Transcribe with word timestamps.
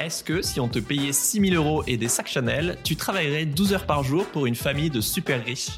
Est-ce 0.00 0.24
que 0.24 0.40
si 0.40 0.60
on 0.60 0.68
te 0.68 0.78
payait 0.78 1.12
6000 1.12 1.56
euros 1.56 1.84
et 1.86 1.98
des 1.98 2.08
sacs 2.08 2.28
Chanel, 2.28 2.78
tu 2.82 2.96
travaillerais 2.96 3.44
12 3.44 3.74
heures 3.74 3.86
par 3.86 4.02
jour 4.02 4.24
pour 4.24 4.46
une 4.46 4.54
famille 4.54 4.88
de 4.88 5.02
super 5.02 5.44
riches? 5.44 5.76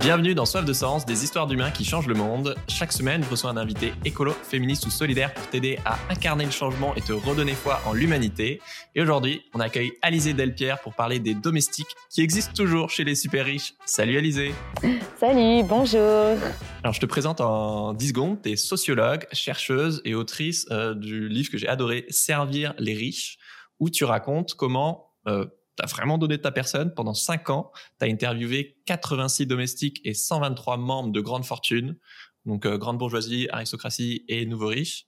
Bienvenue 0.00 0.34
dans 0.34 0.46
Soif 0.46 0.64
de 0.64 0.72
Sens, 0.72 1.04
des 1.04 1.24
histoires 1.24 1.46
d'humains 1.46 1.70
qui 1.70 1.84
changent 1.84 2.06
le 2.06 2.14
monde. 2.14 2.56
Chaque 2.68 2.90
semaine, 2.90 3.22
je 3.22 3.28
reçois 3.28 3.50
un 3.50 3.58
invité 3.58 3.92
écolo, 4.06 4.32
féministe 4.32 4.86
ou 4.86 4.90
solidaire 4.90 5.34
pour 5.34 5.46
t'aider 5.48 5.78
à 5.84 5.98
incarner 6.08 6.46
le 6.46 6.50
changement 6.50 6.94
et 6.94 7.02
te 7.02 7.12
redonner 7.12 7.52
foi 7.52 7.82
en 7.84 7.92
l'humanité. 7.92 8.62
Et 8.94 9.02
aujourd'hui, 9.02 9.42
on 9.52 9.60
accueille 9.60 9.92
Alizé 10.00 10.32
Delpierre 10.32 10.80
pour 10.80 10.94
parler 10.94 11.18
des 11.18 11.34
domestiques 11.34 11.94
qui 12.08 12.22
existent 12.22 12.54
toujours 12.54 12.88
chez 12.88 13.04
les 13.04 13.14
super 13.14 13.44
riches. 13.44 13.74
Salut 13.84 14.16
Alizé 14.16 14.54
Salut, 15.18 15.64
bonjour 15.64 16.38
Alors 16.82 16.94
je 16.94 17.00
te 17.00 17.06
présente 17.06 17.42
en 17.42 17.92
10 17.92 18.08
secondes, 18.08 18.42
tu 18.42 18.52
es 18.52 18.56
sociologue, 18.56 19.26
chercheuse 19.32 20.00
et 20.06 20.14
autrice 20.14 20.66
euh, 20.70 20.94
du 20.94 21.28
livre 21.28 21.50
que 21.50 21.58
j'ai 21.58 21.68
adoré, 21.68 22.06
Servir 22.08 22.72
les 22.78 22.94
riches, 22.94 23.36
où 23.78 23.90
tu 23.90 24.04
racontes 24.04 24.54
comment... 24.54 25.12
Euh, 25.26 25.44
tu 25.80 25.84
as 25.84 25.96
vraiment 25.96 26.18
donné 26.18 26.36
de 26.36 26.42
ta 26.42 26.50
personne. 26.50 26.92
Pendant 26.94 27.14
5 27.14 27.50
ans, 27.50 27.72
tu 27.98 28.06
as 28.06 28.08
interviewé 28.08 28.78
86 28.86 29.46
domestiques 29.46 30.00
et 30.04 30.14
123 30.14 30.76
membres 30.76 31.10
de 31.10 31.20
grandes 31.20 31.44
fortunes, 31.44 31.96
donc 32.46 32.66
euh, 32.66 32.78
grande 32.78 32.98
bourgeoisie, 32.98 33.48
aristocratie 33.50 34.24
et 34.28 34.46
nouveaux 34.46 34.68
riches, 34.68 35.06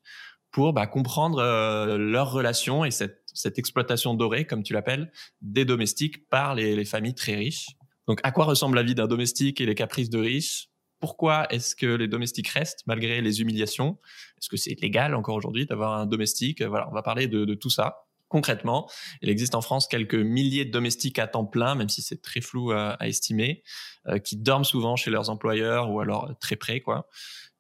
pour 0.50 0.72
bah, 0.72 0.86
comprendre 0.86 1.38
euh, 1.38 1.96
leurs 1.98 2.30
relations 2.30 2.84
et 2.84 2.90
cette, 2.90 3.18
exploitation 3.56 4.14
dorée, 4.14 4.46
comme 4.46 4.62
tu 4.62 4.72
l'appelles, 4.72 5.10
des 5.40 5.64
domestiques 5.64 6.28
par 6.28 6.54
les, 6.54 6.77
les, 6.77 6.84
familles 6.84 7.14
très 7.14 7.34
riches. 7.34 7.68
Donc, 8.06 8.20
à 8.24 8.30
quoi 8.30 8.44
ressemble 8.44 8.77
la 8.77 8.82
vie 8.82 8.94
d'un 8.94 9.06
domestique 9.06 9.60
et 9.60 9.66
les 9.66 9.74
caprices 9.74 10.10
de 10.10 10.18
riches? 10.18 10.68
Pourquoi 11.00 11.46
est-ce 11.50 11.74
que 11.74 11.86
les 11.86 12.08
domestiques 12.08 12.48
restent 12.48 12.82
malgré 12.86 13.20
les 13.22 13.41
humiliations? 13.41 13.98
Est-ce 14.38 14.48
que 14.48 14.56
c'est 14.56 14.78
légal 14.80 15.14
encore 15.14 15.34
aujourd'hui 15.34 15.66
d'avoir 15.66 15.98
un 15.98 16.06
domestique? 16.06 16.62
Voilà, 16.62 16.88
on 16.91 16.94
va 16.94 17.02
parler 17.02 17.27
de 17.27 17.54
tout 17.54 17.70
ça. 17.70 18.04
Concrètement, 18.33 18.88
il 19.20 19.28
existe 19.28 19.55
en 19.55 19.61
France 19.61 19.86
quelques 19.86 20.14
milliers 20.14 20.64
de 20.64 20.70
domestiques 20.70 21.19
à 21.19 21.27
temps 21.27 21.44
plein, 21.44 21.75
même 21.75 21.91
si 21.91 22.00
c'est 22.00 22.22
très 22.22 22.41
flou 22.41 22.72
à, 22.72 22.97
estimer, 23.02 23.62
euh, 24.08 24.19
qui 24.19 24.38
dorment 24.38 24.64
souvent 24.64 24.97
chez 24.97 25.11
leurs 25.11 25.28
employeurs 25.28 25.91
ou 25.91 26.00
alors 26.00 26.30
très 26.41 26.56
près, 26.56 26.80
quoi. 26.80 27.10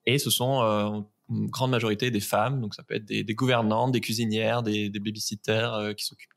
Et 0.06 0.18
ce 0.18 0.30
sont 0.30 0.62
euh, 0.62 1.00
grande 1.30 1.70
majorité 1.70 2.10
des 2.10 2.20
femmes, 2.20 2.60
donc 2.60 2.74
ça 2.74 2.82
peut 2.82 2.94
être 2.94 3.04
des, 3.04 3.24
gouvernantes, 3.34 3.92
des 3.92 4.00
cuisinières, 4.00 4.62
des, 4.62 4.88
des 4.88 5.00
babysitters 5.00 5.72
euh, 5.74 5.94
qui 5.94 6.04
s'occupent 6.04 6.30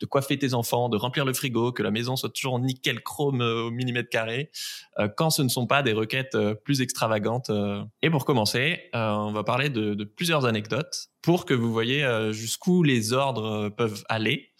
de, 0.00 0.06
coiffer 0.06 0.38
tes 0.38 0.54
enfants, 0.54 0.88
de 0.88 0.96
remplir 0.96 1.24
le 1.24 1.32
frigo, 1.32 1.72
que 1.72 1.82
la 1.82 1.90
maison 1.90 2.16
soit 2.16 2.30
toujours 2.30 2.58
nickel 2.58 3.02
chrome 3.02 3.40
euh, 3.40 3.64
au 3.64 3.70
millimètre 3.70 4.08
carré, 4.08 4.50
euh, 4.98 5.08
quand 5.08 5.30
ce 5.30 5.42
ne 5.42 5.48
sont 5.48 5.66
pas 5.66 5.82
des 5.82 5.92
requêtes 5.92 6.36
plus 6.64 6.80
extravagantes. 6.80 7.50
Et 8.02 8.10
pour 8.10 8.24
commencer, 8.24 8.90
on 8.92 9.32
va 9.32 9.44
parler 9.44 9.70
de, 9.70 10.04
plusieurs 10.04 10.44
anecdotes 10.46 11.08
pour 11.22 11.46
que 11.46 11.54
vous 11.54 11.72
voyez 11.72 12.06
jusqu'où 12.32 12.82
les 12.82 13.12
ordres 13.12 13.70
peuvent 13.70 14.04
aller. 14.08 14.50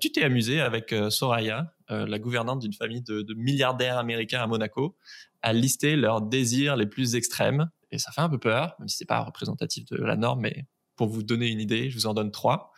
tu 0.00 0.12
t'es 0.12 0.22
amusé 0.22 0.60
avec 0.60 0.94
Soraya, 1.08 1.72
la 1.88 2.18
gouvernante 2.18 2.60
d'une 2.60 2.72
famille 2.72 3.02
de 3.02 3.34
milliardaires 3.34 3.98
américains 3.98 4.42
à 4.42 4.46
Monaco, 4.46 4.96
à 5.44 5.52
lister 5.52 5.94
leurs 5.94 6.22
désirs 6.22 6.74
les 6.74 6.86
plus 6.86 7.16
extrêmes 7.16 7.70
et 7.90 7.98
ça 7.98 8.10
fait 8.12 8.22
un 8.22 8.30
peu 8.30 8.38
peur, 8.38 8.74
même 8.78 8.88
si 8.88 8.96
c'est 8.96 9.04
pas 9.04 9.20
représentatif 9.20 9.84
de 9.84 9.96
la 10.02 10.16
norme, 10.16 10.40
mais 10.40 10.64
pour 10.96 11.08
vous 11.08 11.22
donner 11.22 11.48
une 11.48 11.60
idée, 11.60 11.90
je 11.90 11.96
vous 11.96 12.06
en 12.06 12.14
donne 12.14 12.30
trois. 12.30 12.72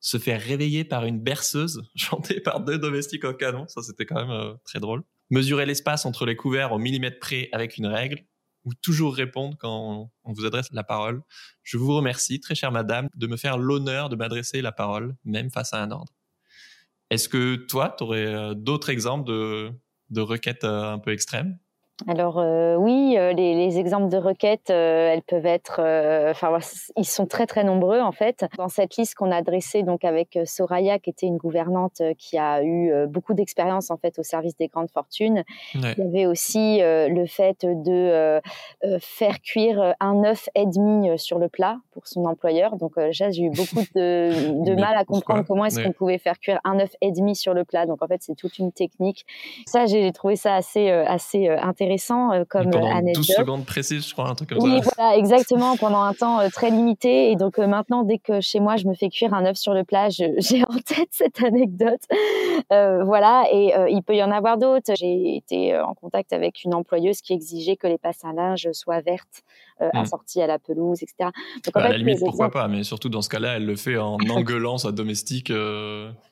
Se 0.00 0.18
faire 0.18 0.40
réveiller 0.40 0.84
par 0.84 1.06
une 1.06 1.18
berceuse 1.18 1.82
chantée 1.96 2.40
par 2.40 2.60
deux 2.60 2.78
domestiques 2.78 3.24
au 3.24 3.32
canon, 3.32 3.66
ça 3.68 3.82
c'était 3.82 4.04
quand 4.04 4.16
même 4.16 4.30
euh, 4.30 4.52
très 4.64 4.80
drôle. 4.80 5.02
Mesurer 5.30 5.64
l'espace 5.64 6.04
entre 6.04 6.26
les 6.26 6.36
couverts 6.36 6.72
au 6.72 6.78
millimètre 6.78 7.18
près 7.18 7.48
avec 7.52 7.78
une 7.78 7.86
règle, 7.86 8.26
ou 8.64 8.74
toujours 8.74 9.14
répondre 9.14 9.56
quand 9.58 10.10
on 10.24 10.32
vous 10.32 10.44
adresse 10.44 10.68
la 10.72 10.84
parole. 10.84 11.22
Je 11.62 11.78
vous 11.78 11.94
remercie, 11.96 12.38
très 12.38 12.54
chère 12.54 12.70
madame, 12.70 13.08
de 13.14 13.26
me 13.26 13.36
faire 13.36 13.56
l'honneur 13.56 14.10
de 14.10 14.16
m'adresser 14.16 14.60
la 14.60 14.72
parole, 14.72 15.16
même 15.24 15.50
face 15.50 15.72
à 15.72 15.82
un 15.82 15.90
ordre. 15.90 16.12
Est-ce 17.08 17.30
que 17.30 17.56
toi, 17.56 17.94
tu 17.96 18.04
aurais 18.04 18.26
euh, 18.26 18.54
d'autres 18.54 18.90
exemples 18.90 19.28
de, 19.28 19.70
de 20.10 20.20
requêtes 20.20 20.64
euh, 20.64 20.92
un 20.92 20.98
peu 20.98 21.12
extrêmes? 21.12 21.58
Alors 22.08 22.40
euh, 22.40 22.74
oui, 22.74 23.14
euh, 23.16 23.32
les, 23.32 23.54
les, 23.54 23.78
exemples 23.78 24.08
de 24.08 24.16
requêtes, 24.16 24.70
euh, 24.70 25.12
elles 25.12 25.22
peuvent 25.22 25.46
être, 25.46 25.80
enfin 26.28 26.58
ils 26.96 27.06
sont 27.06 27.26
très 27.26 27.46
très 27.46 27.62
nombreux 27.62 28.00
en 28.00 28.10
fait. 28.10 28.44
Dans 28.58 28.68
cette 28.68 28.96
liste 28.96 29.14
qu'on 29.14 29.30
a 29.30 29.42
dressée 29.42 29.84
donc 29.84 30.04
avec 30.04 30.36
Soraya, 30.44 30.98
qui 30.98 31.10
était 31.10 31.26
une 31.26 31.36
gouvernante 31.36 32.02
qui 32.18 32.36
a 32.36 32.64
eu 32.64 32.92
beaucoup 33.06 33.32
d'expérience 33.32 33.92
en 33.92 33.96
fait 33.96 34.18
au 34.18 34.24
service 34.24 34.56
des 34.56 34.66
grandes 34.66 34.90
fortunes, 34.90 35.44
ouais. 35.76 35.94
il 35.96 36.04
y 36.04 36.06
avait 36.06 36.26
aussi 36.26 36.80
le 36.80 37.26
fait 37.26 37.64
de 37.64 38.40
faire 38.98 39.40
cuire 39.40 39.94
un 40.00 40.24
œuf 40.24 40.48
et 40.56 40.66
demi 40.66 41.16
sur 41.16 41.38
le 41.38 41.48
plat 41.48 41.78
pour 41.92 42.08
son 42.08 42.24
employeur. 42.24 42.76
Donc 42.76 42.94
j'ai 43.10 43.42
eu 43.42 43.50
beaucoup 43.50 43.84
de, 43.94 44.64
de 44.64 44.74
mal 44.80 44.96
à 44.96 45.04
comprendre 45.04 45.44
comment 45.46 45.64
est-ce 45.64 45.78
ouais. 45.78 45.84
qu'on 45.84 45.92
pouvait 45.92 46.18
faire 46.18 46.40
cuire 46.40 46.60
un 46.64 46.80
œuf 46.80 46.96
et 47.00 47.12
demi 47.12 47.36
sur 47.36 47.54
le 47.54 47.64
plat. 47.64 47.86
Donc 47.86 48.02
en 48.02 48.08
fait 48.08 48.20
c'est 48.20 48.34
toute 48.34 48.58
une 48.58 48.72
technique. 48.72 49.24
Ça 49.66 49.86
j'ai 49.86 50.10
trouvé 50.10 50.34
ça 50.34 50.56
assez 50.56 50.90
assez 50.90 51.48
intéressant 51.48 51.83
intéressant 51.84 52.32
euh, 52.32 52.44
comme 52.48 52.70
pendant 52.70 52.90
anecdote. 52.90 53.24
12 53.26 53.36
secondes 53.36 53.66
précises, 53.66 54.08
je 54.08 54.12
crois, 54.12 54.28
un 54.28 54.34
truc 54.34 54.50
comme 54.50 54.62
oui, 54.62 54.82
ça. 54.82 54.90
voilà, 54.96 55.16
exactement, 55.16 55.76
pendant 55.76 56.02
un 56.02 56.14
temps 56.14 56.40
euh, 56.40 56.48
très 56.48 56.70
limité. 56.70 57.30
Et 57.30 57.36
donc 57.36 57.58
euh, 57.58 57.66
maintenant, 57.66 58.02
dès 58.02 58.18
que 58.18 58.40
chez 58.40 58.60
moi, 58.60 58.76
je 58.76 58.86
me 58.86 58.94
fais 58.94 59.08
cuire 59.08 59.34
un 59.34 59.44
œuf 59.44 59.56
sur 59.56 59.74
le 59.74 59.84
plat, 59.84 60.08
j'ai 60.10 60.62
en 60.62 60.78
tête 60.84 61.08
cette 61.10 61.42
anecdote. 61.42 62.00
Euh, 62.72 63.04
voilà, 63.04 63.44
et 63.52 63.76
euh, 63.76 63.88
il 63.88 64.02
peut 64.02 64.14
y 64.14 64.22
en 64.22 64.30
avoir 64.30 64.58
d'autres. 64.58 64.92
J'ai 64.96 65.36
été 65.36 65.78
en 65.78 65.94
contact 65.94 66.32
avec 66.32 66.64
une 66.64 66.74
employeuse 66.74 67.20
qui 67.20 67.32
exigeait 67.32 67.76
que 67.76 67.86
les 67.86 67.98
passes 67.98 68.24
à 68.24 68.32
linge 68.32 68.68
soient 68.72 69.00
vertes, 69.00 69.42
euh, 69.80 69.88
mmh. 69.92 69.98
assorties 69.98 70.42
à 70.42 70.46
la 70.46 70.58
pelouse, 70.58 71.02
etc. 71.02 71.30
Donc, 71.64 71.74
bah, 71.74 71.80
fait, 71.80 71.86
à 71.86 71.88
la 71.90 71.98
limite, 71.98 72.20
pourquoi 72.20 72.50
pas, 72.50 72.68
mais 72.68 72.82
surtout 72.82 73.08
dans 73.08 73.22
ce 73.22 73.28
cas-là, 73.28 73.56
elle 73.56 73.66
le 73.66 73.76
fait 73.76 73.96
en 73.96 74.18
engueulant 74.30 74.78
sa 74.78 74.92
domestique. 74.92 75.52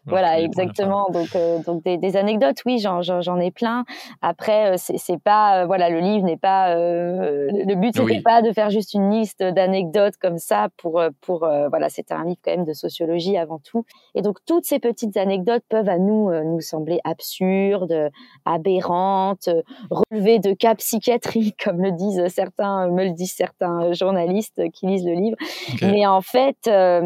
voilà, 0.06 0.40
exactement. 0.40 1.08
Donc, 1.12 1.36
donc 1.66 1.82
des, 1.84 1.96
des, 1.96 2.16
anecdotes, 2.16 2.58
oui, 2.66 2.78
j'en 2.78 3.40
ai 3.40 3.50
plein. 3.50 3.84
Après, 4.20 4.76
c'est 4.78 5.22
pas, 5.22 5.66
voilà, 5.66 5.90
le 5.90 6.00
livre 6.00 6.24
n'est 6.24 6.36
pas, 6.36 6.74
le 6.74 7.74
but 7.74 7.92
c'était 7.94 8.04
oui. 8.04 8.20
pas 8.20 8.42
de 8.42 8.52
faire 8.52 8.70
juste 8.70 8.94
une 8.94 9.10
liste 9.10 9.42
d'anecdotes 9.42 10.16
comme 10.20 10.38
ça 10.38 10.68
pour, 10.76 11.02
pour, 11.20 11.40
voilà, 11.40 11.88
c'était 11.88 12.14
un 12.14 12.24
livre 12.24 12.40
quand 12.44 12.52
même 12.52 12.64
de 12.64 12.72
sociologie 12.72 13.36
avant 13.36 13.58
tout. 13.58 13.84
Et 14.14 14.22
donc 14.22 14.38
toutes 14.46 14.64
ces 14.64 14.78
petites 14.78 15.16
anecdotes 15.16 15.64
peuvent 15.68 15.88
à 15.88 15.98
nous 15.98 16.30
nous 16.44 16.60
sembler 16.60 17.00
absurdes, 17.04 18.10
aberrantes, 18.44 19.48
relevées 19.90 20.38
de 20.38 20.52
cas 20.52 20.74
psychiatriques, 20.74 21.56
comme 21.64 21.80
le 21.80 21.92
disent 21.92 22.26
certains, 22.28 22.88
me 22.88 23.04
le 23.04 23.10
disent 23.10 23.31
certains 23.32 23.92
journalistes 23.92 24.62
qui 24.72 24.86
lisent 24.86 25.04
le 25.04 25.14
livre. 25.14 25.36
Okay. 25.74 25.90
Mais 25.90 26.06
en 26.06 26.20
fait, 26.20 26.58
euh, 26.66 27.00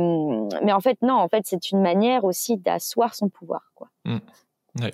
mais 0.63 0.73
en 0.73 0.81
fait 0.81 0.99
non, 1.03 1.15
en 1.15 1.29
fait 1.29 1.43
c'est 1.45 1.71
une 1.71 1.81
manière 1.81 2.25
aussi 2.25 2.57
d'asseoir 2.57 3.15
son 3.15 3.29
pouvoir, 3.29 3.73
quoi. 3.75 3.89
Mmh. 4.05 4.19
Ouais. 4.83 4.93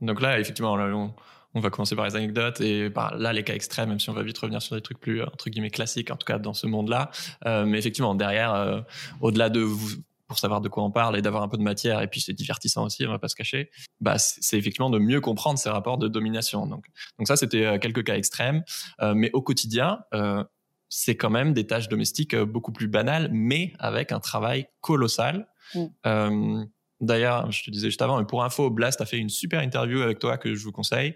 Donc 0.00 0.20
là, 0.20 0.38
effectivement, 0.38 0.76
là, 0.76 0.94
on 0.94 1.12
on 1.56 1.60
va 1.60 1.70
commencer 1.70 1.96
par 1.96 2.04
les 2.04 2.14
anecdotes 2.16 2.60
et 2.60 2.90
par 2.90 3.16
là 3.16 3.32
les 3.32 3.42
cas 3.42 3.54
extrêmes, 3.54 3.88
même 3.88 3.98
si 3.98 4.10
on 4.10 4.12
va 4.12 4.22
vite 4.22 4.36
revenir 4.36 4.60
sur 4.60 4.76
des 4.76 4.82
trucs 4.82 5.00
plus 5.00 5.22
entre 5.22 5.48
guillemets 5.48 5.70
classiques, 5.70 6.10
en 6.10 6.16
tout 6.16 6.26
cas 6.26 6.38
dans 6.38 6.52
ce 6.52 6.66
monde-là. 6.66 7.10
Euh, 7.46 7.64
mais 7.64 7.78
effectivement, 7.78 8.14
derrière, 8.14 8.54
euh, 8.54 8.80
au-delà 9.22 9.48
de 9.48 9.60
vous, 9.60 9.96
pour 10.28 10.38
savoir 10.38 10.60
de 10.60 10.68
quoi 10.68 10.82
on 10.84 10.90
parle 10.90 11.16
et 11.16 11.22
d'avoir 11.22 11.42
un 11.42 11.48
peu 11.48 11.56
de 11.56 11.62
matière, 11.62 12.02
et 12.02 12.08
puis 12.08 12.20
c'est 12.20 12.34
divertissant 12.34 12.84
aussi, 12.84 13.06
on 13.06 13.10
va 13.10 13.18
pas 13.18 13.28
se 13.28 13.36
cacher. 13.36 13.70
Bah, 14.00 14.18
c'est 14.18 14.58
effectivement 14.58 14.90
de 14.90 14.98
mieux 14.98 15.22
comprendre 15.22 15.58
ces 15.58 15.70
rapports 15.70 15.96
de 15.96 16.08
domination. 16.08 16.66
Donc, 16.66 16.84
donc 17.18 17.26
ça, 17.26 17.36
c'était 17.36 17.78
quelques 17.78 18.04
cas 18.04 18.16
extrêmes, 18.16 18.62
euh, 19.00 19.14
mais 19.14 19.30
au 19.32 19.40
quotidien. 19.40 20.00
Euh, 20.12 20.44
c'est 20.88 21.16
quand 21.16 21.30
même 21.30 21.52
des 21.52 21.66
tâches 21.66 21.88
domestiques 21.88 22.36
beaucoup 22.36 22.72
plus 22.72 22.88
banales, 22.88 23.28
mais 23.32 23.72
avec 23.78 24.12
un 24.12 24.20
travail 24.20 24.66
colossal. 24.80 25.48
Mm. 25.74 26.66
D'ailleurs, 27.00 27.50
je 27.52 27.62
te 27.62 27.70
disais 27.70 27.88
juste 27.88 28.00
avant, 28.00 28.18
mais 28.18 28.24
pour 28.24 28.42
info, 28.42 28.70
Blast 28.70 29.02
a 29.02 29.06
fait 29.06 29.18
une 29.18 29.28
super 29.28 29.60
interview 29.60 30.00
avec 30.00 30.18
toi 30.18 30.38
que 30.38 30.54
je 30.54 30.64
vous 30.64 30.72
conseille. 30.72 31.14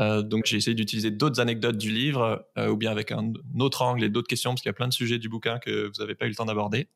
Euh, 0.00 0.22
donc, 0.22 0.46
j'ai 0.46 0.56
essayé 0.56 0.74
d'utiliser 0.74 1.10
d'autres 1.10 1.38
anecdotes 1.38 1.76
du 1.76 1.90
livre, 1.90 2.46
euh, 2.56 2.68
ou 2.68 2.76
bien 2.78 2.90
avec 2.90 3.12
un, 3.12 3.32
un 3.54 3.60
autre 3.60 3.82
angle 3.82 4.02
et 4.04 4.08
d'autres 4.08 4.28
questions, 4.28 4.50
parce 4.50 4.62
qu'il 4.62 4.70
y 4.70 4.70
a 4.70 4.74
plein 4.74 4.88
de 4.88 4.94
sujets 4.94 5.18
du 5.18 5.28
bouquin 5.28 5.58
que 5.58 5.88
vous 5.88 6.00
n'avez 6.02 6.14
pas 6.14 6.24
eu 6.24 6.30
le 6.30 6.34
temps 6.34 6.46
d'aborder. 6.46 6.88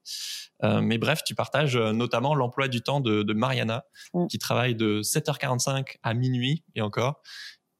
Euh, 0.64 0.80
mais 0.80 0.96
bref, 0.96 1.22
tu 1.24 1.34
partages 1.34 1.76
notamment 1.76 2.34
l'emploi 2.34 2.68
du 2.68 2.80
temps 2.80 3.00
de, 3.00 3.22
de 3.22 3.32
Mariana, 3.34 3.84
mm. 4.14 4.28
qui 4.28 4.38
travaille 4.38 4.74
de 4.74 5.02
7h45 5.02 5.96
à 6.02 6.14
minuit 6.14 6.64
et 6.74 6.80
encore. 6.80 7.20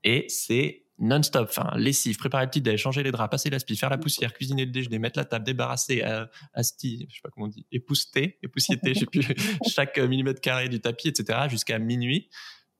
Et 0.05 0.27
c'est 0.29 0.82
non-stop, 1.03 1.49
enfin, 1.51 1.71
lessive, 1.77 2.17
préparer 2.17 2.45
le 2.45 2.51
petit 2.51 2.63
déj, 2.63 2.81
changer 2.81 3.03
les 3.03 3.11
draps, 3.11 3.31
passer 3.31 3.51
l'aspi, 3.51 3.77
faire 3.77 3.91
la 3.91 3.99
poussière, 3.99 4.33
cuisiner 4.33 4.65
le 4.65 4.71
déjeuner, 4.71 4.99
mettre 4.99 5.19
la 5.19 5.25
table, 5.25 5.45
débarrasser, 5.45 6.03
euh, 6.05 6.25
asti, 6.55 7.07
je 7.11 7.17
sais 7.17 7.21
pas 7.23 7.29
comment 7.31 7.47
on 7.47 7.51
dit, 7.51 7.67
épousseter, 7.73 8.39
je 8.43 8.93
sais 8.95 9.07
plus, 9.07 9.23
chaque 9.69 9.99
millimètre 9.99 10.41
carré 10.41 10.69
du 10.69 10.81
tapis, 10.81 11.09
etc., 11.09 11.41
jusqu'à 11.51 11.79
minuit. 11.79 12.31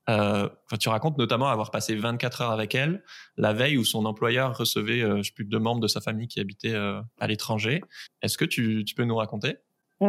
Euh, 0.09 0.49
tu 0.79 0.89
racontes 0.89 1.17
notamment 1.17 1.47
avoir 1.47 1.71
passé 1.71 1.95
24 1.95 2.41
heures 2.41 2.51
avec 2.51 2.75
elle 2.75 3.03
la 3.37 3.53
veille 3.53 3.77
où 3.77 3.85
son 3.85 4.05
employeur 4.05 4.57
recevait, 4.57 5.01
euh, 5.01 5.17
je 5.17 5.23
sais 5.23 5.33
plus, 5.33 5.45
deux 5.45 5.59
membres 5.59 5.79
de 5.79 5.87
sa 5.87 6.01
famille 6.01 6.27
qui 6.27 6.39
habitaient 6.39 6.75
euh, 6.75 7.01
à 7.19 7.27
l'étranger. 7.27 7.81
Est-ce 8.21 8.37
que 8.37 8.45
tu, 8.45 8.83
tu 8.85 8.95
peux 8.95 9.05
nous 9.05 9.15
raconter? 9.15 9.57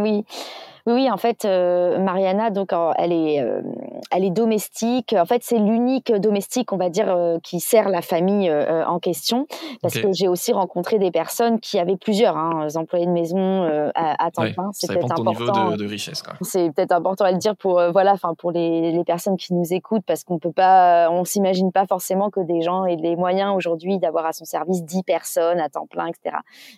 Oui. 0.03 0.25
Oui, 0.87 1.11
en 1.11 1.17
fait, 1.17 1.47
euh, 1.47 1.99
Mariana, 1.99 2.51
donc, 2.51 2.73
elle 2.99 3.13
est, 3.13 3.41
euh, 3.41 3.63
elle 4.11 4.23
est 4.23 4.31
domestique. 4.31 5.15
En 5.19 5.25
fait, 5.25 5.43
c'est 5.43 5.59
l'unique 5.59 6.13
domestique, 6.13 6.75
on 6.75 6.77
va 6.77 6.91
dire, 6.91 7.39
qui 7.43 7.59
sert 7.59 7.89
la 7.89 8.03
famille 8.03 8.53
en 8.53 8.99
question. 8.99 9.47
Parce 9.81 9.95
que 9.95 10.13
j'ai 10.13 10.29
aussi 10.29 10.53
rencontré 10.53 10.99
des 10.99 11.11
personnes 11.11 11.59
qui 11.59 11.79
avaient 11.79 11.97
plusieurs 11.97 12.37
hein, 12.37 12.69
employés 12.75 13.07
de 13.07 13.11
maison 13.11 13.65
à, 13.95 14.31
temps 14.31 14.43
plein. 14.53 14.71
C'est 14.73 14.89
peut-être 14.89 15.11
important. 15.13 15.65
Niveau 15.65 15.77
de, 15.77 15.87
richesse. 15.87 16.23
C'est 16.43 16.71
peut-être 16.75 16.93
important 16.93 17.25
à 17.25 17.33
le 17.33 17.39
dire 17.39 17.57
pour 17.57 17.81
voilà, 17.93 18.13
enfin 18.13 18.35
pour 18.37 18.53
les, 18.53 18.93
les, 18.93 19.05
personnes 19.05 19.37
qui 19.37 19.55
nous 19.55 19.73
écoutent, 19.73 20.05
parce 20.07 20.25
qu'on 20.25 20.39
peut 20.39 20.53
pas, 20.53 21.09
on 21.11 21.25
s'imagine 21.25 21.73
pas 21.73 21.87
forcément 21.87 22.29
que 22.31 22.41
des 22.41 22.61
gens 22.61 22.85
aient 22.85 22.97
les 22.97 23.17
moyens 23.17 23.55
aujourd'hui 23.57 23.99
d'avoir 23.99 24.27
à 24.27 24.33
son 24.33 24.45
service 24.45 24.83
10 24.85 25.03
personnes 25.03 25.61
à 25.61 25.69
temps 25.69 25.87
plein, 25.87 26.09
etc. 26.09 26.37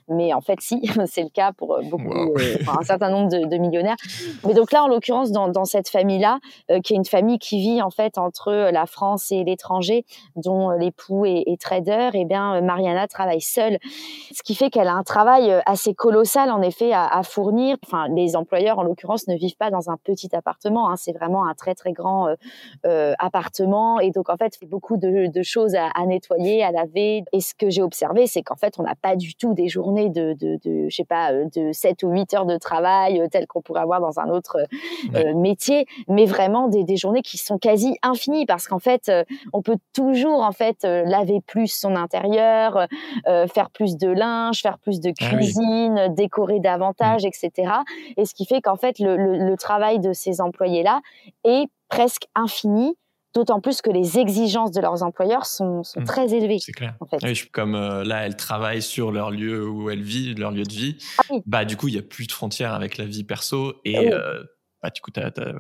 Mais 0.09 0.33
en 0.33 0.41
fait, 0.41 0.61
si, 0.61 0.81
c'est 1.07 1.23
le 1.23 1.31
cas 1.31 1.53
pour 1.53 1.81
beaucoup, 1.91 2.35
un 2.69 2.85
certain 2.85 3.06
nombre 3.11 3.31
de, 3.31 3.57
millionnaires. 3.57 3.97
Mais 4.45 4.55
donc 4.55 4.73
là, 4.73 4.85
en 4.85 4.89
l'occurrence, 4.89 5.31
dans, 5.31 5.65
cette 5.65 5.89
famille-là, 5.89 6.39
euh, 6.71 6.81
qui 6.81 6.93
est 6.93 6.97
une 6.97 7.05
famille 7.05 7.39
qui 7.39 7.59
vit 7.61 7.83
en 7.83 7.91
fait 7.91 8.19
entre 8.19 8.49
euh, 8.49 8.71
la 8.71 8.87
France 8.87 9.33
et 9.33 9.43
l'étranger, 9.45 10.05
dont 10.37 10.71
euh, 10.71 10.77
l'époux 10.77 11.25
est, 11.25 11.61
trader, 11.61 12.11
et 12.13 12.21
eh 12.21 12.25
bien 12.25 12.61
Mariana 12.61 13.09
travaille 13.09 13.41
seule, 13.41 13.79
ce 14.33 14.43
qui 14.43 14.55
fait 14.55 14.71
qu'elle 14.71 14.89
a 14.89 14.93
un 14.93 15.03
travail 15.03 15.51
assez 15.65 15.95
colossal 15.95 16.51
en 16.51 16.61
effet 16.61 16.93
à, 16.93 17.23
fournir. 17.23 17.77
Enfin, 17.87 18.09
les 18.09 18.37
employeurs 18.37 18.79
en 18.79 18.83
l'occurrence 18.83 19.27
ne 19.27 19.35
vivent 19.35 19.57
pas 19.57 19.71
dans 19.71 19.91
un 19.91 19.97
petit 19.97 20.35
appartement, 20.37 20.91
hein, 20.91 20.97
c'est 20.97 21.13
vraiment 21.13 21.47
un 21.47 21.55
très 21.55 21.75
très 21.75 21.93
grand 21.93 22.29
appartement, 23.19 23.99
et 24.01 24.11
donc 24.11 24.29
en 24.29 24.37
fait, 24.37 24.57
fait 24.57 24.67
beaucoup 24.67 24.97
de, 24.97 25.31
choses 25.43 25.75
à, 25.75 25.89
à, 25.89 26.07
nettoyer, 26.07 26.63
à 26.63 26.71
laver. 26.71 27.25
Et 27.33 27.41
ce 27.41 27.55
que 27.55 27.71
j'ai 27.71 27.83
observé, 27.83 28.27
c'est 28.27 28.43
qu'en 28.43 28.57
fait, 28.57 28.75
on 28.79 28.83
n'a 28.83 28.95
pas 28.95 29.17
du 29.17 29.35
tout 29.35 29.55
des 29.55 29.69
journées 29.69 30.11
de, 30.11 30.35
de, 30.35 30.59
de, 30.65 30.89
je 30.89 30.95
sais 30.95 31.05
pas, 31.05 31.33
de 31.33 31.73
7 31.73 32.03
ou 32.03 32.11
8 32.11 32.35
heures 32.35 32.47
de 32.47 32.59
travail 32.59 32.86
telles 33.31 33.47
qu'on 33.47 33.63
pourrait 33.63 33.81
avoir 33.81 34.01
dans 34.01 34.19
un 34.19 34.29
autre 34.29 34.59
euh, 35.15 35.35
métier, 35.35 35.87
mais 36.09 36.27
vraiment 36.27 36.69
des, 36.69 36.85
des, 36.85 36.97
journées 36.97 37.23
qui 37.23 37.39
sont 37.39 37.59
quasi 37.59 37.97
infinies 38.03 38.47
parce 38.47 38.67
qu'en 38.69 38.79
fait, 38.79 39.09
euh, 39.09 39.25
on 39.53 39.63
peut 39.63 39.77
toujours 39.93 40.43
en 40.43 40.53
fait 40.53 40.85
euh, 40.85 41.05
laver 41.05 41.41
plus 41.47 41.69
son 41.69 41.97
intérieur, 41.97 42.87
faire 43.53 43.71
plus 43.71 43.97
de 43.97 44.09
linge, 44.09 44.63
faire 44.63 44.79
plus 44.79 45.01
de 45.01 45.13
ah 45.21 45.25
cuisine, 45.25 46.15
décorer 46.15 46.61
davantage, 46.61 47.25
mmh. 47.25 47.29
etc. 47.29 47.73
Et 48.17 48.25
ce 48.25 48.35
qui 48.35 48.47
fait 48.47 48.61
qu'en 48.61 48.77
fait, 48.77 48.99
le, 48.99 49.17
le, 49.17 49.39
le 49.39 49.57
travail 49.57 50.01
de 50.01 50.13
ces 50.13 50.41
employés-là 50.41 51.01
est 51.45 51.69
presque 51.89 52.27
infini 52.35 52.97
d'autant 53.37 53.61
plus 53.61 53.81
que 53.81 53.91
les 53.91 54.19
exigences 54.19 54.73
de 54.73 54.81
leurs 54.81 55.03
employeurs 55.03 55.47
sont, 55.47 55.83
sont 55.83 56.01
mmh. 56.01 56.05
très 56.05 56.35
élevées. 56.35 56.59
C'est 56.59 56.73
clair. 56.73 56.95
En 57.01 57.07
fait. 57.07 57.19
oui, 57.23 57.41
comme 57.53 57.75
là, 57.75 58.27
elles 58.27 58.37
travaillent 58.37 58.83
sur 58.83 59.13
leur 59.13 59.31
lieu 59.31 59.69
où 59.69 59.91
elles 59.91 60.03
vivent, 60.03 60.39
leur 60.39 60.51
lieu 60.51 60.65
de 60.65 60.73
vie. 60.73 60.99
Ah 61.19 61.35
bah 61.47 61.65
du 61.65 61.77
coup, 61.77 61.89
il 61.89 61.95
y 61.95 61.99
a 61.99 62.03
plus 62.03 62.27
de 62.27 62.33
frontières 62.33 62.75
avec 62.75 62.99
la 62.99 63.05
vie 63.05 63.25
perso 63.25 63.75
et 63.85 64.11
bah, 64.83 64.91
du 64.91 65.01
coup, 65.01 65.11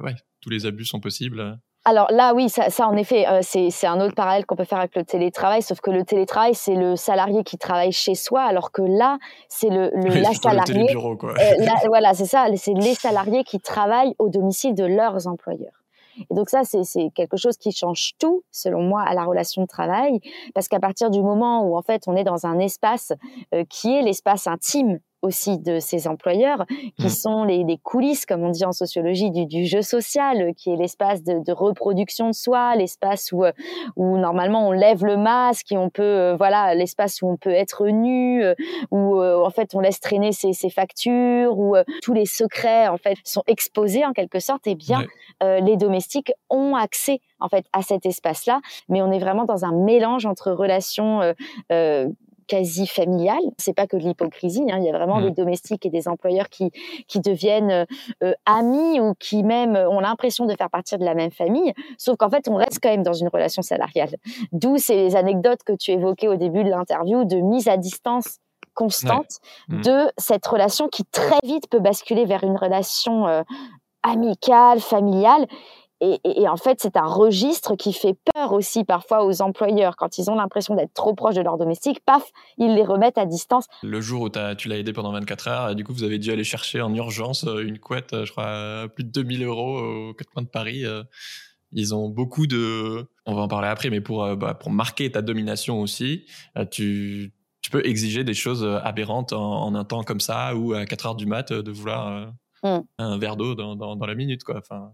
ouais, 0.03 0.15
tous 0.41 0.51
les 0.51 0.67
abus 0.67 0.85
sont 0.85 1.01
possibles. 1.01 1.59
Alors 1.87 2.11
là, 2.11 2.35
oui, 2.35 2.49
ça, 2.49 2.69
ça 2.69 2.89
en 2.89 2.97
effet, 2.97 3.29
euh, 3.29 3.43
c'est 3.43 3.87
un 3.87 4.01
autre 4.01 4.17
parallèle 4.17 4.45
qu'on 4.45 4.57
peut 4.57 4.65
faire 4.65 4.79
avec 4.79 4.97
le 4.97 5.05
télétravail, 5.05 5.63
sauf 5.63 5.81
que 5.81 5.93
le 5.93 6.05
télétravail, 6.05 6.53
c'est 6.53 6.75
le 6.75 6.97
salarié 6.97 7.45
qui 7.45 7.59
travaille 7.59 7.93
chez 7.93 8.17
soi, 8.17 8.43
alors 8.43 8.73
que 8.73 8.83
là, 8.83 9.19
c'est 9.49 9.71
le, 9.71 9.93
le 9.95 10.21
la 10.21 10.33
salarié. 10.33 10.93
Le 10.93 11.17
quoi. 11.17 11.35
Euh, 11.39 11.87
voilà, 11.87 12.13
c'est 12.13 12.27
ça, 12.27 12.49
c'est 12.57 12.75
les 12.75 12.95
salariés 12.97 13.45
qui 13.45 13.61
travaillent 13.61 14.17
au 14.19 14.29
domicile 14.29 14.75
de 14.75 14.85
leurs 14.85 15.29
employeurs. 15.29 15.85
Et 16.31 16.35
donc 16.35 16.49
ça, 16.51 16.63
c'est 16.65 17.11
quelque 17.15 17.37
chose 17.37 17.57
qui 17.57 17.73
change 17.73 18.13
tout, 18.19 18.43
selon 18.51 18.83
moi, 18.83 19.03
à 19.03 19.15
la 19.15 19.25
relation 19.25 19.63
de 19.63 19.67
travail, 19.67 20.21
parce 20.55 20.69
qu'à 20.69 20.81
partir 20.81 21.11
du 21.11 21.23
moment 21.23 21.67
où 21.67 21.77
en 21.77 21.83
fait 21.83 22.03
on 22.07 22.17
est 22.17 22.25
dans 22.25 22.47
un 22.47 22.59
espace 22.59 23.13
euh, 23.55 23.65
qui 23.69 23.95
est 23.95 24.03
l'espace 24.03 24.47
intime 24.47 25.01
aussi 25.27 25.59
de 25.59 25.79
ces 25.79 26.09
employeurs, 26.09 26.65
qui 26.99 27.07
mmh. 27.07 27.11
sont 27.11 27.45
les, 27.45 27.65
les, 27.65 27.79
coulisses, 27.79 28.27
comme 28.27 28.43
on 28.43 28.51
dit 28.51 28.65
en 28.65 28.73
sociologie, 28.73 29.31
du, 29.31 29.47
du 29.47 29.67
jeu 29.67 29.83
social, 29.83 30.55
qui 30.55 30.71
est 30.71 30.77
l'espace 30.77 31.23
de, 31.23 31.45
de, 31.45 31.53
reproduction 31.53 32.29
de 32.29 32.35
soi, 32.35 32.75
l'espace 32.77 33.33
où, 33.33 33.45
où 33.97 34.17
normalement 34.19 34.69
on 34.69 34.73
lève 34.73 35.05
le 35.05 35.17
masque 35.17 35.73
et 35.73 35.77
on 35.77 35.91
peut, 35.91 36.03
euh, 36.03 36.37
voilà, 36.37 36.75
l'espace 36.75 37.23
où 37.23 37.29
on 37.29 37.37
peut 37.37 37.51
être 37.51 37.87
nu, 37.89 38.45
euh, 38.45 38.55
où 38.91 39.21
euh, 39.21 39.45
en 39.45 39.51
fait 39.51 39.75
on 39.75 39.81
laisse 39.81 40.01
traîner 40.01 40.33
ses, 40.33 40.53
ses 40.53 40.71
factures, 40.71 41.59
où 41.59 41.77
tous 42.03 42.13
les 42.13 42.27
secrets 42.27 42.89
en 42.89 42.97
fait 42.97 43.17
sont 43.25 43.43
exposés 43.47 44.05
en 44.05 44.13
quelque 44.13 44.41
sorte. 44.41 44.67
Et 44.67 44.73
eh 44.73 44.75
bien, 44.75 45.05
les 45.43 45.77
domestiques 45.77 46.33
ont 46.51 46.75
accès 46.75 47.21
en 47.41 47.49
fait 47.49 47.67
à 47.73 47.83
cet 47.83 48.07
espace-là, 48.07 48.61
mais 48.89 49.03
on 49.03 49.11
est 49.13 49.19
vraiment 49.19 49.45
dans 49.45 49.65
un 49.65 49.73
mélange 49.73 50.27
entre 50.27 50.53
relations 50.53 51.21
quasi 52.47 52.87
familiale. 52.87 53.43
C'est 53.59 53.75
pas 53.75 53.87
que 53.87 53.97
de 53.97 54.03
l'hypocrisie. 54.03 54.65
Hein. 54.71 54.79
Il 54.79 54.85
y 54.85 54.89
a 54.89 54.93
vraiment 54.93 55.21
des 55.21 55.31
mmh. 55.31 55.35
domestiques 55.35 55.87
et 55.87 55.91
des 55.91 56.09
employeurs 56.09 56.49
qui 56.49 56.71
qui 57.09 57.21
deviennent 57.21 57.71
euh, 57.71 57.85
euh, 58.23 58.33
amis 58.47 59.01
ou 59.01 59.15
qui 59.19 59.43
même 59.43 59.77
ont 59.77 60.01
l'impression 60.01 60.47
de 60.47 60.55
faire 60.55 60.71
partie 60.71 60.97
de 60.97 61.05
la 61.05 61.15
même 61.15 61.31
famille. 61.31 61.73
Sauf 61.99 62.17
qu'en 62.17 62.31
fait, 62.31 62.49
on 62.49 62.57
reste 62.57 62.79
quand 62.83 62.91
même 62.91 63.03
dans 63.03 63.13
une 63.13 63.29
relation 63.29 63.63
salariale. 63.63 64.15
D'où 64.53 64.79
ces 64.79 65.17
anecdotes 65.17 65.63
que 65.65 65.73
tu 65.73 65.91
évoquais 65.91 66.29
au 66.29 66.37
début 66.37 66.65
de 66.65 66.71
l'interview 66.71 67.25
de 67.25 67.37
mise 67.37 67.69
à 67.69 67.77
distance 67.77 68.39
constante 68.75 69.39
mmh. 69.69 69.81
de 69.81 70.13
cette 70.19 70.47
relation 70.47 70.89
qui 70.89 71.05
très 71.07 71.39
vite 71.43 71.69
peut 71.71 71.81
basculer 71.81 72.27
vers 72.27 72.45
une 72.45 72.57
relation 72.57 73.27
euh, 73.27 73.43
amicale, 74.03 74.81
familiale 74.81 75.47
et, 76.03 76.21
et, 76.25 76.47
en 76.47 76.59
fait, 76.59 76.79
c'est 76.81 76.97
un 76.99 77.07
registre 77.07 77.75
qui 77.75 77.95
fait 77.95 78.15
peur 78.35 78.53
aussi 78.53 78.85
parfois 78.85 79.25
aux 79.25 79.41
employeurs. 79.41 79.97
Quand 79.97 80.19
ils 80.19 80.31
ont 80.31 80.35
l'impression 80.35 80.75
d'être 80.75 80.93
trop 80.93 81.15
proches 81.15 81.37
de 81.37 81.41
leur 81.41 81.57
domestique, 81.57 82.01
paf, 82.05 82.23
ils 82.59 82.75
les 82.75 82.85
remettent 82.85 83.17
à 83.17 83.25
distance. 83.25 83.67
Le 83.83 84.01
jour 84.03 84.23
où 84.23 84.39
as, 84.39 84.55
tu 84.57 84.69
l'as 84.69 84.77
aidé 84.77 84.93
pendant 84.93 85.13
24 85.13 85.49
heures, 85.49 85.75
du 85.75 85.85
coup, 85.85 85.95
vous 85.95 86.05
avez 86.05 86.19
dû 86.19 86.31
aller 86.31 86.45
chercher 86.45 86.83
en 86.83 86.95
urgence 86.95 87.45
euh, 87.45 87.67
une 87.67 87.79
couette, 87.79 88.13
euh, 88.13 88.27
je 88.27 88.33
crois, 88.33 88.89
plus 88.95 89.05
de 89.05 89.11
2000 89.11 89.45
euros 89.45 89.79
aux 89.79 90.15
quatre 90.15 90.31
coins 90.31 90.43
de 90.43 90.49
Paris. 90.49 90.85
Euh. 90.85 91.03
Ils 91.73 91.95
ont 91.95 92.11
beaucoup 92.11 92.47
de... 92.47 93.07
On 93.25 93.35
va 93.35 93.43
en 93.43 93.49
parler 93.49 93.69
après, 93.69 93.89
mais 93.89 94.03
pour, 94.03 94.37
bah, 94.37 94.55
pour 94.55 94.71
marquer 94.71 95.11
ta 95.11 95.21
domination 95.21 95.81
aussi, 95.81 96.25
tu, 96.71 97.33
tu 97.61 97.71
peux 97.71 97.85
exiger 97.85 98.23
des 98.23 98.35
choses 98.35 98.65
aberrantes 98.85 99.33
en, 99.33 99.75
un 99.75 99.85
temps 99.85 100.05
comme 100.05 100.21
ça, 100.21 100.55
ou 100.55 100.75
à 100.75 100.87
4 100.87 101.07
heures 101.07 101.15
du 101.17 101.27
mat, 101.27 101.53
de 101.53 101.73
vouloir 101.73 102.33
mmh. 102.63 102.79
un 102.99 103.19
verre 103.19 103.37
d'eau 103.37 103.57
dans, 103.57 103.75
dans, 103.75 103.97
dans, 103.97 104.07
la 104.07 104.15
minute. 104.15 104.45
Quoi. 104.45 104.59
Enfin, 104.59 104.93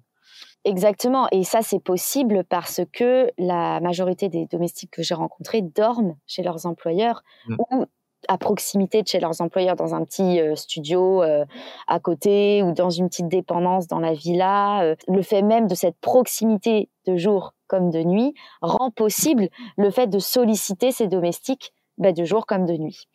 Exactement. 0.64 1.26
Et 1.32 1.43
ça, 1.44 1.62
c'est 1.62 1.82
possible 1.82 2.44
parce 2.44 2.81
que 2.93 3.31
la 3.37 3.81
majorité 3.81 4.29
des 4.29 4.47
domestiques 4.47 4.93
que 4.93 5.03
j'ai 5.03 5.14
rencontrés 5.14 5.61
dorment 5.61 6.17
chez 6.26 6.43
leurs 6.43 6.67
employeurs 6.67 7.23
mmh. 7.49 7.56
ou 7.59 7.87
à 8.29 8.38
proximité 8.38 9.03
de 9.03 9.09
chez 9.09 9.20
leurs 9.20 9.41
employeurs 9.41 9.76
dans 9.76 9.94
un 9.94 10.05
petit 10.05 10.41
euh, 10.41 10.55
studio 10.55 11.23
euh, 11.23 11.44
à 11.88 11.99
côté 11.99 12.62
ou 12.62 12.73
dans 12.73 12.91
une 12.91 13.09
petite 13.09 13.29
dépendance 13.29 13.88
dans 13.88 13.99
la 13.99 14.12
villa. 14.12 14.82
Euh, 14.82 14.94
le 15.09 15.23
fait 15.23 15.43
même 15.43 15.67
de 15.67 15.75
cette 15.75 15.97
proximité 16.00 16.88
de 17.06 17.17
jour 17.17 17.55
comme 17.67 17.91
de 17.91 18.03
nuit 18.03 18.35
rend 18.61 18.91
possible 18.91 19.49
le 19.76 19.91
fait 19.91 20.06
de 20.06 20.19
solliciter 20.19 20.93
ces 20.93 21.09
domestiques 21.09 21.73
bah, 22.02 22.12
de 22.12 22.25
jour 22.25 22.46
comme 22.46 22.66
de 22.66 22.75
nuit. 22.75 23.08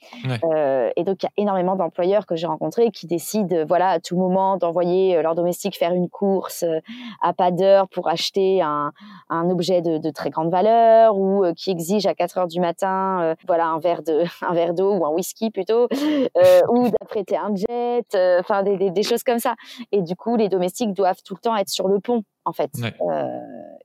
Euh, 0.43 0.89
et 0.95 1.03
donc, 1.03 1.23
il 1.23 1.25
y 1.25 1.27
a 1.27 1.31
énormément 1.43 1.75
d'employeurs 1.75 2.25
que 2.25 2.35
j'ai 2.35 2.47
rencontrés 2.47 2.89
qui 2.91 3.05
décident, 3.05 3.65
voilà, 3.67 3.89
à 3.89 3.99
tout 3.99 4.17
moment 4.17 4.57
d'envoyer 4.57 5.17
euh, 5.17 5.21
leur 5.21 5.35
domestique 5.35 5.77
faire 5.77 5.93
une 5.93 6.09
course 6.09 6.63
euh, 6.63 6.79
à 7.21 7.33
pas 7.33 7.51
d'heure 7.51 7.87
pour 7.89 8.07
acheter 8.07 8.61
un, 8.61 8.91
un 9.29 9.49
objet 9.49 9.81
de, 9.81 9.97
de, 9.97 10.09
très 10.09 10.29
grande 10.29 10.49
valeur 10.49 11.17
ou 11.17 11.43
qui 11.55 11.69
exigent 11.69 12.07
à 12.07 12.15
4 12.15 12.37
heures 12.37 12.47
du 12.47 12.59
matin, 12.59 13.35
voilà, 13.45 13.67
un 13.67 13.79
verre 13.79 14.03
de, 14.03 14.23
un 14.47 14.53
verre 14.53 14.73
d'eau 14.73 14.93
ou 14.93 15.05
un 15.05 15.09
whisky 15.09 15.51
plutôt, 15.51 15.87
ou 16.69 16.89
d'apprêter 16.89 17.37
un 17.37 17.53
jet, 17.55 18.39
enfin, 18.39 18.63
des, 18.63 18.77
des, 18.77 18.89
des, 18.89 19.03
choses 19.03 19.23
comme 19.23 19.39
ça. 19.39 19.55
Et 19.91 20.01
du 20.01 20.15
coup, 20.15 20.35
les 20.35 20.49
domestiques 20.49 20.93
doivent 20.93 21.21
tout 21.23 21.35
le 21.35 21.41
temps 21.41 21.55
être 21.55 21.69
sur 21.69 21.87
le 21.87 21.99
pont, 21.99 22.23
en 22.45 22.53
fait. 22.53 22.71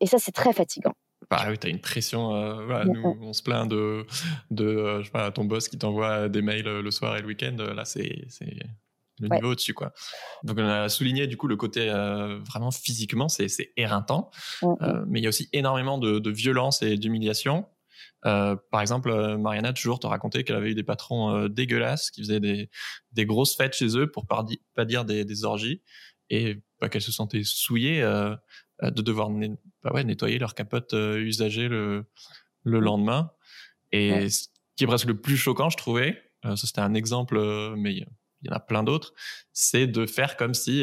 et 0.01 0.07
ça, 0.07 0.19
c'est 0.19 0.33
très 0.33 0.53
fatigant. 0.53 0.93
Bah 1.33 1.47
oui, 1.49 1.57
t'as 1.57 1.71
une 1.71 1.81
pression. 1.81 2.35
Euh, 2.37 2.67
voilà, 2.67 2.85
nous, 2.85 3.19
on 3.23 3.33
se 3.33 3.43
plaint 3.43 3.67
de, 3.67 4.05
de 4.51 4.67
euh, 4.67 4.99
je 5.01 5.07
sais 5.07 5.11
pas, 5.11 5.31
ton 5.31 5.47
boss 5.47 5.67
qui 5.67 5.79
t'envoie 5.79 6.29
des 6.29 6.43
mails 6.43 6.69
euh, 6.69 6.83
le 6.83 6.91
soir 6.91 7.17
et 7.17 7.23
le 7.23 7.27
week-end. 7.27 7.57
Là, 7.57 7.87
c'est 7.87 8.27
le 9.19 9.29
niveau 9.29 9.53
au-dessus, 9.53 9.73
quoi. 9.73 9.95
Donc, 10.45 10.59
on 10.59 10.69
a 10.69 10.91
souligné 10.91 11.27
du 11.27 11.39
coup 11.39 11.47
le 11.49 11.57
côté 11.57 11.87
vraiment 12.47 12.71
physiquement, 12.71 13.31
c'est 13.31 13.73
éreintant. 13.79 14.31
mais 15.07 15.21
il 15.21 15.23
y 15.23 15.27
a 15.27 15.31
aussi 15.31 15.49
énormément 15.55 15.97
de, 15.97 16.19
de 16.19 16.31
violence 16.31 16.83
et 16.83 16.99
d'humiliation. 16.99 17.67
par 18.21 18.81
exemple, 18.83 19.39
Mariana 19.39 19.73
toujours 19.73 20.01
te 20.01 20.07
racontait 20.07 20.45
qu'elle 20.45 20.57
avait 20.57 20.73
eu 20.73 20.75
des 20.75 20.85
patrons 20.85 21.49
dégueulasses 21.49 22.11
qui 22.11 22.21
faisaient 22.21 22.41
des, 22.41 22.69
des 23.13 23.25
grosses 23.25 23.57
fêtes 23.57 23.75
chez 23.75 23.97
eux 23.97 24.11
pour 24.11 24.27
pas, 24.27 24.45
pas 24.75 24.85
dire 24.85 25.07
des, 25.07 25.25
des 25.25 25.45
orgies 25.47 25.81
et 26.29 26.59
bah, 26.81 26.89
qu'elle 26.91 27.03
se 27.03 27.13
sentait 27.13 27.43
souillée 27.45 28.03
de 28.91 29.03
devoir 29.03 29.31
bah 29.83 29.93
ouais, 29.93 30.05
nettoyer 30.05 30.39
leur 30.39 30.55
capote 30.55 30.95
euh, 30.95 31.19
usagée 31.19 31.69
le, 31.69 32.05
le 32.65 32.81
mmh. 32.81 32.85
lendemain. 32.85 33.31
Et 33.93 34.31
ce 34.31 34.49
qui 34.77 34.85
est 34.85 34.87
presque 34.87 35.07
le 35.07 35.21
plus 35.21 35.37
choquant, 35.37 35.69
je 35.69 35.77
trouvais, 35.77 36.19
euh, 36.45 36.57
ça 36.57 36.67
c'était 36.67 36.81
un 36.81 36.95
exemple, 36.95 37.39
mais 37.77 37.93
il 37.93 38.07
y 38.43 38.51
en 38.51 38.55
a 38.55 38.61
plein 38.61 38.83
d'autres, 38.83 39.13
c'est 39.53 39.87
de 39.87 40.07
faire 40.07 40.37
comme 40.37 40.55
si, 40.55 40.83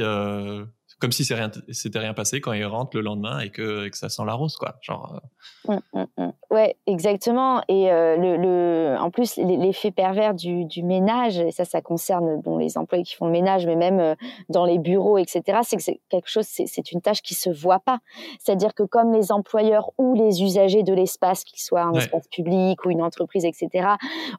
comme 1.00 1.12
si 1.12 1.24
c'était 1.24 2.00
rien 2.00 2.14
passé 2.14 2.42
quand 2.42 2.54
ils 2.54 2.66
rentrent 2.66 2.96
le 2.98 3.02
lendemain 3.02 3.40
et 3.40 3.50
que, 3.50 3.88
que 3.88 3.98
ça 3.98 4.10
sent 4.10 4.24
la 4.26 4.34
rose, 4.34 4.58
quoi. 4.58 4.76
Genre. 4.82 5.22
Mmh, 5.68 5.78
mmh, 5.94 6.04
mmh. 6.18 6.30
Ouais, 6.52 6.78
exactement. 6.88 7.62
Et 7.68 7.92
euh, 7.92 8.18
le, 8.18 8.36
le, 8.36 8.98
en 9.00 9.12
plus, 9.12 9.38
l'effet 9.38 9.92
pervers 9.92 10.34
du, 10.34 10.66
du, 10.66 10.84
ménage, 10.84 11.40
et 11.40 11.52
ça, 11.52 11.64
ça 11.64 11.82
concerne 11.82 12.42
bon, 12.42 12.58
les 12.58 12.78
employés 12.78 13.04
qui 13.04 13.16
font 13.16 13.28
le 13.28 13.32
ménage, 13.32 13.68
mais 13.68 13.76
même 13.76 14.00
euh, 14.00 14.16
dans 14.50 14.66
les 14.66 14.80
bureaux, 14.80 15.20
etc., 15.20 15.60
c'est 15.64 15.78
que 15.78 15.84
c'est 15.84 16.02
quelque 16.10 16.30
chose, 16.30 16.46
c'est 16.48 16.92
une 16.92 17.02
tâche 17.02 17.22
qui 17.22 17.36
se 17.36 17.52
voit 17.52 17.80
pas. 17.80 18.00
C'est-à-dire 18.40 18.74
que 18.74 18.82
comme 18.82 19.14
les 19.14 19.32
employeurs 19.32 19.92
ou 20.00 20.16
les 20.16 20.42
usagers 20.42 20.82
de 20.82 20.94
l'espace, 20.94 21.44
qu'il 21.44 21.60
soit 21.60 21.84
un 21.84 21.94
espace 21.94 22.28
public 22.28 22.84
ou 22.86 22.90
une 22.90 23.04
entreprise, 23.04 23.46
etc., 23.46 23.90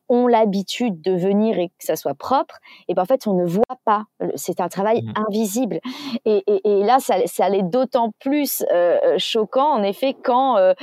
ont 0.08 0.26
l'habitude 0.26 1.00
de 1.00 1.12
venir 1.12 1.58
et 1.58 1.68
que 1.68 1.84
ça 1.84 1.94
soit 1.94 2.14
propre, 2.14 2.58
et 2.88 2.94
ben 2.94 3.02
en 3.02 3.06
fait, 3.06 3.28
on 3.28 3.34
ne 3.34 3.46
voit 3.46 3.62
pas. 3.84 4.06
C'est 4.34 4.60
un 4.60 4.68
travail 4.68 5.04
invisible. 5.14 5.80
Et, 6.24 6.42
et, 6.64 6.82
là, 6.82 6.98
ça, 6.98 7.16
ça 7.26 7.48
d'autant 7.62 8.12
plus 8.20 8.64
euh, 8.72 8.98
choquant, 9.18 9.72
en 9.72 9.82
effet, 9.82 10.14
quand 10.14 10.56
euh, 10.56 10.74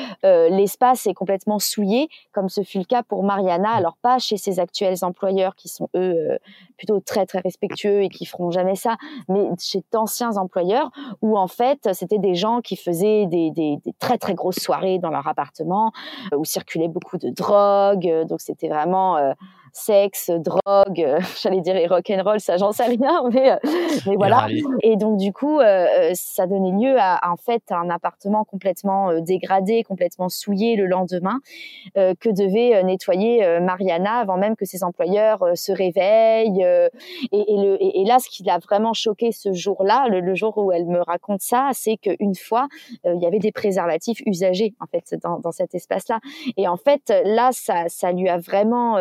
l'espace 0.50 1.08
est 1.08 1.14
complètement 1.14 1.60
souillé, 1.60 2.10
comme 2.32 2.50
ce 2.50 2.62
fut 2.62 2.80
le 2.80 2.84
cas 2.86 3.04
pour 3.04 3.24
Mariana. 3.24 3.72
Alors 3.72 3.98
pas 4.02 4.20
chez 4.20 4.38
ses 4.38 4.60
actuels 4.60 4.98
employeurs 5.02 5.56
qui 5.56 5.68
sont 5.68 5.90
eux 5.96 6.32
euh, 6.32 6.38
plutôt 6.78 7.00
très 7.00 7.26
très 7.26 7.40
respectueux 7.40 8.04
et 8.04 8.10
qui 8.10 8.26
feront 8.26 8.52
jamais 8.52 8.76
ça, 8.76 8.98
mais 9.30 9.50
chez 9.60 9.84
d'anciens 9.92 10.38
employeurs 10.38 10.92
où 11.22 11.38
en 11.38 11.48
fait 11.48 11.90
c'était 11.94 12.20
des 12.20 12.36
gens 12.36 12.62
qui 12.62 12.76
faisaient 12.76 13.26
des, 13.26 13.52
des, 13.52 13.80
très 14.00 14.18
très 14.18 14.36
grosses 14.36 14.60
soirées 14.60 15.00
dans 15.00 15.10
leur 15.10 15.28
appartement, 15.28 15.92
euh, 16.32 16.38
où 16.38 16.46
circulait 16.46 16.88
beaucoup 16.88 17.18
de 17.18 17.30
drogue, 17.30 18.08
euh, 18.08 18.26
donc 18.26 18.42
c'était 18.42 18.70
vraiment 18.70 19.18
sexe, 19.74 20.30
drogue, 20.30 21.00
euh, 21.00 21.20
j'allais 21.42 21.62
dire 21.62 21.76
et 21.76 21.88
rock 21.88 22.10
and 22.10 22.24
roll, 22.24 22.40
ça 22.40 22.58
j'en 22.58 22.72
sais 22.72 22.86
rien, 22.86 23.24
mais 23.34 23.52
euh, 23.52 23.58
mais 24.06 24.16
voilà. 24.16 24.48
Et 24.82 24.96
donc 24.96 25.18
du 25.18 25.34
coup, 25.34 25.60
euh, 25.60 26.12
ça 26.14 26.48
donnait 26.48 26.72
lieu 26.72 26.96
à, 27.00 27.20
en 27.32 27.38
fait 27.38 27.64
un 27.72 27.90
appartement 27.90 28.44
complètement 28.44 29.20
dégradé, 29.22 29.84
complètement 29.84 30.30
souillé 30.30 30.76
le 30.76 30.86
lendemain 30.86 31.40
que 31.96 32.30
devait 32.30 32.84
nettoyer 32.84 33.60
Mariana 33.60 34.20
avant 34.20 34.38
même 34.38 34.56
que 34.56 34.66
ses 34.66 34.84
employeurs 34.84 35.44
se 35.56 35.72
réveillent. 35.72 36.64
Et, 37.32 37.54
et, 37.54 37.58
le, 37.58 37.78
et, 37.80 38.06
là, 38.06 38.20
ce 38.20 38.30
qui 38.30 38.44
l'a 38.44 38.60
vraiment 38.60 38.94
choqué 38.94 39.32
ce 39.32 39.54
jour-là, 39.54 40.08
le, 40.10 40.36
jour 40.36 40.58
où 40.58 40.72
elle 40.72 40.86
me 40.86 41.02
raconte 41.02 41.42
ça, 41.42 41.70
c'est 41.74 41.98
qu'une 41.98 42.36
fois, 42.36 42.68
il 43.06 43.20
y 43.22 43.26
avait 43.26 43.40
des 43.40 43.52
préservatifs 43.52 44.22
usagés 44.26 44.74
en 44.80 44.86
fait 44.86 45.16
dans, 45.22 45.40
dans 45.40 45.52
cet 45.52 45.76
espace-là. 45.76 46.20
Et 46.58 46.68
en 46.68 46.78
fait, 46.78 47.14
là, 47.26 47.50
ça, 47.52 47.86
ça 47.88 48.12
lui 48.12 48.30
a 48.30 48.38
vraiment 48.38 48.98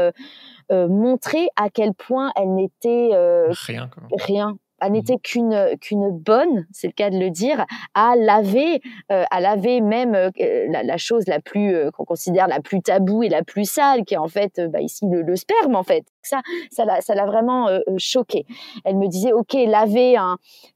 euh, 0.73 0.89
montrer 0.89 1.49
à 1.57 1.71
quel 1.71 1.95
point 1.95 2.33
elle 2.37 2.55
n'était 2.55 3.11
euh, 3.13 3.49
rien. 3.67 3.89
Rien. 4.19 4.59
Elle 4.81 4.91
mmh. 4.91 4.93
n'était 4.93 5.17
qu'une 5.17 5.77
qu'une 5.81 6.11
bonne, 6.11 6.67
c'est 6.71 6.89
le 6.89 6.93
cas 6.93 7.09
de 7.09 7.19
le 7.19 7.31
dire, 7.31 7.65
à 7.95 8.15
laver, 8.15 8.83
euh, 9.11 9.25
à 9.31 9.41
laver 9.41 9.81
même 9.81 10.13
la, 10.13 10.97
chose 10.99 11.27
la 11.29 11.41
plus 11.41 11.91
qu'on 11.93 12.05
considère 12.05 12.47
la 12.47 12.61
plus 12.61 12.83
taboue 12.83 13.23
et 13.23 13.31
la 13.31 13.43
plus 13.43 13.65
sale, 13.65 14.05
qui 14.05 14.15
est 14.15 14.19
en 14.19 14.29
fait 14.29 14.61
bah, 14.69 14.83
ici 14.83 15.07
le, 15.11 15.37
sperme 15.37 15.77
en 15.77 15.83
fait. 15.83 16.05
Ça, 16.23 16.43
ça 16.71 16.85
l'a, 16.85 17.01
ça 17.01 17.15
l'a 17.15 17.25
vraiment 17.25 17.69
choquée. 17.97 18.45
Elle 18.85 18.97
me 18.97 19.07
disait, 19.07 19.33
ok, 19.33 19.55
laver 19.67 20.17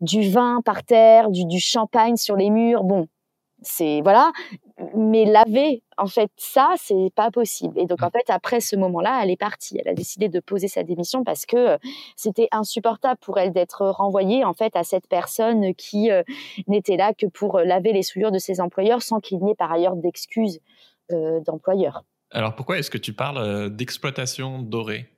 du 0.00 0.30
vin 0.30 0.62
par 0.64 0.82
terre, 0.82 1.28
du, 1.28 1.44
du 1.44 1.60
champagne 1.60 2.16
sur 2.16 2.36
les 2.36 2.48
murs, 2.48 2.84
bon, 2.84 3.06
c'est 3.62 4.00
voilà 4.02 4.32
mais 4.94 5.24
laver 5.24 5.82
en 5.98 6.06
fait 6.06 6.30
ça 6.36 6.74
c'est 6.76 7.10
pas 7.14 7.30
possible 7.30 7.78
et 7.78 7.86
donc 7.86 8.02
en 8.02 8.06
mmh. 8.06 8.12
fait 8.12 8.30
après 8.30 8.60
ce 8.60 8.76
moment-là 8.76 9.20
elle 9.22 9.30
est 9.30 9.36
partie 9.36 9.78
elle 9.78 9.88
a 9.88 9.94
décidé 9.94 10.28
de 10.28 10.40
poser 10.40 10.68
sa 10.68 10.82
démission 10.82 11.24
parce 11.24 11.46
que 11.46 11.56
euh, 11.56 11.78
c'était 12.16 12.48
insupportable 12.52 13.18
pour 13.20 13.38
elle 13.38 13.52
d'être 13.52 13.86
renvoyée 13.86 14.44
en 14.44 14.54
fait 14.54 14.74
à 14.76 14.84
cette 14.84 15.06
personne 15.08 15.74
qui 15.74 16.10
euh, 16.10 16.22
n'était 16.66 16.96
là 16.96 17.12
que 17.14 17.26
pour 17.26 17.58
euh, 17.58 17.64
laver 17.64 17.92
les 17.92 18.02
souillures 18.02 18.32
de 18.32 18.38
ses 18.38 18.60
employeurs 18.60 19.02
sans 19.02 19.20
qu'il 19.20 19.38
n'y 19.40 19.52
ait 19.52 19.56
par 19.56 19.72
ailleurs 19.72 19.96
d'excuses 19.96 20.60
d'employeurs. 21.44 22.04
Alors 22.30 22.54
pourquoi 22.54 22.78
est-ce 22.78 22.88
que 22.88 22.98
tu 22.98 23.12
parles 23.12 23.68
d'exploitation 23.70 24.60
dorée? 24.60 25.08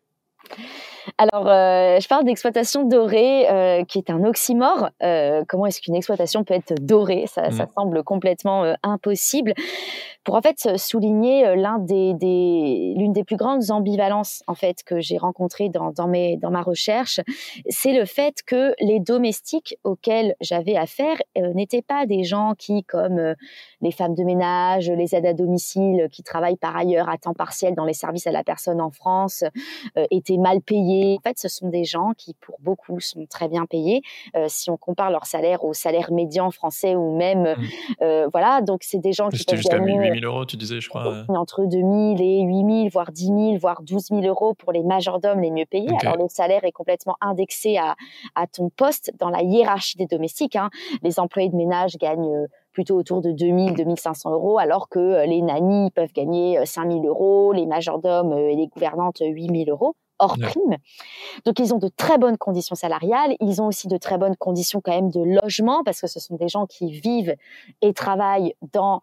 Alors, 1.19 1.49
euh, 1.49 1.99
je 2.01 2.09
parle 2.09 2.25
d'exploitation 2.25 2.85
dorée, 2.85 3.49
euh, 3.51 3.85
qui 3.85 3.99
est 3.99 4.11
un 4.11 4.25
oxymore. 4.25 4.91
Euh, 5.03 5.43
comment 5.49 5.67
est-ce 5.67 5.81
qu'une 5.81 5.95
exploitation 5.95 6.45
peut 6.45 6.55
être 6.55 6.75
dorée? 6.81 7.25
Ça, 7.27 7.51
ça, 7.51 7.65
mmh. 7.65 7.69
semble 7.77 8.03
complètement 8.05 8.75
impossible 8.83 9.55
pour 10.25 10.37
en 10.37 10.43
fait 10.43 10.77
souligner 10.77 11.47
euh, 11.47 11.57
l'un 11.57 11.79
des, 11.79 12.15
des 12.15 12.95
l'une 12.97 13.13
des 13.13 13.25
plus 13.25 13.37
grandes 13.37 13.71
ambivalences 13.71 14.43
en 14.47 14.55
fait 14.55 14.83
que 14.85 15.01
j'ai 15.01 15.19
rencontrées 15.19 15.69
dans, 15.69 15.91
dans 15.91 16.07
mes 16.07 16.37
dans 16.37 16.51
ma 16.51 16.63
recherche, 16.63 17.21
c'est 17.69 17.93
le 17.93 18.05
fait 18.05 18.43
que 18.47 18.75
les 18.81 19.01
domestiques 19.01 19.77
auxquels 19.85 20.35
j'avais 20.41 20.77
affaire 20.77 21.17
euh, 21.39 21.53
n'étaient 21.55 21.83
pas 21.83 22.07
des 22.07 22.25
gens 22.25 22.55
qui, 22.57 22.85
comme 22.85 23.19
euh, 23.19 23.35
les 23.81 23.91
femmes 23.91 24.15
de 24.15 24.23
ménage, 24.23 24.91
les 24.91 25.15
aides 25.15 25.27
à 25.27 25.33
domicile, 25.33 26.09
qui 26.13 26.23
travaillent 26.23 26.57
par 26.57 26.77
ailleurs 26.77 27.09
à 27.09 27.19
temps 27.19 27.35
partiel 27.35 27.75
dans 27.75 27.85
les 27.85 27.95
services 27.95 28.27
à 28.27 28.33
la 28.33 28.45
personne 28.45 28.81
en 28.81 28.91
France, 28.91 29.45
étaient 30.11 30.37
mal 30.37 30.61
payés. 30.61 31.17
En 31.19 31.29
fait, 31.29 31.39
ce 31.39 31.49
sont 31.49 31.69
des 31.69 31.85
gens 31.85 32.13
qui, 32.17 32.35
pour 32.35 32.59
beaucoup, 32.61 33.01
sont 33.01 33.27
très 33.27 33.49
bien 33.49 33.67
payés. 33.67 34.03
si 34.47 34.71
on 34.71 34.77
compare 34.77 35.11
leur 35.11 35.27
salaire 35.27 35.65
au 35.65 35.73
salaire 35.73 36.13
médian 36.13 36.51
français 36.51 36.95
ou 36.95 37.17
même, 37.17 37.57
mmh. 38.01 38.29
voilà, 38.31 38.61
donc 38.61 38.83
c'est 38.85 38.99
des 38.99 39.13
gens 39.13 39.29
qui 39.31 39.45
peuvent 39.45 39.61
gagner 39.63 40.12
000 40.21 40.25
euros, 40.25 40.45
tu 40.45 40.57
disais, 40.57 40.81
je 40.81 40.89
crois. 40.89 41.25
Entre 41.29 41.65
2000 41.65 42.21
et 42.21 42.43
8000, 42.43 42.91
voire 42.91 43.13
10 43.13 43.27
000, 43.27 43.57
voire 43.59 43.83
12 43.83 44.09
000 44.09 44.23
euros 44.23 44.55
pour 44.55 44.73
les 44.73 44.83
majordomes 44.83 45.41
les 45.41 45.51
mieux 45.51 45.67
payés. 45.67 45.91
Alors, 46.01 46.17
le 46.17 46.29
salaire 46.29 46.65
est 46.65 46.73
complètement 46.73 47.17
indexé 47.21 47.77
à, 47.79 47.97
à 48.35 48.47
ton 48.47 48.71
poste 48.71 49.13
dans 49.19 49.31
la 49.31 49.43
hiérarchie 49.43 49.97
des 49.97 50.07
domestiques. 50.07 50.57
Hein. 50.57 50.71
Les 51.03 51.21
employés 51.21 51.49
de 51.49 51.57
ménage 51.57 51.97
gagnent 51.97 52.33
euh, 52.33 52.47
plutôt 52.73 52.97
autour 52.97 53.21
de 53.21 53.33
2000, 53.33 53.75
2500 53.75 54.33
euros, 54.33 54.59
alors 54.59 54.89
que 54.89 54.99
euh, 54.99 55.27
les 55.27 55.43
nannies 55.43 55.91
peuvent 55.91 56.13
gagner 56.13 56.65
5000 56.65 57.05
euh, 57.05 57.09
euros, 57.09 57.53
les 57.53 57.67
majordomes 57.67 58.33
et 58.33 58.57
les 58.57 58.67
gouvernantes 58.67 59.19
8000 59.21 59.71
euros 59.71 59.95
hors 60.19 60.39
prime. 60.39 60.77
Donc 61.45 61.59
ils 61.59 61.75
ont 61.75 61.79
de 61.79 61.89
très 61.89 62.17
bonnes 62.17 62.39
conditions 62.39 62.77
salariales, 62.77 63.35
ils 63.41 63.61
ont 63.61 63.67
aussi 63.67 63.89
de 63.89 63.97
très 63.97 64.19
bonnes 64.19 64.37
conditions 64.37 64.81
quand 64.81 64.93
même 64.93 65.11
de 65.11 65.21
logement 65.21 65.83
parce 65.85 66.01
que 66.01 66.07
ce 66.07 66.21
sont 66.21 66.37
des 66.37 66.49
gens 66.49 66.67
qui 66.67 66.93
vivent 66.93 67.35
et 67.81 67.93
travaillent 67.93 68.55
dans 68.73 69.03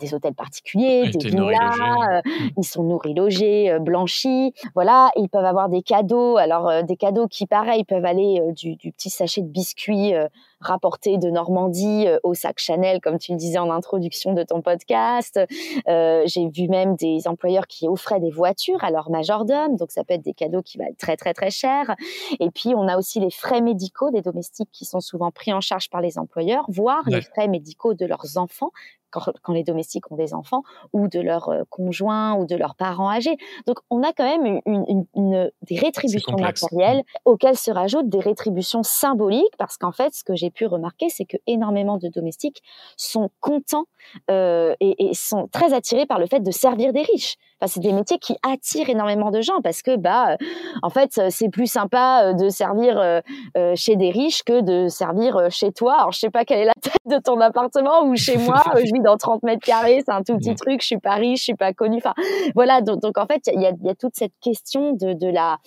des 0.00 0.14
hôtels 0.14 0.34
particuliers, 0.34 1.10
des 1.10 1.28
villas, 1.28 1.72
euh, 2.10 2.20
ils 2.56 2.64
sont 2.64 2.82
nourris, 2.82 3.14
logés, 3.14 3.70
euh, 3.70 3.78
blanchis. 3.78 4.52
Voilà, 4.74 5.10
ils 5.16 5.28
peuvent 5.28 5.44
avoir 5.44 5.68
des 5.68 5.82
cadeaux. 5.82 6.36
Alors 6.36 6.68
euh, 6.68 6.82
des 6.82 6.96
cadeaux 6.96 7.28
qui, 7.28 7.46
pareil, 7.46 7.84
peuvent 7.84 8.04
aller 8.04 8.40
du, 8.56 8.76
du, 8.76 8.92
petit 8.92 9.10
sachet 9.10 9.42
de 9.42 9.48
biscuits 9.48 10.12
rapporté 10.60 11.18
de 11.18 11.30
Normandie 11.30 12.06
au 12.22 12.34
sac 12.34 12.58
Chanel, 12.58 13.00
comme 13.00 13.18
tu 13.18 13.32
le 13.32 13.38
disais 13.38 13.58
en 13.58 13.70
introduction 13.70 14.32
de 14.32 14.42
ton 14.42 14.62
podcast. 14.62 15.40
J'ai 15.86 16.48
vu 16.48 16.68
même 16.68 16.96
des 16.96 17.26
employeurs 17.28 17.66
qui 17.66 17.88
offraient 17.88 18.20
des 18.20 18.30
voitures 18.30 18.82
à 18.82 18.90
leur 18.90 19.10
majordome, 19.10 19.76
donc 19.76 19.90
ça 19.90 20.04
peut 20.04 20.14
être 20.14 20.22
des 20.24 20.34
cadeaux 20.34 20.62
qui 20.62 20.78
valent 20.78 20.94
très 20.98 21.16
très 21.16 21.34
très 21.34 21.50
cher. 21.50 21.94
Et 22.40 22.50
puis 22.50 22.74
on 22.74 22.88
a 22.88 22.96
aussi 22.96 23.20
les 23.20 23.30
frais 23.30 23.60
médicaux 23.60 24.10
des 24.10 24.22
domestiques 24.22 24.70
qui 24.72 24.84
sont 24.84 25.00
souvent 25.00 25.30
pris 25.30 25.52
en 25.52 25.60
charge 25.60 25.90
par 25.90 26.00
les 26.00 26.18
employeurs, 26.18 26.64
voire 26.68 27.02
les 27.06 27.20
frais 27.20 27.48
médicaux 27.48 27.94
de 27.94 28.06
leurs 28.06 28.36
enfants 28.36 28.70
quand, 29.42 29.52
les 29.52 29.62
domestiques 29.62 30.10
ont 30.10 30.16
des 30.16 30.34
enfants, 30.34 30.62
ou 30.92 31.08
de 31.08 31.20
leurs 31.20 31.48
euh, 31.48 31.62
conjoints 31.70 32.34
ou 32.34 32.46
de 32.46 32.56
leurs 32.56 32.74
parents 32.74 33.10
âgés. 33.10 33.36
Donc 33.66 33.78
on 33.90 34.02
a 34.02 34.12
quand 34.12 34.24
même 34.24 34.60
une, 34.66 35.06
une, 35.14 35.50
des 35.62 35.78
rétributions 35.78 36.36
matérielles 36.36 37.02
auxquelles 37.24 37.56
se 37.56 37.70
rajoutent 37.70 38.08
des 38.08 38.20
rétributions 38.20 38.82
symboliques, 38.82 39.56
parce 39.58 39.76
qu'en 39.76 39.92
fait, 39.92 40.14
ce 40.14 40.24
que 40.24 40.34
j'ai 40.44 40.50
pu 40.50 40.66
remarquer, 40.66 41.08
c'est 41.08 41.24
que 41.24 41.38
énormément 41.46 41.96
de 41.96 42.08
domestiques 42.08 42.62
sont 42.96 43.30
contents 43.40 43.86
euh, 44.30 44.74
et, 44.80 45.08
et 45.08 45.14
sont 45.14 45.48
très 45.48 45.72
attirés 45.72 46.06
par 46.06 46.18
le 46.18 46.26
fait 46.26 46.40
de 46.40 46.50
servir 46.50 46.92
des 46.92 47.02
riches 47.02 47.36
c'est 47.66 47.80
des 47.80 47.92
métiers 47.92 48.18
qui 48.18 48.36
attirent 48.42 48.88
énormément 48.88 49.30
de 49.30 49.40
gens 49.40 49.60
parce 49.62 49.82
que 49.82 49.96
bah 49.96 50.36
en 50.82 50.90
fait 50.90 51.20
c'est 51.30 51.48
plus 51.48 51.66
sympa 51.66 52.22
euh, 52.24 52.32
de 52.32 52.48
servir 52.48 52.98
euh, 52.98 53.20
euh, 53.56 53.72
chez 53.76 53.96
des 53.96 54.10
riches 54.10 54.42
que 54.42 54.60
de 54.60 54.88
servir 54.88 55.50
chez 55.50 55.72
toi. 55.72 55.96
Alors 55.98 56.12
je 56.12 56.18
sais 56.18 56.30
pas 56.30 56.44
quelle 56.44 56.60
est 56.60 56.64
la 56.64 56.74
tête 56.80 56.92
de 57.06 57.18
ton 57.18 57.40
appartement 57.40 58.04
ou 58.04 58.16
chez 58.16 58.36
moi, 58.36 58.62
je 58.76 58.92
vis 58.92 59.00
dans 59.00 59.16
30 59.16 59.42
mètres 59.42 59.64
carrés, 59.64 60.02
c'est 60.04 60.12
un 60.12 60.22
tout 60.22 60.36
petit 60.36 60.54
truc, 60.54 60.80
je 60.80 60.86
suis 60.86 60.98
pas 60.98 61.14
riche, 61.14 61.40
je 61.40 61.44
suis 61.44 61.54
pas 61.54 61.72
connue. 61.72 61.98
Enfin 61.98 62.14
voilà 62.54 62.80
donc, 62.80 63.00
donc 63.00 63.18
en 63.18 63.26
fait 63.26 63.42
il 63.52 63.60
y 63.60 63.66
a, 63.66 63.72
y 63.82 63.90
a, 63.90 63.94
toute 63.94 64.14
cette 64.14 64.32
question 64.40 64.92
de, 64.92 65.12
de 65.12 65.28
la 65.28 65.58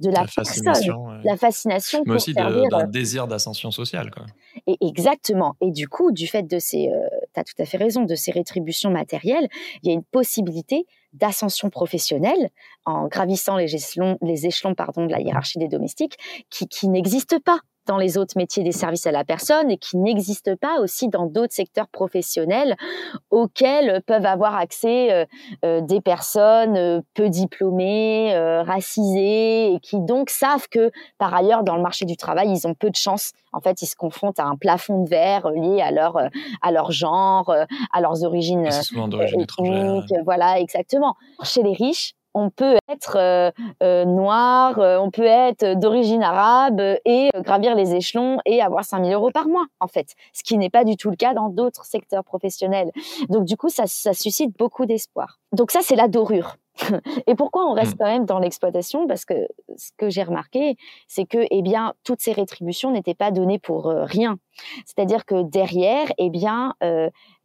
de 0.00 0.10
la, 0.10 0.26
fascination, 0.26 1.08
la 1.24 1.36
fascination, 1.36 2.02
mais 2.06 2.14
aussi 2.14 2.32
d'un 2.32 2.86
désir 2.86 3.26
d'ascension 3.26 3.70
sociale 3.70 4.10
quoi. 4.10 4.24
Et 4.66 4.76
exactement. 4.80 5.54
Et 5.60 5.70
du 5.70 5.88
coup 5.88 6.12
du 6.12 6.26
fait 6.26 6.42
de 6.42 6.58
ces, 6.58 6.90
tu 7.34 7.40
as 7.40 7.44
tout 7.44 7.54
à 7.58 7.64
fait 7.64 7.78
raison, 7.78 8.02
de 8.04 8.14
ces 8.14 8.32
rétributions 8.32 8.90
matérielles, 8.90 9.48
il 9.82 9.88
y 9.88 9.90
a 9.90 9.94
une 9.94 10.04
possibilité 10.04 10.86
d'ascension 11.16 11.70
professionnelle 11.70 12.50
en 12.84 13.08
gravissant 13.08 13.56
les 13.56 13.74
échelons, 13.74 14.16
de 15.06 15.12
la 15.12 15.20
hiérarchie 15.20 15.58
des 15.58 15.68
domestiques 15.68 16.16
qui, 16.50 16.68
qui 16.68 16.88
n'existe 16.88 17.38
pas 17.42 17.60
dans 17.86 17.96
les 17.96 18.18
autres 18.18 18.34
métiers 18.36 18.62
des 18.62 18.72
services 18.72 19.06
à 19.06 19.12
la 19.12 19.24
personne 19.24 19.70
et 19.70 19.78
qui 19.78 19.96
n'existe 19.96 20.54
pas 20.56 20.80
aussi 20.80 21.08
dans 21.08 21.26
d'autres 21.26 21.54
secteurs 21.54 21.88
professionnels 21.88 22.76
auxquels 23.30 24.02
peuvent 24.06 24.26
avoir 24.26 24.56
accès 24.56 25.12
euh, 25.12 25.24
euh, 25.64 25.80
des 25.80 26.00
personnes 26.00 26.76
euh, 26.76 27.00
peu 27.14 27.28
diplômées, 27.28 28.36
racisées 28.66 29.74
et 29.74 29.80
qui 29.80 30.00
donc 30.00 30.30
savent 30.30 30.68
que 30.68 30.90
par 31.18 31.34
ailleurs 31.34 31.64
dans 31.64 31.76
le 31.76 31.82
marché 31.82 32.04
du 32.04 32.16
travail 32.16 32.50
ils 32.50 32.66
ont 32.66 32.74
peu 32.74 32.90
de 32.90 32.96
chance. 32.96 33.32
En 33.52 33.60
fait, 33.60 33.80
ils 33.80 33.86
se 33.86 33.96
confrontent 33.96 34.38
à 34.38 34.44
un 34.44 34.56
plafond 34.56 35.02
de 35.02 35.08
verre 35.08 35.50
lié 35.50 35.80
à 35.80 35.90
leur 35.90 36.18
à 36.62 36.72
leur 36.72 36.90
genre, 36.90 37.54
à 37.92 38.00
leurs 38.00 38.24
origines 38.24 38.66
ethniques. 38.66 40.14
Voilà, 40.24 40.60
exactement. 40.60 41.14
Chez 41.42 41.62
les 41.62 41.72
riches, 41.72 42.14
on 42.36 42.50
peut 42.50 42.76
être 42.88 43.16
euh, 43.16 43.50
euh, 43.82 44.04
noir, 44.04 44.78
euh, 44.78 44.98
on 44.98 45.10
peut 45.10 45.24
être 45.24 45.74
d'origine 45.78 46.22
arabe 46.22 46.80
et 47.06 47.30
gravir 47.36 47.74
les 47.74 47.94
échelons 47.94 48.38
et 48.44 48.60
avoir 48.60 48.84
5000 48.84 49.12
euros 49.14 49.30
par 49.30 49.48
mois, 49.48 49.64
en 49.80 49.88
fait. 49.88 50.14
Ce 50.34 50.42
qui 50.44 50.58
n'est 50.58 50.68
pas 50.68 50.84
du 50.84 50.98
tout 50.98 51.08
le 51.08 51.16
cas 51.16 51.32
dans 51.32 51.48
d'autres 51.48 51.86
secteurs 51.86 52.24
professionnels. 52.24 52.92
Donc, 53.30 53.46
du 53.46 53.56
coup, 53.56 53.70
ça, 53.70 53.86
suscite 53.86 54.56
beaucoup 54.58 54.84
d'espoir. 54.84 55.38
Donc, 55.52 55.70
ça, 55.70 55.80
c'est 55.82 55.96
la 55.96 56.08
dorure. 56.08 56.56
et 57.26 57.34
pourquoi 57.34 57.64
on 57.66 57.72
reste 57.72 57.94
mm. 57.94 57.98
quand 57.98 58.04
même 58.04 58.26
dans 58.26 58.38
l'exploitation? 58.38 59.06
Parce 59.06 59.24
que 59.24 59.48
ce 59.78 59.92
que 59.96 60.10
j'ai 60.10 60.22
remarqué, 60.22 60.76
c'est 61.08 61.24
que, 61.24 61.46
eh 61.50 61.62
bien, 61.62 61.94
toutes 62.04 62.20
ces 62.20 62.32
rétributions 62.32 62.90
n'étaient 62.90 63.14
pas 63.14 63.30
données 63.30 63.58
pour 63.58 63.86
rien. 63.86 64.36
C'est-à-dire 64.84 65.24
que 65.24 65.42
derrière, 65.42 66.12
eh 66.18 66.28
bien, 66.28 66.74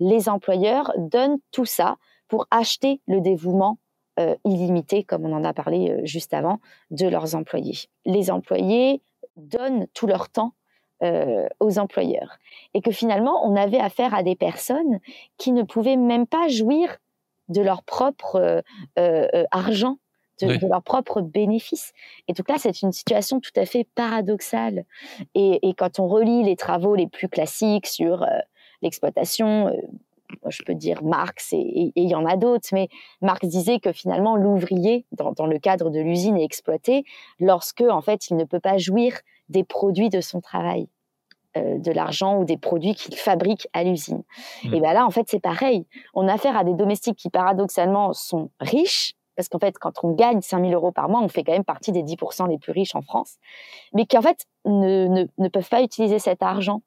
les 0.01 0.27
employeurs 0.27 0.91
donnent 0.98 1.38
tout 1.51 1.65
ça 1.65 1.95
pour 2.27 2.48
acheter 2.51 3.00
le 3.07 3.21
dévouement 3.21 3.77
euh, 4.20 4.36
illimité, 4.44 5.06
comme 5.06 5.25
on 5.25 5.32
en 5.32 5.46
a 5.46 5.53
parlé 5.53 5.89
euh, 5.89 6.01
juste 6.03 6.34
avant, 6.34 6.60
de 6.89 7.08
leurs 7.08 7.34
employés. 7.34 7.77
Les 8.06 8.30
employés 8.30 9.01
donnent 9.38 9.88
tout 9.94 10.06
leur 10.06 10.27
temps 10.27 10.51
euh, 11.01 11.48
aux 11.62 11.80
employeurs. 11.80 12.38
Et 12.74 12.82
que 12.82 12.91
finalement, 12.91 13.48
on 13.48 13.56
avait 13.56 13.80
affaire 13.80 14.13
à 14.13 14.22
des 14.22 14.36
personnes 14.36 15.00
qui 15.38 15.53
ne 15.53 15.63
pouvaient 15.63 15.96
même 15.96 16.27
pas 16.27 16.50
jouir 16.50 16.98
de 17.48 17.62
leur 17.62 17.84
propre 17.84 18.63
argent, 19.51 19.98
de, 20.41 20.68
leur 20.68 20.84
propre 20.84 21.22
bénéfice. 21.22 21.94
Et 22.27 22.34
donc 22.34 22.50
là, 22.50 22.56
c'est 22.58 22.82
une 22.82 22.91
situation 22.91 23.39
tout 23.39 23.51
à 23.56 23.65
fait 23.65 23.88
paradoxale. 23.96 24.84
Et, 25.36 25.68
et, 25.68 25.74
quand 25.74 26.00
on 26.00 26.08
relit 26.08 26.44
les 26.44 26.58
travaux 26.58 26.96
les 26.96 27.08
plus 27.08 27.30
classiques 27.30 27.88
sur 27.88 28.25
l'exploitation, 28.82 29.72
je 30.47 30.63
peux 30.63 30.75
dire 30.75 31.03
Marx 31.03 31.53
et 31.53 31.91
il 31.95 32.09
y 32.09 32.15
en 32.15 32.25
a 32.25 32.38
d'autres, 32.38 32.69
mais 32.73 32.89
Marx 33.21 33.47
disait 33.47 33.79
que 33.79 33.91
finalement 33.91 34.35
l'ouvrier, 34.35 35.05
dans, 35.11 35.45
le 35.45 35.59
cadre 35.59 35.89
de 35.89 36.00
l'usine, 36.00 36.38
est 36.38 36.43
exploité 36.43 37.03
lorsque 37.39 37.81
en 37.81 38.01
fait 38.01 38.29
il 38.29 38.38
ne 38.38 38.43
peut 38.43 38.59
pas 38.59 38.77
jouir 38.77 39.19
des 39.50 39.63
produits 39.63 40.09
de 40.09 40.21
son 40.21 40.41
travail. 40.41 40.88
Euh, 41.57 41.79
de 41.79 41.91
l'argent 41.91 42.38
ou 42.38 42.45
des 42.45 42.55
produits 42.55 42.95
qu'il 42.95 43.13
fabrique 43.17 43.67
à 43.73 43.83
l'usine. 43.83 44.23
Mmh. 44.63 44.73
Et 44.73 44.79
bien 44.79 44.93
là, 44.93 45.05
en 45.05 45.09
fait, 45.09 45.25
c'est 45.27 45.41
pareil. 45.41 45.85
On 46.13 46.29
a 46.29 46.35
affaire 46.35 46.55
à 46.55 46.63
des 46.63 46.75
domestiques 46.75 47.17
qui, 47.17 47.29
paradoxalement, 47.29 48.13
sont 48.13 48.51
riches, 48.61 49.15
parce 49.35 49.50
qu'en 49.50 49.59
fait, 49.59 49.77
quand 49.77 49.91
on 50.03 50.13
gagne 50.13 50.39
5000 50.39 50.73
euros 50.73 50.93
par 50.93 51.09
mois, 51.09 51.19
on 51.19 51.27
fait 51.27 51.43
quand 51.43 51.51
même 51.51 51.65
partie 51.65 51.91
des 51.91 52.03
10% 52.03 52.47
les 52.47 52.57
plus 52.57 52.71
riches 52.71 52.95
en 52.95 53.01
France, 53.01 53.35
mais 53.93 54.05
qui, 54.05 54.17
en 54.17 54.21
fait, 54.21 54.45
ne, 54.63 55.27
ne, 55.38 55.47
peuvent 55.50 55.67
pas 55.67 55.81
utiliser 55.81 56.19
cet 56.19 56.41
argent 56.41 56.83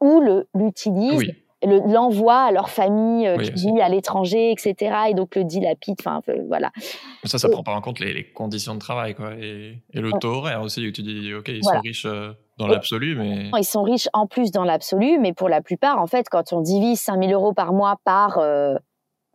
ou 0.00 0.22
l'utilisent 0.54 1.32
l'envoi 1.66 2.36
à 2.36 2.52
leur 2.52 2.70
famille 2.70 3.26
euh, 3.26 3.36
qui 3.38 3.50
vit 3.50 3.80
à 3.80 3.88
l'étranger, 3.88 4.52
etc. 4.52 4.96
Et 5.08 5.14
donc 5.14 5.34
le 5.34 5.44
dilapide, 5.44 5.96
enfin 6.00 6.22
voilà. 6.46 6.70
Ça, 7.24 7.38
ça 7.38 7.48
prend 7.48 7.62
pas 7.62 7.74
en 7.74 7.80
compte 7.80 7.98
les, 8.00 8.30
conditions 8.32 8.74
de 8.74 8.78
travail, 8.78 9.14
quoi, 9.14 9.32
et, 9.34 9.82
le 9.92 10.12
taux 10.20 10.34
horaire 10.34 10.62
aussi. 10.62 10.92
Tu 10.92 11.02
dis, 11.02 11.34
ok, 11.34 11.48
ils 11.48 11.64
sont 11.64 11.80
riches 11.80 12.06
euh, 12.06 12.32
dans 12.58 12.68
l'absolu, 12.68 13.16
mais 13.16 13.50
ils 13.56 13.64
sont 13.64 13.82
riches 13.82 14.08
en 14.12 14.26
plus 14.26 14.50
dans 14.50 14.64
l'absolu, 14.64 15.18
mais 15.18 15.32
pour 15.32 15.48
la 15.48 15.60
plupart, 15.60 16.00
en 16.00 16.06
fait, 16.06 16.28
quand 16.28 16.52
on 16.52 16.60
divise 16.60 17.00
5000 17.00 17.32
euros 17.32 17.52
par 17.52 17.72
mois 17.72 17.96
par, 18.04 18.38
euh, 18.38 18.76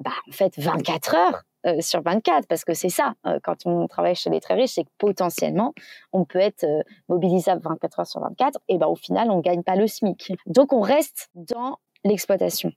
bah, 0.04 0.12
en 0.30 0.32
fait, 0.32 0.54
24 0.58 1.16
heures. 1.16 1.44
sur 1.80 2.02
24, 2.02 2.46
parce 2.48 2.66
que 2.66 2.74
c'est 2.74 2.90
ça, 2.90 3.14
quand 3.42 3.66
on 3.66 3.88
travaille 3.88 4.16
chez 4.16 4.30
les 4.30 4.42
très 4.42 4.54
riches, 4.54 4.72
c'est 4.72 4.84
que 4.84 4.90
potentiellement, 4.98 5.74
on 6.12 6.26
peut 6.26 6.40
être 6.40 6.66
mobilisable 7.08 7.62
24 7.64 8.00
heures 8.02 8.08
sur 8.08 8.20
24, 8.20 8.60
et 8.68 8.78
ben 8.78 8.88
au 8.88 8.96
final, 8.96 9.32
on 9.32 9.40
gagne 9.40 9.64
pas 9.64 9.78
le 9.78 9.88
SMIC. 9.88 10.34
Donc, 10.46 10.74
on 10.74 10.82
reste 10.82 11.30
dans 11.36 11.78
l'exploitation. 12.04 12.72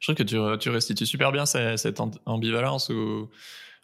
Je 0.00 0.06
trouve 0.06 0.16
que 0.16 0.22
tu, 0.22 0.36
tu, 0.58 0.70
restitues 0.70 1.06
super 1.06 1.32
bien 1.32 1.46
cette, 1.46 2.00
ambivalence 2.24 2.88
où, 2.88 3.28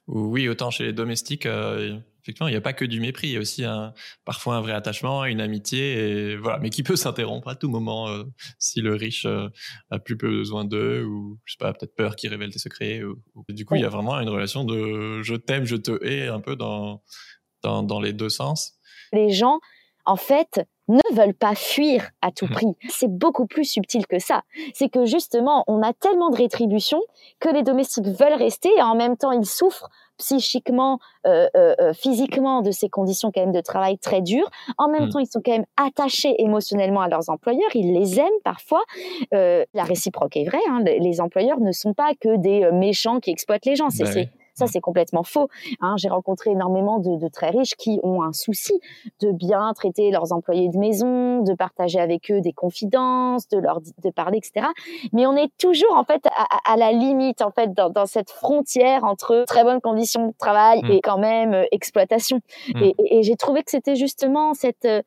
oui, 0.06 0.48
autant 0.48 0.70
chez 0.70 0.84
les 0.84 0.92
domestiques, 0.92 1.46
euh, 1.46 1.98
effectivement, 2.22 2.48
il 2.48 2.52
n'y 2.52 2.56
a 2.56 2.62
pas 2.62 2.72
que 2.72 2.84
du 2.84 3.00
mépris, 3.00 3.28
il 3.28 3.32
y 3.34 3.36
a 3.36 3.40
aussi 3.40 3.64
un, 3.64 3.92
parfois 4.24 4.56
un 4.56 4.60
vrai 4.60 4.72
attachement, 4.72 5.24
une 5.24 5.40
amitié, 5.40 6.32
et 6.32 6.36
voilà, 6.36 6.58
mais 6.58 6.70
qui 6.70 6.82
peut 6.82 6.96
s'interrompre 6.96 7.48
à 7.48 7.54
tout 7.54 7.68
moment 7.68 8.08
euh, 8.08 8.24
si 8.58 8.80
le 8.80 8.94
riche 8.94 9.26
euh, 9.26 9.48
a 9.90 9.98
plus 9.98 10.16
besoin 10.16 10.64
d'eux 10.64 11.04
ou 11.04 11.38
je 11.44 11.52
sais 11.52 11.58
pas, 11.58 11.72
peut-être 11.72 11.94
peur 11.94 12.16
qu'ils 12.16 12.30
révèlent 12.30 12.50
des 12.50 12.58
secrets. 12.58 13.02
Ou, 13.02 13.22
du 13.48 13.64
coup, 13.64 13.76
il 13.76 13.82
y 13.82 13.84
a 13.84 13.88
vraiment 13.88 14.18
une 14.18 14.28
relation 14.28 14.64
de 14.64 15.22
je 15.22 15.34
t'aime, 15.34 15.66
je 15.66 15.76
te 15.76 16.04
hais 16.04 16.28
un 16.28 16.40
peu 16.40 16.56
dans, 16.56 17.02
dans, 17.62 17.82
dans 17.82 18.00
les 18.00 18.12
deux 18.12 18.30
sens. 18.30 18.74
Les 19.12 19.30
gens, 19.30 19.60
en 20.04 20.16
fait, 20.16 20.62
ne 20.92 21.16
veulent 21.16 21.34
pas 21.34 21.54
fuir 21.54 22.10
à 22.20 22.30
tout 22.30 22.46
mmh. 22.46 22.52
prix. 22.52 22.76
C'est 22.88 23.10
beaucoup 23.10 23.46
plus 23.46 23.64
subtil 23.64 24.06
que 24.06 24.18
ça. 24.18 24.42
C'est 24.74 24.88
que 24.88 25.04
justement, 25.04 25.64
on 25.66 25.82
a 25.82 25.92
tellement 25.92 26.30
de 26.30 26.36
rétributions 26.36 27.02
que 27.40 27.48
les 27.48 27.62
domestiques 27.62 28.06
veulent 28.06 28.34
rester 28.34 28.70
et 28.76 28.82
en 28.82 28.94
même 28.94 29.16
temps, 29.16 29.32
ils 29.32 29.46
souffrent 29.46 29.88
psychiquement, 30.18 31.00
euh, 31.26 31.48
euh, 31.56 31.74
euh, 31.80 31.92
physiquement 31.92 32.60
de 32.62 32.70
ces 32.70 32.88
conditions 32.88 33.32
quand 33.34 33.40
même 33.40 33.52
de 33.52 33.60
travail 33.60 33.98
très 33.98 34.20
dures. 34.20 34.48
En 34.78 34.88
même 34.88 35.06
mmh. 35.06 35.10
temps, 35.10 35.18
ils 35.18 35.26
sont 35.26 35.40
quand 35.44 35.52
même 35.52 35.66
attachés 35.76 36.34
émotionnellement 36.38 37.00
à 37.00 37.08
leurs 37.08 37.28
employeurs. 37.28 37.70
Ils 37.74 37.92
les 37.92 38.20
aiment 38.20 38.28
parfois. 38.44 38.82
la 39.32 39.84
réciproque 39.84 40.36
est 40.36 40.44
vraie. 40.44 40.58
Hein. 40.70 40.80
Les 40.84 41.20
employeurs 41.20 41.60
ne 41.60 41.72
sont 41.72 41.94
pas 41.94 42.12
que 42.20 42.36
des 42.36 42.70
méchants 42.72 43.20
qui 43.20 43.30
exploitent 43.30 43.66
les 43.66 43.76
gens. 43.76 43.90
C'est 43.90 44.04
bah 44.04 44.20
ça, 44.54 44.66
c'est 44.66 44.80
complètement 44.80 45.22
faux. 45.22 45.48
Hein. 45.80 45.94
J'ai 45.96 46.08
rencontré 46.08 46.50
énormément 46.50 46.98
de, 46.98 47.28
très 47.28 47.50
riches 47.50 47.74
qui 47.76 48.00
ont 48.02 48.22
un 48.22 48.32
souci 48.32 48.78
de 49.20 49.32
bien 49.32 49.72
traiter 49.74 50.10
leurs 50.10 50.32
employés 50.32 50.68
de 50.68 50.76
maison, 50.76 51.42
de 51.42 51.54
partager 51.54 51.98
avec 51.98 52.30
eux 52.30 52.40
des 52.40 52.52
confidences, 52.52 53.48
de 53.48 53.58
leur 53.58 53.80
de 53.80 54.10
parler, 54.10 54.38
etc. 54.38 54.66
Mais 55.12 55.26
on 55.26 55.36
est 55.36 55.50
toujours 55.58 55.94
en 55.94 56.04
fait 56.04 56.26
à, 56.66 56.76
la 56.76 56.92
limite 56.92 57.42
en 57.42 57.50
fait 57.50 57.72
dans, 57.72 58.06
cette 58.06 58.30
frontière 58.30 59.04
entre 59.04 59.44
très 59.46 59.64
bonnes 59.64 59.80
conditions 59.80 60.28
de 60.28 60.34
travail 60.36 60.82
mmh. 60.82 60.90
et 60.90 61.00
quand 61.00 61.18
même 61.18 61.54
euh, 61.54 61.64
exploitation. 61.72 62.40
Mmh. 62.74 62.90
Et, 62.98 63.22
j'ai 63.22 63.36
trouvé 63.36 63.62
que 63.62 63.70
c'était 63.70 63.94
justement 63.94 64.52
cette 64.54 64.84
euh, 64.84 65.02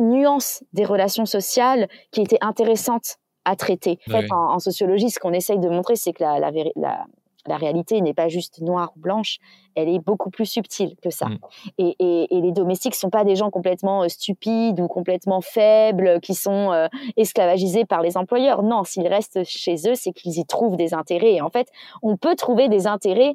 nuance 0.00 0.64
des 0.72 0.84
relations 0.84 1.26
sociales 1.26 1.88
qui 2.10 2.22
était 2.22 2.38
intéressante 2.40 3.16
à 3.44 3.56
traiter. 3.56 3.98
En, 4.08 4.10
fait, 4.10 4.26
en, 4.30 4.58
sociologie, 4.58 5.10
ce 5.10 5.20
qu'on 5.20 5.32
essaye 5.32 5.58
de 5.58 5.68
montrer, 5.68 5.96
c'est 5.96 6.12
que 6.12 6.22
la, 6.22 6.38
la, 6.38 6.50
la 6.76 7.04
la 7.46 7.56
réalité 7.56 8.00
n'est 8.00 8.14
pas 8.14 8.28
juste 8.28 8.60
noire 8.60 8.92
ou 8.96 9.00
blanche, 9.00 9.38
elle 9.74 9.88
est 9.88 9.98
beaucoup 9.98 10.30
plus 10.30 10.46
subtile 10.46 10.94
que 11.02 11.10
ça. 11.10 11.26
Mm. 11.26 11.38
Et, 11.78 12.26
les 12.30 12.52
domestiques 12.52 12.94
sont 12.94 13.10
pas 13.10 13.24
des 13.24 13.36
gens 13.36 13.50
complètement 13.50 14.02
euh, 14.02 14.08
stupides 14.08 14.80
ou 14.80 14.88
complètement 14.88 15.40
faibles 15.40 16.20
qui 16.20 16.34
sont 16.34 16.72
euh, 16.72 16.88
esclavagisés 17.16 17.84
par 17.84 18.02
les 18.02 18.16
employeurs. 18.16 18.62
Non, 18.62 18.84
s'ils 18.84 19.06
restent 19.06 19.44
chez 19.44 19.76
eux, 19.88 19.94
c'est 19.94 20.12
qu'ils 20.12 20.38
y 20.38 20.44
trouvent 20.44 20.76
des 20.76 20.94
intérêts. 20.94 21.34
Et 21.34 21.40
en 21.40 21.50
fait, 21.50 21.68
on 22.02 22.16
peut 22.16 22.34
trouver 22.34 22.68
des 22.68 22.86
intérêts 22.86 23.34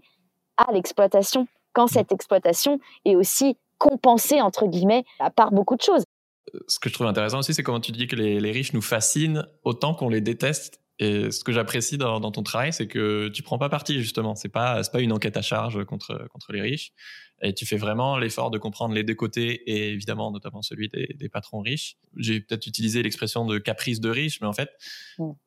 à 0.58 0.72
l'exploitation 0.72 1.48
quand 1.74 1.86
mm. 1.86 1.94
cette 1.94 2.12
exploitation 2.12 2.80
est 3.06 3.16
aussi 3.16 3.58
compensée, 3.78 4.42
entre 4.42 4.68
guillemets, 4.68 5.06
par 5.36 5.52
beaucoup 5.52 5.76
de 5.76 5.82
choses. 5.82 6.04
Ce 6.68 6.80
que 6.80 6.90
je 6.90 6.94
trouve 6.94 7.08
intéressant 7.08 7.40
aussi, 7.40 7.54
c'est 7.54 7.64
comment 7.64 7.80
tu 7.80 7.92
dis 7.92 8.08
que 8.08 8.16
les, 8.16 8.40
les 8.40 8.52
riches 8.52 8.74
nous 8.74 8.82
fascinent 8.82 9.48
autant 9.64 9.94
qu'on 9.94 10.10
les 10.10 10.22
déteste 10.22 10.82
et 11.00 11.32
ce 11.32 11.46
que 11.46 11.54
j'apprécie 11.54 11.98
dans, 11.98 12.20
ton 12.20 12.44
travail, 12.44 12.74
c'est 12.74 12.88
que 12.88 13.30
tu 13.30 13.42
prends 13.42 13.58
pas 13.58 13.70
parti 13.70 14.02
justement. 14.02 14.36
C'est 14.36 14.50
pas 14.50 14.84
c'est 14.84 14.92
pas 14.92 15.00
une 15.00 15.14
enquête 15.14 15.38
à 15.38 15.42
charge 15.42 15.84
contre 15.86 16.28
contre 16.30 16.52
les 16.52 16.62
riches. 16.62 16.92
Et 17.42 17.54
tu 17.54 17.66
fais 17.66 17.78
vraiment 17.78 18.18
l'effort 18.18 18.52
de 18.52 18.58
comprendre 18.58 18.94
les 18.94 19.04
deux 19.04 19.16
côtés 19.16 19.64
et 19.72 19.94
évidemment 19.94 20.30
notamment 20.30 20.62
celui 20.62 20.90
des, 20.90 21.30
patrons 21.30 21.62
riches. 21.62 21.96
J'ai 22.18 22.42
peut-être 22.42 22.68
utilisé 22.68 23.02
l'expression 23.02 23.46
de 23.46 23.60
caprice 23.60 24.02
de 24.02 24.10
riches, 24.10 24.42
mais 24.42 24.48
en 24.48 24.52
fait, 24.52 24.72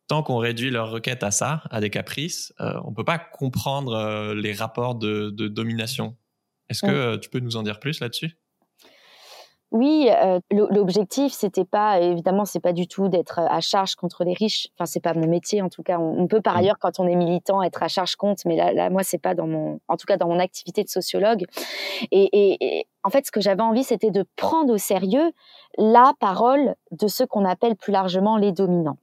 tant 0.08 0.22
qu'on 0.22 0.38
réduit 0.38 0.70
leur 0.70 0.90
requête 0.90 1.22
à 1.22 1.30
ça, 1.30 1.62
à 1.70 1.82
des 1.82 1.90
caprices, 1.90 2.54
euh, 2.60 2.80
on 2.84 2.94
peut 2.94 3.04
pas 3.04 3.18
comprendre 3.18 3.92
euh, 3.92 4.34
les 4.34 4.54
rapports 4.54 4.94
de, 4.94 5.28
de 5.28 5.48
domination. 5.48 6.16
Est-ce 6.70 6.86
que 6.86 7.16
tu 7.16 7.28
peux 7.28 7.40
nous 7.40 7.56
en 7.56 7.62
dire 7.62 7.78
plus 7.78 8.00
là-dessus? 8.00 8.38
Oui, 9.72 10.10
euh, 10.10 10.38
l'objectif, 10.50 11.32
c'était 11.32 11.64
pas, 11.64 11.98
évidemment, 11.98 12.44
c'est 12.44 12.60
pas 12.60 12.74
du 12.74 12.86
tout 12.86 13.08
d'être 13.08 13.38
à 13.38 13.60
charge 13.60 13.94
contre 13.94 14.22
les 14.22 14.34
riches. 14.34 14.68
Enfin, 14.76 14.84
c'est 14.84 15.00
pas 15.00 15.14
mon 15.14 15.26
métier, 15.26 15.62
en 15.62 15.70
tout 15.70 15.82
cas. 15.82 15.98
On, 15.98 16.26
peut 16.26 16.42
par 16.42 16.56
mmh. 16.56 16.58
ailleurs, 16.58 16.78
quand 16.78 17.00
on 17.00 17.08
est 17.08 17.16
militant, 17.16 17.62
être 17.62 17.82
à 17.82 17.88
charge 17.88 18.16
contre, 18.16 18.42
mais 18.46 18.56
là, 18.56 18.74
là 18.74 18.90
moi, 18.90 19.02
c'est 19.02 19.18
pas 19.18 19.34
dans 19.34 19.46
mon, 19.46 19.80
en 19.88 19.96
tout 19.96 20.04
cas, 20.04 20.18
dans 20.18 20.28
mon 20.28 20.38
activité 20.38 20.84
de 20.84 20.90
sociologue. 20.90 21.46
Et, 22.10 22.86
en 23.04 23.10
fait, 23.10 23.26
ce 23.26 23.32
que 23.32 23.40
j'avais 23.40 23.62
envie, 23.62 23.84
c'était 23.84 24.10
de 24.10 24.24
prendre 24.36 24.74
au 24.74 24.78
sérieux 24.78 25.32
la 25.78 26.12
parole 26.20 26.74
de 26.90 27.08
ceux 27.08 27.26
qu'on 27.26 27.44
appelle 27.44 27.76
plus 27.76 27.92
largement 27.92 28.36
les 28.36 28.52
dominants. 28.52 28.98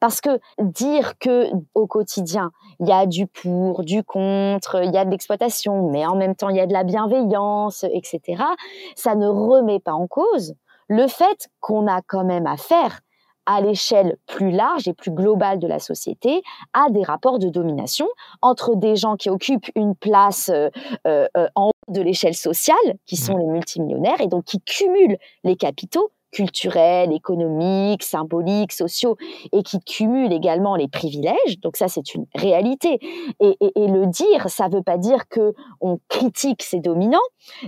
Parce 0.00 0.20
que 0.20 0.40
dire 0.58 1.18
que 1.18 1.50
au 1.74 1.86
quotidien, 1.86 2.50
il 2.80 2.88
y 2.88 2.92
a 2.92 3.06
du 3.06 3.26
pour, 3.26 3.84
du 3.84 4.02
contre, 4.02 4.82
il 4.82 4.92
y 4.92 4.98
a 4.98 5.04
de 5.04 5.10
l'exploitation, 5.10 5.90
mais 5.90 6.04
en 6.06 6.16
même 6.16 6.34
temps, 6.34 6.48
il 6.48 6.56
y 6.56 6.60
a 6.60 6.66
de 6.66 6.72
la 6.72 6.84
bienveillance, 6.84 7.84
etc., 7.84 8.42
ça 8.96 9.14
ne 9.14 9.26
remet 9.26 9.80
pas 9.80 9.92
en 9.92 10.06
cause 10.06 10.54
le 10.88 11.06
fait 11.06 11.48
qu'on 11.60 11.86
a 11.86 12.02
quand 12.02 12.24
même 12.24 12.46
affaire 12.46 13.00
à 13.46 13.60
l'échelle 13.60 14.16
plus 14.26 14.50
large 14.50 14.88
et 14.88 14.94
plus 14.94 15.10
globale 15.10 15.58
de 15.58 15.66
la 15.66 15.78
société 15.78 16.42
à 16.72 16.90
des 16.90 17.02
rapports 17.02 17.38
de 17.38 17.48
domination 17.48 18.08
entre 18.40 18.74
des 18.74 18.96
gens 18.96 19.16
qui 19.16 19.28
occupent 19.28 19.70
une 19.74 19.94
place 19.94 20.50
euh, 20.50 20.70
euh, 21.06 21.48
en 21.54 21.68
haut 21.68 21.73
de 21.88 22.00
l'échelle 22.00 22.34
sociale, 22.34 22.76
qui 23.06 23.16
sont 23.16 23.36
mmh. 23.36 23.40
les 23.40 23.46
multimillionnaires, 23.46 24.20
et 24.20 24.28
donc 24.28 24.44
qui 24.44 24.60
cumulent 24.60 25.18
les 25.44 25.56
capitaux 25.56 26.10
culturels, 26.34 27.12
économiques, 27.12 28.02
symboliques, 28.02 28.72
sociaux, 28.72 29.16
et 29.52 29.62
qui 29.62 29.80
cumulent 29.80 30.32
également 30.32 30.74
les 30.74 30.88
privilèges. 30.88 31.60
Donc 31.62 31.76
ça, 31.76 31.88
c'est 31.88 32.14
une 32.14 32.26
réalité. 32.34 32.98
Et, 33.40 33.56
le 33.76 34.06
dire, 34.06 34.48
ça 34.48 34.68
ne 34.68 34.74
veut 34.74 34.82
pas 34.82 34.98
dire 34.98 35.28
que 35.28 35.54
on 35.80 36.00
critique 36.08 36.62
ces 36.62 36.80
dominants, 36.80 37.18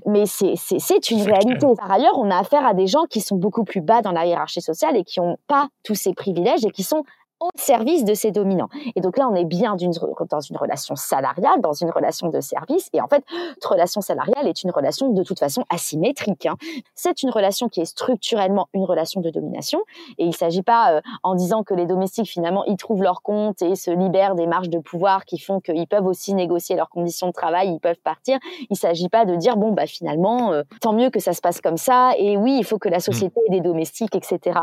mais 0.04 0.26
c'est 0.26 1.10
une 1.10 1.22
réalité. 1.22 1.66
Par 1.78 1.90
ailleurs, 1.90 2.18
on 2.18 2.30
a 2.30 2.38
affaire 2.38 2.66
à 2.66 2.74
des 2.74 2.88
gens 2.88 3.04
qui 3.08 3.20
sont 3.20 3.36
beaucoup 3.36 3.64
plus 3.64 3.80
bas 3.80 4.02
dans 4.02 4.12
la 4.12 4.26
hiérarchie 4.26 4.60
sociale 4.60 4.96
et 4.96 5.04
qui 5.04 5.20
n'ont 5.20 5.36
pas 5.46 5.68
tous 5.84 5.94
ces 5.94 6.12
privilèges 6.12 6.64
et 6.64 6.70
qui 6.70 6.82
sont 6.82 7.04
au 7.40 7.50
service 7.56 8.04
de 8.04 8.14
ses 8.14 8.30
dominants. 8.30 8.68
Et 8.94 9.00
donc 9.00 9.18
là, 9.18 9.28
on 9.30 9.34
est 9.34 9.44
bien 9.44 9.76
dans 9.76 10.40
une 10.40 10.56
relation 10.56 10.96
salariale, 10.96 11.60
dans 11.60 11.72
une 11.72 11.90
relation 11.90 12.28
de 12.28 12.40
service. 12.40 12.88
Et 12.92 13.00
en 13.00 13.08
fait, 13.08 13.24
relation 13.64 14.00
salariale 14.00 14.46
est 14.46 14.62
une 14.62 14.70
relation 14.70 15.10
de 15.10 15.22
toute 15.22 15.38
façon 15.38 15.64
asymétrique. 15.68 16.46
Hein. 16.46 16.56
C'est 16.94 17.22
une 17.22 17.30
relation 17.30 17.68
qui 17.68 17.80
est 17.80 17.86
structurellement 17.86 18.68
une 18.72 18.84
relation 18.84 19.20
de 19.20 19.30
domination. 19.30 19.80
Et 20.18 20.24
il 20.24 20.28
ne 20.28 20.34
s'agit 20.34 20.62
pas, 20.62 20.94
euh, 20.94 21.00
en 21.22 21.34
disant 21.34 21.62
que 21.62 21.74
les 21.74 21.86
domestiques, 21.86 22.28
finalement, 22.28 22.64
ils 22.64 22.76
trouvent 22.76 23.02
leur 23.02 23.22
compte 23.22 23.62
et 23.62 23.74
se 23.76 23.90
libèrent 23.90 24.34
des 24.34 24.46
marges 24.46 24.70
de 24.70 24.78
pouvoir 24.78 25.24
qui 25.24 25.38
font 25.38 25.60
qu'ils 25.60 25.86
peuvent 25.86 26.06
aussi 26.06 26.34
négocier 26.34 26.76
leurs 26.76 26.88
conditions 26.88 27.28
de 27.28 27.32
travail, 27.32 27.70
ils 27.72 27.80
peuvent 27.80 28.00
partir. 28.02 28.38
Il 28.62 28.72
ne 28.72 28.76
s'agit 28.76 29.08
pas 29.08 29.24
de 29.24 29.36
dire, 29.36 29.56
bon, 29.56 29.72
bah 29.72 29.86
finalement, 29.86 30.52
euh, 30.52 30.62
tant 30.80 30.92
mieux 30.92 31.10
que 31.10 31.20
ça 31.20 31.32
se 31.32 31.40
passe 31.40 31.60
comme 31.60 31.76
ça. 31.76 32.12
Et 32.18 32.36
oui, 32.36 32.56
il 32.58 32.64
faut 32.64 32.78
que 32.78 32.88
la 32.88 33.00
société 33.00 33.40
ait 33.46 33.50
des 33.50 33.60
domestiques, 33.60 34.14
etc. 34.14 34.60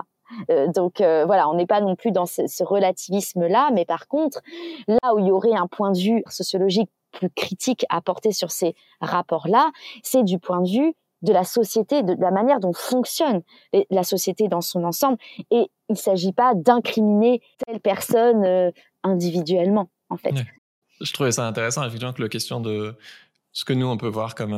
Euh, 0.50 0.68
donc 0.68 1.02
euh, 1.02 1.26
voilà, 1.26 1.50
on 1.50 1.56
n'est 1.56 1.66
pas 1.66 1.82
non 1.82 1.96
plus 1.96 2.12
dans 2.12 2.26
ce, 2.26 2.64
relativisme-là, 2.64 3.72
mais 3.74 3.86
par 3.86 4.08
contre, 4.08 4.42
là 4.88 5.14
où 5.14 5.20
il 5.20 5.28
y 5.28 5.32
aurait 5.32 5.54
un 5.54 5.68
point 5.68 5.92
de 5.92 5.98
vue 5.98 6.24
sociologique 6.28 6.90
plus 7.12 7.30
critique 7.30 7.86
à 7.90 8.02
porter 8.02 8.32
sur 8.32 8.52
ces 8.52 8.76
rapports-là, 9.02 9.72
c'est 10.02 10.24
du 10.24 10.40
point 10.40 10.62
de 10.62 10.70
vue 10.70 10.96
de 11.22 11.32
la 11.32 11.44
société, 11.44 12.04
de, 12.04 12.16
la 12.20 12.32
manière 12.32 12.60
dont 12.60 12.74
fonctionne 12.74 13.42
la 13.90 14.04
société 14.04 14.48
dans 14.48 14.62
son 14.62 14.84
ensemble. 14.84 15.18
Et 15.52 15.70
il 15.90 15.94
ne 15.94 15.96
s'agit 15.96 16.34
pas 16.34 16.54
d'incriminer 16.54 17.42
telle 17.66 17.80
personne 17.80 18.44
euh, 18.44 18.72
individuellement, 19.04 19.90
en 20.10 20.18
fait. 20.18 20.34
Je 21.02 21.14
trouvais 21.14 21.32
ça 21.32 21.48
intéressant, 21.48 21.84
effectivement, 21.84 22.14
que 22.14 22.22
la 22.22 22.30
question 22.30 22.60
de 22.60 22.96
ce 23.52 23.66
que 23.66 23.74
nous, 23.74 23.88
on 23.88 23.98
peut 23.98 24.08
voir 24.08 24.36
comme 24.36 24.54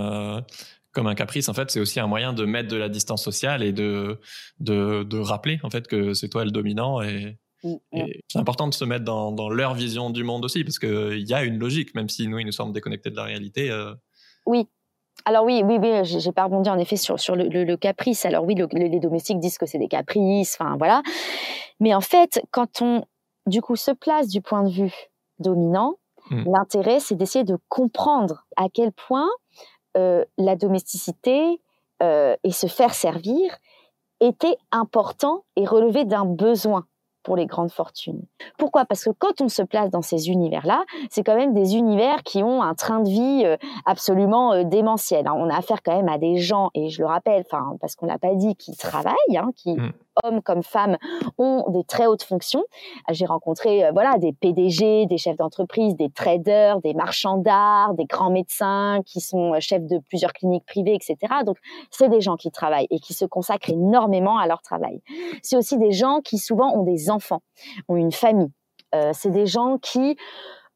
comme 0.96 1.08
un 1.08 1.16
caprice, 1.16 1.50
en 1.50 1.54
fait, 1.54 1.70
c'est 1.70 1.80
aussi 1.80 2.00
un 2.00 2.08
moyen 2.08 2.34
de 2.34 2.46
mettre 2.46 2.70
de 2.70 2.78
la 2.78 2.90
distance 2.90 3.24
sociale 3.24 3.62
et 3.62 3.74
de, 3.74 4.18
de, 4.60 5.20
rappeler, 5.20 5.60
en 5.62 5.70
fait, 5.70 5.88
que 5.88 6.14
c'est 6.14 6.30
toi 6.30 6.46
le 6.46 6.52
dominant 6.52 7.02
et, 7.02 7.38
c'est 8.28 8.38
important 8.38 8.68
de 8.68 8.76
se 8.76 8.86
mettre 8.86 9.06
dans, 9.06 9.50
leur 9.50 9.74
vision 9.74 10.12
du 10.12 10.24
monde 10.24 10.46
aussi, 10.46 10.64
parce 10.64 10.78
qu'il 10.78 11.28
y 11.28 11.34
a 11.34 11.44
une 11.44 11.58
logique, 11.58 11.96
même 11.96 12.10
si 12.10 12.28
nous, 12.28 12.38
ils 12.38 12.46
nous 12.46 12.52
semblent 12.52 12.74
déconnectés 12.74 13.10
de 13.10 13.16
la 13.16 13.24
réalité. 13.24 13.72
Euh. 13.72 13.94
Oui. 14.46 14.68
Alors 15.26 15.46
oui, 15.46 15.64
oui, 15.66 15.80
oui, 15.82 16.04
j'ai 16.04 16.32
pas 16.32 16.44
rebondi 16.44 16.70
en 16.70 16.78
effet 16.78 16.98
sur, 16.98 17.20
sur 17.20 17.36
le, 17.36 17.76
caprice. 17.76 18.26
Alors 18.26 18.46
oui, 18.46 18.56
les 18.74 19.00
domestiques 19.00 19.40
disent 19.40 19.58
que 19.58 19.66
c'est 19.66 19.80
des 19.80 19.88
caprices, 19.88 20.58
enfin 20.60 20.76
voilà. 20.78 21.02
Mais 21.80 21.96
en 21.96 22.02
fait, 22.02 22.40
quand 22.52 22.82
on, 22.82 23.06
du 23.48 23.62
coup, 23.62 23.76
se 23.76 23.92
place 23.92 24.28
du 24.28 24.42
point 24.42 24.64
de 24.64 24.70
vue 24.70 24.94
dominant, 25.40 25.96
mm. 26.30 26.44
l'intérêt, 26.52 27.00
c'est 27.00 27.16
d'essayer 27.16 27.46
de 27.46 27.58
comprendre 27.68 28.46
à 28.58 28.68
quel 28.72 28.92
point 28.92 29.28
euh, 29.28 29.75
la 29.96 30.56
domesticité 30.56 31.60
euh, 32.04 32.36
et 32.44 32.52
se 32.52 32.68
faire 32.68 32.94
servir 32.94 33.58
était 34.20 34.58
important 34.72 35.44
et 35.56 35.66
relevé 35.66 36.04
d'un 36.04 36.26
besoin 36.26 36.86
pour 37.24 37.38
les 37.38 37.46
grandes 37.46 37.72
fortunes. 37.72 38.22
Pourquoi? 38.58 38.86
Parce 38.86 39.06
que 39.06 39.12
quand 39.18 39.42
on 39.42 39.48
se 39.48 39.62
place 39.62 39.90
dans 39.90 40.02
ces 40.02 40.30
univers-là, 40.30 40.84
c'est 41.10 41.24
quand 41.24 41.36
même 41.36 41.54
des 41.54 41.76
univers 41.76 42.22
qui 42.24 42.44
ont 42.44 42.62
un 42.62 42.76
train 42.76 43.00
de 43.00 43.10
vie 43.10 43.44
euh, 43.46 43.56
absolument 43.86 44.64
démentiel. 44.64 45.26
Hein. 45.28 45.34
On 45.36 45.50
a 45.50 45.58
affaire 45.58 45.82
quand 45.82 45.96
même 45.96 46.10
à 46.10 46.18
des 46.18 46.38
gens, 46.38 46.70
et 46.74 46.90
je 46.90 47.02
le 47.02 47.08
rappelle, 47.08 47.46
parce 47.80 47.96
qu'on 47.96 48.06
l'a 48.06 48.20
pas 48.20 48.36
dit, 48.36 48.56
qui 48.56 48.76
travaillent, 48.76 49.38
hein, 49.38 49.52
qui 49.56 49.74
mmh 49.74 49.94
hommes 50.24 50.42
comme 50.42 50.64
femmes, 50.64 50.98
ont 51.38 51.66
des 51.70 51.84
très 51.84 52.08
hautes 52.08 52.24
fonctions. 52.24 52.64
J'ai 53.10 53.26
rencontré 53.26 53.86
euh, 53.86 53.92
voilà 53.92 54.18
des 54.18 54.34
PDG, 54.34 55.06
des 55.06 55.18
chefs 55.18 55.38
d'entreprise, 55.38 55.96
des 55.96 56.10
traders, 56.10 56.82
des 56.82 56.94
marchands 56.94 57.38
d'art, 57.38 57.94
des 57.94 58.06
grands 58.06 58.32
médecins 58.32 59.02
qui 59.06 59.22
sont 59.22 59.54
euh, 59.54 59.60
chefs 59.60 59.86
de 59.86 60.00
plusieurs 60.10 60.34
cliniques 60.34 60.66
privées, 60.66 60.96
etc. 60.96 61.18
Donc 61.46 61.58
c'est 61.92 62.10
des 62.10 62.22
gens 62.22 62.36
qui 62.36 62.52
travaillent 62.52 62.88
et 62.90 63.00
qui 63.00 63.14
se 63.14 63.26
consacrent 63.26 63.70
énormément 63.70 64.38
à 64.38 64.48
leur 64.48 64.62
travail. 64.62 65.02
C'est 65.42 65.58
aussi 65.58 65.78
des 65.78 65.92
gens 65.92 66.22
qui 66.22 66.38
souvent 66.38 66.74
ont 66.76 66.84
des 66.84 67.10
enfants, 67.10 67.42
ont 67.88 67.96
une 67.96 68.12
famille. 68.12 68.52
Euh, 68.94 69.12
c'est 69.14 69.32
des 69.32 69.46
gens 69.46 69.78
qui 69.78 70.18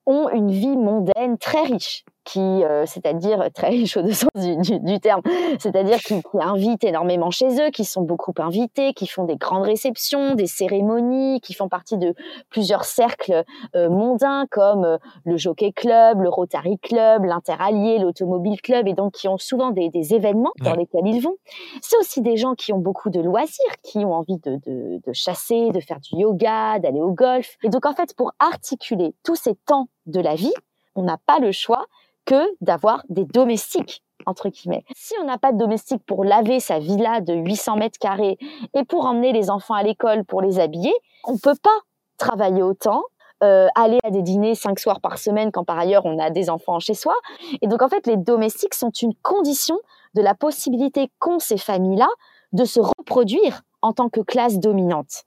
ont 0.05 0.29
une 0.29 0.51
vie 0.51 0.75
mondaine 0.75 1.37
très 1.37 1.61
riche 1.61 2.03
qui, 2.23 2.39
euh, 2.39 2.85
c'est-à-dire 2.85 3.49
très 3.53 3.69
riche 3.69 3.97
au 3.97 4.07
sens 4.11 4.29
du, 4.35 4.79
du, 4.79 4.99
terme, 4.99 5.21
c'est-à-dire 5.59 5.97
qui, 5.99 6.21
qui, 6.21 6.37
invitent 6.39 6.83
énormément 6.83 7.31
chez 7.31 7.61
eux, 7.61 7.69
qui 7.71 7.85
sont 7.85 8.01
beaucoup 8.01 8.33
invités, 8.37 8.93
qui 8.93 9.07
font 9.07 9.23
des 9.23 9.35
grandes 9.35 9.63
réceptions, 9.63 10.35
des 10.35 10.47
cérémonies, 10.47 11.41
qui 11.41 11.53
font 11.53 11.69
partie 11.69 11.97
de 11.97 12.13
plusieurs 12.49 12.85
cercles 12.85 13.43
euh, 13.75 13.89
mondains 13.89 14.45
comme 14.49 14.85
euh, 14.85 14.97
le 15.25 15.37
Jockey 15.37 15.71
Club, 15.71 16.21
le 16.21 16.29
Rotary 16.29 16.77
Club, 16.79 17.25
l'Interallié, 17.25 17.99
l'Automobile 17.99 18.61
Club, 18.61 18.87
et 18.87 18.93
donc 18.93 19.13
qui 19.13 19.27
ont 19.27 19.37
souvent 19.37 19.71
des, 19.71 19.89
des 19.89 20.13
événements 20.13 20.53
dans 20.61 20.75
lesquels 20.75 21.05
ils 21.05 21.21
vont. 21.21 21.35
C'est 21.81 21.97
aussi 21.97 22.21
des 22.21 22.37
gens 22.37 22.55
qui 22.55 22.73
ont 22.73 22.79
beaucoup 22.79 23.09
de 23.09 23.19
loisirs, 23.19 23.75
qui 23.83 23.99
ont 23.99 24.13
envie 24.13 24.37
de, 24.37 24.59
de, 24.65 25.01
de 25.05 25.13
chasser, 25.13 25.71
de 25.71 25.79
faire 25.79 25.99
du 25.99 26.17
yoga, 26.17 26.79
d'aller 26.79 27.01
au 27.01 27.11
golf. 27.11 27.57
Et 27.63 27.69
donc 27.69 27.85
en 27.85 27.93
fait, 27.93 28.15
pour 28.15 28.33
articuler 28.39 29.13
tous 29.23 29.35
ces 29.35 29.55
temps 29.55 29.87
de 30.05 30.19
la 30.19 30.35
vie, 30.35 30.53
on 30.95 31.03
n'a 31.03 31.17
pas 31.17 31.39
le 31.39 31.51
choix 31.51 31.85
que 32.29 32.45
d'avoir 32.61 33.03
des 33.09 33.25
domestiques 33.25 34.03
entre 34.27 34.49
guillemets. 34.49 34.85
Si 34.95 35.15
on 35.19 35.25
n'a 35.25 35.39
pas 35.39 35.51
de 35.51 35.57
domestique 35.57 36.03
pour 36.05 36.23
laver 36.23 36.59
sa 36.59 36.77
villa 36.77 37.21
de 37.21 37.33
800 37.33 37.77
mètres 37.77 37.97
carrés 37.97 38.37
et 38.75 38.83
pour 38.83 39.05
emmener 39.05 39.33
les 39.33 39.49
enfants 39.49 39.73
à 39.73 39.81
l'école 39.81 40.23
pour 40.25 40.41
les 40.41 40.59
habiller, 40.59 40.93
on 41.23 41.39
peut 41.39 41.55
pas 41.61 41.77
travailler 42.17 42.61
autant, 42.61 43.01
euh, 43.43 43.67
aller 43.73 43.97
à 44.03 44.11
des 44.11 44.21
dîners 44.21 44.53
cinq 44.53 44.79
soirs 44.79 45.01
par 45.01 45.17
semaine 45.17 45.51
quand 45.51 45.63
par 45.63 45.79
ailleurs 45.79 46.05
on 46.05 46.19
a 46.19 46.29
des 46.29 46.51
enfants 46.51 46.79
chez 46.79 46.93
soi. 46.93 47.15
Et 47.63 47.67
donc 47.67 47.81
en 47.81 47.89
fait, 47.89 48.05
les 48.05 48.17
domestiques 48.17 48.75
sont 48.75 48.91
une 48.91 49.15
condition 49.23 49.79
de 50.13 50.21
la 50.21 50.35
possibilité 50.35 51.09
qu'ont 51.17 51.39
ces 51.39 51.57
familles-là 51.57 52.09
de 52.53 52.63
se 52.63 52.79
reproduire 52.79 53.61
en 53.81 53.91
tant 53.91 54.09
que 54.09 54.21
classe 54.21 54.59
dominante, 54.59 55.23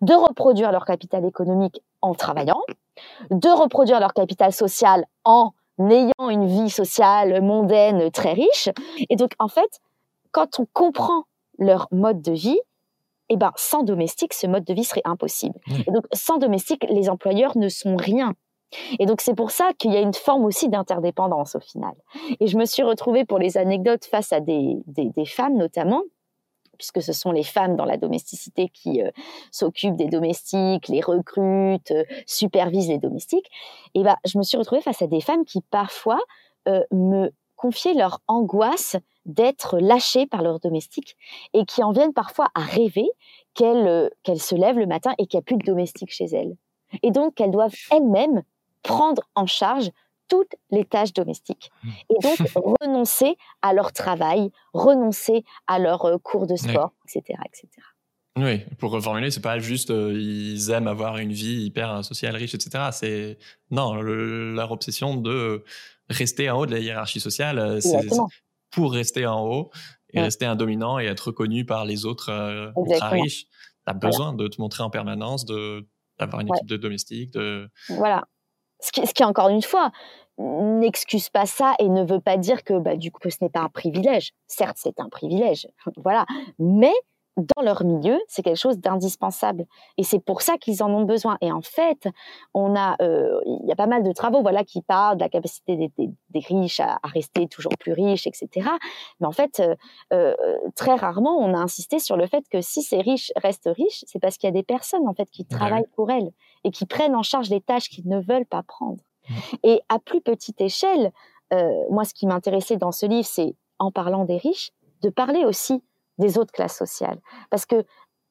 de 0.00 0.14
reproduire 0.14 0.70
leur 0.70 0.84
capital 0.84 1.24
économique 1.24 1.82
en 2.02 2.14
travaillant, 2.14 2.60
de 3.30 3.48
reproduire 3.48 3.98
leur 3.98 4.14
capital 4.14 4.52
social 4.52 5.06
en 5.24 5.52
n'ayant 5.78 6.30
une 6.30 6.46
vie 6.46 6.70
sociale 6.70 7.42
mondaine 7.42 8.10
très 8.10 8.32
riche. 8.32 8.68
Et 9.10 9.16
donc, 9.16 9.32
en 9.38 9.48
fait, 9.48 9.80
quand 10.32 10.58
on 10.58 10.66
comprend 10.72 11.24
leur 11.58 11.88
mode 11.90 12.22
de 12.22 12.32
vie, 12.32 12.60
eh 13.28 13.36
ben, 13.36 13.52
sans 13.56 13.82
domestique, 13.82 14.34
ce 14.34 14.46
mode 14.46 14.64
de 14.64 14.74
vie 14.74 14.84
serait 14.84 15.02
impossible. 15.04 15.58
Et 15.86 15.90
donc, 15.90 16.04
sans 16.12 16.38
domestique, 16.38 16.86
les 16.88 17.08
employeurs 17.08 17.56
ne 17.58 17.68
sont 17.68 17.96
rien. 17.96 18.34
Et 18.98 19.06
donc, 19.06 19.20
c'est 19.20 19.34
pour 19.34 19.50
ça 19.50 19.70
qu'il 19.78 19.92
y 19.92 19.96
a 19.96 20.00
une 20.00 20.14
forme 20.14 20.44
aussi 20.44 20.68
d'interdépendance 20.68 21.56
au 21.56 21.60
final. 21.60 21.94
Et 22.40 22.46
je 22.46 22.56
me 22.56 22.64
suis 22.64 22.82
retrouvée 22.82 23.24
pour 23.24 23.38
les 23.38 23.56
anecdotes 23.56 24.04
face 24.04 24.32
à 24.32 24.40
des, 24.40 24.76
des 24.86 25.24
femmes 25.24 25.56
notamment 25.56 26.02
puisque 26.76 27.02
ce 27.02 27.12
sont 27.12 27.32
les 27.32 27.42
femmes 27.42 27.76
dans 27.76 27.84
la 27.84 27.96
domesticité 27.96 28.68
qui 28.68 29.02
euh, 29.02 29.10
s'occupent 29.50 29.96
des 29.96 30.08
domestiques, 30.08 30.88
les 30.88 31.00
recrutent, 31.00 31.90
euh, 31.90 32.04
supervisent 32.26 32.88
les 32.88 32.98
domestiques, 32.98 33.50
et 33.94 34.02
ben, 34.02 34.16
je 34.24 34.38
me 34.38 34.42
suis 34.42 34.56
retrouvée 34.56 34.82
face 34.82 35.02
à 35.02 35.06
des 35.06 35.20
femmes 35.20 35.44
qui 35.44 35.60
parfois 35.60 36.20
euh, 36.68 36.82
me 36.92 37.30
confiaient 37.56 37.94
leur 37.94 38.20
angoisse 38.28 38.96
d'être 39.24 39.78
lâchées 39.78 40.26
par 40.26 40.42
leurs 40.42 40.60
domestiques 40.60 41.16
et 41.52 41.64
qui 41.64 41.82
en 41.82 41.90
viennent 41.90 42.12
parfois 42.12 42.48
à 42.54 42.60
rêver 42.60 43.08
qu'elles 43.54 44.10
se 44.36 44.54
lèvent 44.54 44.78
le 44.78 44.86
matin 44.86 45.14
et 45.18 45.26
qu'il 45.26 45.38
n'y 45.38 45.42
a 45.42 45.46
plus 45.46 45.56
de 45.56 45.64
domestiques 45.64 46.12
chez 46.12 46.26
elles. 46.26 46.56
Et 47.02 47.10
donc 47.10 47.34
qu'elles 47.34 47.50
doivent 47.50 47.74
elles-mêmes 47.90 48.42
prendre 48.82 49.22
en 49.34 49.46
charge 49.46 49.90
toutes 50.28 50.54
les 50.70 50.84
tâches 50.84 51.12
domestiques. 51.12 51.70
Mmh. 51.82 51.90
Et 52.10 52.18
donc, 52.22 52.38
renoncer 52.80 53.36
à 53.62 53.72
leur 53.72 53.92
travail, 53.92 54.50
renoncer 54.72 55.44
à 55.66 55.78
leur 55.78 56.04
euh, 56.04 56.18
cours 56.18 56.46
de 56.46 56.56
sport, 56.56 56.92
etc., 57.04 57.38
etc. 57.46 57.68
Oui, 58.38 58.60
pour 58.78 58.90
reformuler, 58.90 59.30
c'est 59.30 59.40
pas 59.40 59.58
juste 59.58 59.90
euh, 59.90 60.12
ils 60.12 60.70
aiment 60.70 60.88
avoir 60.88 61.16
une 61.16 61.32
vie 61.32 61.64
hyper 61.64 62.04
sociale, 62.04 62.36
riche, 62.36 62.54
etc. 62.54 62.90
C'est 62.92 63.38
non, 63.70 63.94
leur 63.94 64.72
obsession 64.72 65.16
de 65.16 65.64
rester 66.10 66.50
en 66.50 66.58
haut 66.60 66.66
de 66.66 66.72
la 66.72 66.80
hiérarchie 66.80 67.20
sociale, 67.20 67.58
euh, 67.58 67.80
c'est 67.80 68.06
pour 68.70 68.92
rester 68.92 69.26
en 69.26 69.42
haut 69.42 69.70
et 70.12 70.20
rester 70.20 70.44
un 70.44 70.54
dominant 70.54 70.98
et 70.98 71.06
être 71.06 71.28
reconnu 71.28 71.64
par 71.64 71.86
les 71.86 72.04
autres 72.04 72.72
ultra 72.76 73.08
riches. 73.08 73.46
Tu 73.46 73.50
as 73.86 73.94
besoin 73.94 74.34
de 74.34 74.48
te 74.48 74.60
montrer 74.60 74.82
en 74.82 74.90
permanence, 74.90 75.46
de 75.46 75.86
d'avoir 76.18 76.40
une 76.40 76.48
équipe 76.48 76.66
de 76.66 76.76
domestiques, 76.76 77.32
de 77.32 77.68
voilà. 77.88 78.24
Ce 78.80 78.92
qui, 78.92 79.06
ce 79.06 79.14
qui, 79.14 79.24
encore 79.24 79.48
une 79.48 79.62
fois, 79.62 79.90
n'excuse 80.38 81.30
pas 81.30 81.46
ça 81.46 81.74
et 81.78 81.88
ne 81.88 82.04
veut 82.04 82.20
pas 82.20 82.36
dire 82.36 82.62
que 82.62 82.78
bah, 82.78 82.96
du 82.96 83.10
coup 83.10 83.30
ce 83.30 83.38
n'est 83.40 83.50
pas 83.50 83.60
un 83.60 83.68
privilège. 83.68 84.32
Certes, 84.46 84.76
c'est 84.78 85.00
un 85.00 85.08
privilège, 85.08 85.66
voilà. 85.96 86.26
Mais 86.58 86.92
dans 87.36 87.62
leur 87.62 87.84
milieu, 87.84 88.18
c'est 88.28 88.42
quelque 88.42 88.56
chose 88.56 88.78
d'indispensable. 88.78 89.66
Et 89.98 90.04
c'est 90.04 90.20
pour 90.20 90.40
ça 90.40 90.56
qu'ils 90.56 90.82
en 90.82 90.90
ont 90.90 91.02
besoin. 91.02 91.36
Et 91.42 91.52
en 91.52 91.60
fait, 91.60 92.08
on 92.54 92.74
a, 92.74 92.96
euh, 93.02 93.40
il 93.44 93.68
y 93.68 93.72
a 93.72 93.76
pas 93.76 93.86
mal 93.86 94.02
de 94.02 94.12
travaux, 94.12 94.40
voilà, 94.40 94.64
qui 94.64 94.80
parlent 94.80 95.18
de 95.18 95.22
la 95.22 95.28
capacité 95.28 95.76
des, 95.76 96.40
riches 96.40 96.80
à, 96.80 96.98
rester 97.04 97.46
toujours 97.46 97.72
plus 97.78 97.92
riches, 97.92 98.26
etc. 98.26 98.70
Mais 99.20 99.26
en 99.26 99.32
fait, 99.32 99.60
euh, 99.60 99.74
euh, 100.14 100.34
très 100.74 100.94
rarement, 100.94 101.36
on 101.38 101.52
a 101.52 101.58
insisté 101.58 101.98
sur 101.98 102.16
le 102.16 102.26
fait 102.26 102.44
que 102.50 102.62
si 102.62 102.82
ces 102.82 103.00
riches 103.02 103.32
restent 103.36 103.68
riches, 103.74 104.04
c'est 104.06 104.18
parce 104.18 104.38
qu'il 104.38 104.48
y 104.48 104.50
a 104.50 104.54
des 104.54 104.62
personnes 104.62 105.06
en 105.06 105.12
fait 105.12 105.30
qui 105.30 105.44
travaillent 105.44 105.88
pour 105.94 106.10
elles 106.10 106.30
et 106.66 106.70
qui 106.72 106.84
prennent 106.84 107.14
en 107.14 107.22
charge 107.22 107.48
les 107.48 107.60
tâches 107.60 107.88
qu'ils 107.88 108.08
ne 108.08 108.20
veulent 108.20 108.44
pas 108.44 108.62
prendre. 108.62 108.98
Mmh. 109.28 109.34
Et 109.62 109.80
à 109.88 109.98
plus 109.98 110.20
petite 110.20 110.60
échelle, 110.60 111.12
moi, 111.90 112.04
ce 112.04 112.12
qui 112.12 112.26
m'intéressait 112.26 112.76
dans 112.76 112.90
ce 112.90 113.06
livre, 113.06 113.24
c'est 113.24 113.54
en 113.78 113.92
parlant 113.92 114.24
des 114.24 114.36
riches, 114.36 114.72
de 115.02 115.10
parler 115.10 115.44
aussi 115.44 115.80
des 116.18 116.38
autres 116.38 116.52
classes 116.52 116.76
sociales. 116.76 117.20
Parce 117.50 117.66
que 117.66 117.84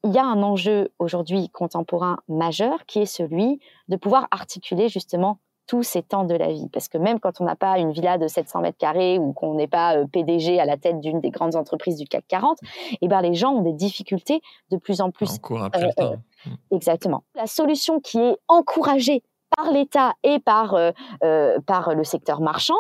il 0.04 0.14
y 0.14 0.20
a 0.20 0.26
un 0.26 0.44
enjeu 0.44 0.92
aujourd'hui 1.00 1.50
contemporain 1.50 2.18
majeur 2.28 2.86
qui 2.86 3.00
est 3.00 3.06
celui 3.06 3.60
de 3.88 3.96
pouvoir 3.96 4.28
articuler 4.32 4.90
justement 4.90 5.40
tous 5.68 5.84
ces 5.84 6.02
temps 6.02 6.24
de 6.24 6.36
la 6.36 6.52
vie. 6.52 6.70
Parce 6.72 6.88
que 6.88 6.98
même 6.98 7.20
quand 7.20 7.42
on 7.42 7.46
n'a 7.46 7.56
pas 7.56 7.78
une 7.80 7.92
villa 7.92 8.18
de 8.18 8.28
700 8.28 8.62
mètres 8.62 8.78
carrés 8.78 9.18
ou 9.20 9.34
qu'on 9.34 9.56
n'est 9.56 9.68
pas 9.68 9.98
euh, 9.98 10.06
PDG 10.06 10.60
à 10.60 10.66
la 10.66 10.78
tête 10.78 11.00
d'une 11.00 11.20
des 11.20 11.30
grandes 11.30 11.56
entreprises 11.56 11.98
du 11.98 12.06
CAC 12.06 12.26
40, 12.28 12.60
eh 13.02 13.08
ben 13.08 13.22
les 13.22 13.34
gens 13.34 13.54
ont 13.54 13.62
des 13.62 13.74
difficultés 13.74 14.42
de 14.72 14.78
plus 14.78 15.02
en 15.02 15.12
plus. 15.12 15.38
Euh, 15.52 15.90
euh, 16.00 16.16
exactement. 16.72 17.24
La 17.36 17.48
solution 17.48 18.00
qui 18.00 18.20
est 18.20 18.38
encouragée 18.48 19.24
par 19.56 19.72
l'État 19.72 20.14
et 20.24 20.40
par, 20.40 20.76
par 21.66 21.96
le 21.96 22.04
secteur 22.04 22.42
marchand, 22.42 22.76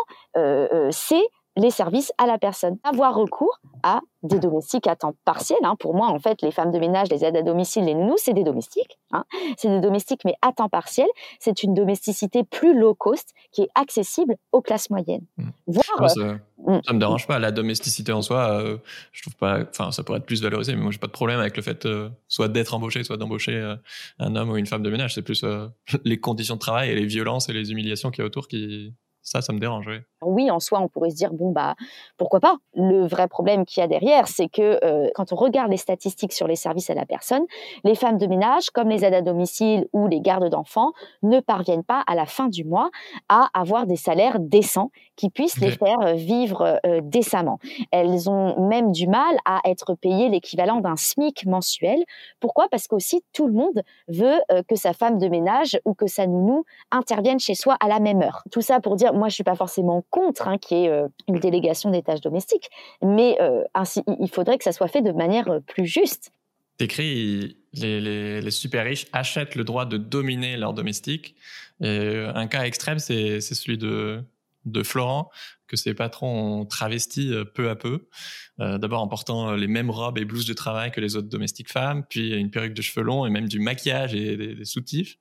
c'est 0.90 1.24
les 1.58 1.72
services 1.72 2.12
à 2.18 2.26
la 2.26 2.38
personne. 2.38 2.78
Avoir 2.84 3.16
recours 3.16 3.60
à 3.84 4.02
des 4.24 4.40
domestiques 4.40 4.88
à 4.88 4.96
temps 4.96 5.14
partiel. 5.24 5.60
Hein. 5.64 5.76
Pour 5.80 5.96
moi, 5.96 6.08
en 6.08 6.20
fait, 6.20 6.42
les 6.42 6.52
femmes 6.52 6.72
de 6.72 6.80
ménage, 6.80 7.10
les 7.10 7.24
aides 7.24 7.38
à 7.38 7.44
domicile, 7.44 7.86
les 7.86 7.94
nounous, 7.94 8.18
c'est 8.18 8.34
des 8.34 8.44
domestiques. 8.44 8.98
Hein. 9.12 9.24
C'est 9.58 9.70
des 9.70 9.80
domestiques, 9.80 10.22
mais 10.26 10.36
à 10.42 10.52
temps 10.52 10.70
partiel. 10.70 11.08
C'est 11.40 11.64
une 11.64 11.74
domesticité 11.74 12.44
plus 12.44 12.78
low 12.78 12.96
cost 12.96 13.34
qui 13.52 13.62
est 13.62 13.70
accessible 13.76 14.36
aux 14.52 14.62
classes 14.62 14.90
moyennes. 14.90 15.26
Mmh. 15.38 15.50
Voir, 15.68 16.10
ça, 16.10 16.20
euh, 16.20 16.38
mmh. 16.66 16.80
ça, 16.86 16.94
me 16.94 17.00
dérange 17.00 17.28
pas. 17.28 17.40
La 17.40 17.52
domesticité 17.52 18.12
en 18.12 18.22
soi, 18.22 18.52
euh, 18.52 18.78
je 19.12 19.22
trouve 19.22 19.36
pas. 19.36 19.60
Enfin, 19.70 19.92
ça 19.92 20.04
pourrait 20.04 20.20
être 20.20 20.26
plus 20.26 20.42
valorisé, 20.42 20.76
mais 20.76 20.82
moi, 20.82 20.92
j'ai 20.92 20.98
pas 20.98 21.08
de 21.08 21.12
problème 21.12 21.40
avec 21.40 21.56
le 21.56 21.62
fait 21.62 21.86
euh, 21.86 22.10
soit 22.28 22.48
d'être 22.48 22.74
embauché, 22.74 23.04
soit 23.04 23.18
d'embaucher 23.18 23.76
un 24.20 24.36
homme 24.36 24.50
ou 24.50 24.58
une 24.58 24.66
femme 24.66 24.84
de 24.84 24.90
ménage. 24.90 25.14
C'est 25.14 25.22
plus 25.22 25.46
les 26.04 26.20
conditions 26.20 26.56
de 26.56 26.60
travail 26.60 26.90
et 26.90 26.96
les 26.96 27.06
violences 27.06 27.48
et 27.50 27.54
les 27.54 27.72
humiliations 27.72 28.12
qu'il 28.12 28.22
y 28.22 28.24
a 28.24 28.26
autour 28.26 28.48
qui 28.48 28.94
ça, 29.26 29.42
ça 29.42 29.52
me 29.54 29.60
dérange, 29.60 29.88
oui. 29.88 29.98
Oui, 30.22 30.52
en 30.52 30.60
soi, 30.60 30.80
on 30.82 30.88
pourrait 30.88 31.10
se 31.10 31.16
dire, 31.16 31.34
bon, 31.34 31.52
bah, 31.52 31.76
pourquoi 32.18 32.40
pas 32.40 32.58
Le 32.76 33.08
vrai 33.08 33.28
problème 33.28 33.66
qu'il 33.66 33.82
y 33.82 33.84
a 33.84 33.88
derrière, 33.88 34.28
c'est 34.28 34.48
que 34.48 34.80
euh, 34.84 35.10
quand 35.16 35.34
on 35.34 35.36
regarde 35.36 35.72
les 35.72 35.78
statistiques 35.78 36.32
sur 36.32 36.48
les 36.48 36.56
services 36.56 36.92
à 36.92 36.94
la 36.94 37.08
personne, 37.08 37.44
les 37.84 37.96
femmes 37.96 38.20
de 38.20 38.28
ménage, 38.28 38.70
comme 38.70 38.88
les 38.90 39.04
aides 39.04 39.16
à 39.16 39.24
domicile 39.24 39.88
ou 39.94 40.08
les 40.08 40.22
gardes 40.22 40.48
d'enfants, 40.50 40.92
ne 41.24 41.40
parviennent 41.40 41.84
pas 41.84 42.04
à 42.06 42.14
la 42.14 42.28
fin 42.28 42.50
du 42.50 42.64
mois 42.64 42.92
à 43.28 43.50
avoir 43.56 43.88
des 43.88 43.96
salaires 43.96 44.40
décents 44.40 44.92
qui 45.16 45.32
puissent 45.32 45.60
les 45.60 45.72
faire 45.72 46.00
euh, 46.02 46.14
vivre 46.14 46.80
euh, 46.86 47.02
décemment. 47.04 47.58
Elles 47.90 48.30
ont 48.30 48.68
même 48.68 48.92
du 48.92 49.08
mal 49.08 49.38
à 49.46 49.62
être 49.66 49.96
payées 49.96 50.30
l'équivalent 50.30 50.82
d'un 50.82 50.98
SMIC 50.98 51.48
mensuel. 51.48 52.04
Pourquoi? 52.40 52.68
Parce 52.70 52.88
qu'aussi, 52.88 53.24
tout 53.34 53.48
le 53.48 53.54
monde 53.54 53.82
veut 54.08 54.40
que 54.68 54.76
sa 54.76 54.94
femme 54.94 55.18
de 55.18 55.28
ménage 55.28 55.80
ou 55.84 55.94
que 55.94 56.06
sa 56.08 56.28
nounou 56.28 56.64
intervienne 56.92 57.40
chez 57.40 57.56
soi 57.56 57.76
à 57.80 57.88
la 57.88 58.00
même 58.00 58.22
heure. 58.22 58.44
Tout 58.52 58.62
ça 58.62 58.80
pour 58.80 58.96
dire, 58.96 59.15
moi, 59.16 59.30
je 59.30 59.36
suis 59.36 59.44
pas 59.44 59.56
forcément 59.56 60.06
contre 60.10 60.48
hein, 60.48 60.58
qu'il 60.58 60.78
y 60.78 60.84
ait 60.86 60.90
euh, 60.90 61.08
une 61.28 61.40
délégation 61.40 61.90
des 61.90 62.04
tâches 62.04 62.22
domestiques, 62.22 62.70
mais 63.02 63.38
euh, 63.42 63.64
ainsi, 63.74 64.02
il 64.20 64.30
faudrait 64.30 64.58
que 64.58 64.64
ça 64.64 64.72
soit 64.72 64.88
fait 64.88 65.02
de 65.02 65.12
manière 65.12 65.50
euh, 65.50 65.60
plus 65.60 65.86
juste. 65.86 66.32
T'écris, 66.78 67.58
les, 67.74 68.42
les, 68.42 68.52
super 68.52 68.84
riches 68.84 69.08
achètent 69.14 69.56
le 69.56 69.64
droit 69.64 69.86
de 69.86 69.98
dominer 69.98 70.58
leurs 70.58 70.74
domestiques. 70.74 71.36
Et 71.82 72.26
un 72.36 72.48
cas 72.48 72.64
extrême, 72.64 73.00
c'est 73.00 73.40
celui 73.40 73.78
de, 73.78 74.22
de 74.66 74.84
Florent, 74.84 75.30
que 75.68 75.78
ses 75.78 75.94
patrons 75.94 76.60
ont 76.60 76.66
travesti 76.66 77.34
peu 77.54 77.70
à 77.70 77.78
peu. 77.78 78.10
D'abord 78.58 79.02
en 79.02 79.08
portant 79.08 79.54
les 79.54 79.68
mêmes 79.68 79.90
robes 79.90 80.18
et 80.18 80.26
blouses 80.26 80.48
de 80.48 80.54
travail 80.54 80.92
que 80.92 81.00
les 81.00 81.16
autres 81.16 81.30
domestiques 81.30 81.72
femmes, 81.72 82.04
puis 82.10 82.34
une 82.36 82.52
perruque 82.52 82.74
de 82.74 82.82
cheveux 82.82 83.06
longs 83.06 83.26
et 83.26 83.30
même 83.30 83.48
du 83.48 83.60
maquillage 83.60 84.14
et 84.14 84.36
des 84.36 84.66
soutifs 84.66 85.18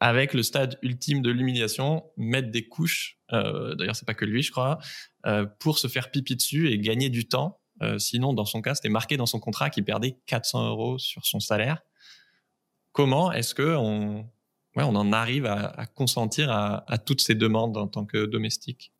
avec 0.00 0.34
le 0.34 0.42
stade 0.42 0.78
ultime 0.82 1.22
de 1.22 1.30
l'humiliation, 1.30 2.04
mettre 2.16 2.50
des 2.50 2.68
couches, 2.68 3.18
euh, 3.32 3.74
d'ailleurs 3.74 3.96
c'est 3.96 4.06
pas 4.06 4.14
que 4.14 4.24
lui 4.24 4.42
je 4.42 4.50
crois, 4.50 4.78
euh, 5.26 5.46
pour 5.58 5.78
se 5.78 5.88
faire 5.88 6.10
pipi 6.10 6.36
dessus 6.36 6.70
et 6.70 6.78
gagner 6.78 7.08
du 7.08 7.26
temps. 7.28 7.60
Euh, 7.82 7.98
sinon, 7.98 8.32
dans 8.32 8.46
son 8.46 8.62
cas, 8.62 8.74
c'était 8.74 8.88
marqué 8.88 9.18
dans 9.18 9.26
son 9.26 9.38
contrat 9.38 9.68
qu'il 9.68 9.84
perdait 9.84 10.18
400 10.26 10.68
euros 10.68 10.98
sur 10.98 11.26
son 11.26 11.40
salaire. 11.40 11.82
Comment 12.92 13.32
est-ce 13.32 13.54
que 13.54 13.76
on, 13.76 14.20
ouais, 14.76 14.84
on 14.84 14.94
en 14.94 15.12
arrive 15.12 15.44
à, 15.44 15.84
consentir 15.94 16.50
à, 16.50 16.98
toutes 16.98 17.20
ces 17.20 17.34
demandes 17.34 17.76
en 17.76 17.86
tant 17.86 18.06
que 18.06 18.24
domestique? 18.24 18.92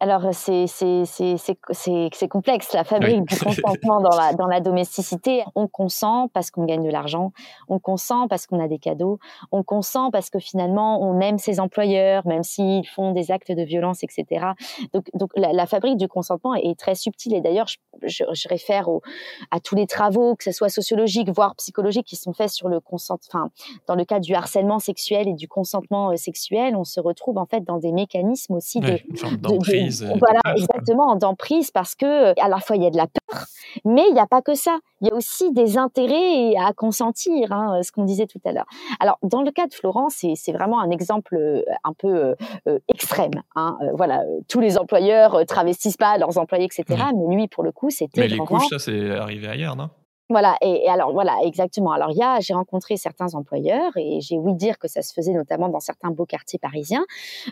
Alors 0.00 0.22
c'est 0.32 0.66
c'est 0.66 2.28
complexe 2.28 2.72
la 2.72 2.84
fabrique 2.84 3.24
du 3.24 3.38
consentement 3.44 4.00
dans 4.00 4.16
la 4.16 4.32
dans 4.32 4.46
la 4.46 4.60
domesticité. 4.60 5.44
On 5.54 5.68
consent 5.68 6.28
parce 6.28 6.50
qu'on 6.50 6.64
gagne 6.64 6.82
de 6.82 6.90
l'argent, 6.90 7.32
on 7.68 7.78
consent 7.78 8.26
parce 8.26 8.46
qu'on 8.46 8.60
a 8.60 8.68
des 8.68 8.78
cadeaux, 8.78 9.18
on 9.52 9.62
consent 9.62 10.10
parce 10.10 10.30
que 10.30 10.38
finalement 10.38 11.02
on 11.02 11.20
aime 11.20 11.38
ses 11.38 11.60
employeurs 11.60 12.26
même 12.26 12.42
s'ils 12.42 12.86
font 12.86 13.12
des 13.12 13.30
actes 13.30 13.52
de 13.52 13.62
violence, 13.62 14.02
etc. 14.02 14.46
Donc 14.94 15.04
donc 15.14 15.30
la, 15.36 15.52
la 15.52 15.66
fabrique 15.66 15.98
du 15.98 16.08
consentement 16.08 16.54
est, 16.54 16.78
très 16.78 16.94
subtile 16.94 17.34
et 17.34 17.42
d'ailleurs 17.42 17.66
je, 17.66 17.76
je, 18.04 18.24
je, 18.32 18.48
réfère 18.48 18.88
au, 18.88 19.02
à 19.50 19.60
tous 19.60 19.74
les 19.74 19.86
travaux 19.86 20.34
que 20.34 20.44
ce 20.44 20.52
soit 20.52 20.70
sociologiques 20.70 21.28
voire 21.28 21.54
psychologiques 21.56 22.06
qui 22.06 22.16
sont 22.16 22.32
faits 22.32 22.48
sur 22.48 22.68
le 22.68 22.80
consentement. 22.80 23.20
Enfin 23.32 23.50
dans 23.86 23.94
le 23.96 24.04
cas 24.04 24.18
du 24.18 24.34
harcèlement 24.34 24.78
sexuel 24.78 25.28
et 25.28 25.34
du 25.34 25.46
consentement 25.46 26.10
euh, 26.10 26.16
sexuel, 26.16 26.74
on 26.76 26.84
se 26.84 27.00
retrouve 27.00 27.38
en 27.38 27.46
fait 27.46 27.64
dans 27.64 27.78
des 27.78 27.92
mécanismes 27.92 28.54
aussi 28.54 28.80
de, 28.80 28.98
de 29.90 30.18
voilà, 30.18 30.40
exactement, 30.56 31.16
d'emprise 31.16 31.70
parce 31.70 31.94
que 31.94 32.38
à 32.40 32.48
la 32.48 32.58
fois 32.58 32.76
il 32.76 32.82
y 32.82 32.86
a 32.86 32.90
de 32.90 32.96
la 32.96 33.06
peur, 33.06 33.46
mais 33.84 34.04
il 34.08 34.14
n'y 34.14 34.20
a 34.20 34.26
pas 34.26 34.42
que 34.42 34.54
ça. 34.54 34.78
Il 35.00 35.08
y 35.08 35.10
a 35.10 35.14
aussi 35.14 35.52
des 35.52 35.78
intérêts 35.78 36.54
à 36.56 36.72
consentir, 36.72 37.52
hein, 37.52 37.82
ce 37.82 37.90
qu'on 37.90 38.04
disait 38.04 38.26
tout 38.26 38.40
à 38.44 38.52
l'heure. 38.52 38.66
Alors, 39.00 39.18
dans 39.22 39.42
le 39.42 39.50
cas 39.50 39.66
de 39.66 39.72
Florence, 39.72 40.24
c'est 40.34 40.52
vraiment 40.52 40.80
un 40.80 40.90
exemple 40.90 41.36
euh, 41.36 41.62
un 41.84 41.92
peu 41.94 42.08
euh, 42.08 42.34
euh, 42.68 42.78
extrême. 42.88 43.42
Hein. 43.56 43.78
voilà, 43.94 44.22
tous 44.48 44.60
les 44.60 44.78
employeurs 44.78 45.44
travestissent 45.46 45.96
pas 45.96 46.18
leurs 46.18 46.36
employés, 46.38 46.66
etc. 46.66 46.84
Mais 47.16 47.34
lui, 47.34 47.48
pour 47.48 47.64
le 47.64 47.72
coup, 47.72 47.90
c'était. 47.90 48.20
Mais 48.20 48.28
les 48.28 48.38
couches, 48.38 48.68
ça, 48.68 48.78
c'est 48.78 49.10
arrivé 49.10 49.48
ailleurs, 49.48 49.76
non? 49.76 49.90
Voilà, 50.30 50.56
et, 50.62 50.88
alors 50.88 51.12
voilà, 51.12 51.36
exactement. 51.44 51.90
Alors 51.90 52.12
il 52.12 52.16
y 52.16 52.22
a, 52.22 52.38
j'ai 52.38 52.54
rencontré 52.54 52.96
certains 52.96 53.34
employeurs 53.34 53.90
et 53.96 54.20
j'ai 54.20 54.38
ouï 54.38 54.54
dire 54.54 54.78
que 54.78 54.86
ça 54.86 55.02
se 55.02 55.12
faisait 55.12 55.32
notamment 55.32 55.68
dans 55.68 55.80
certains 55.80 56.10
beaux 56.10 56.24
quartiers 56.24 56.60
parisiens 56.60 57.04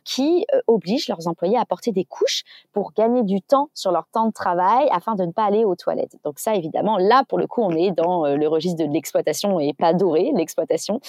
qui 0.04 0.46
euh, 0.54 0.60
obligent 0.68 1.08
leurs 1.08 1.26
employés 1.26 1.58
à 1.58 1.64
porter 1.64 1.90
des 1.90 2.04
couches 2.04 2.44
pour 2.72 2.92
gagner 2.92 3.24
du 3.24 3.42
temps 3.42 3.68
sur 3.74 3.90
leur 3.90 4.06
temps 4.12 4.26
de 4.26 4.32
travail 4.32 4.88
afin 4.92 5.16
de 5.16 5.24
ne 5.24 5.32
pas 5.32 5.44
aller 5.44 5.64
aux 5.64 5.74
toilettes. 5.74 6.16
Donc 6.24 6.38
ça, 6.38 6.54
évidemment, 6.54 6.98
là 6.98 7.24
pour 7.28 7.38
le 7.38 7.48
coup, 7.48 7.62
on 7.62 7.72
est 7.72 7.90
dans 7.90 8.24
euh, 8.24 8.36
le 8.36 8.46
registre 8.46 8.84
de 8.84 8.90
l'exploitation 8.90 9.58
et 9.58 9.72
pas 9.72 9.92
doré 9.92 10.30
l'exploitation. 10.36 11.00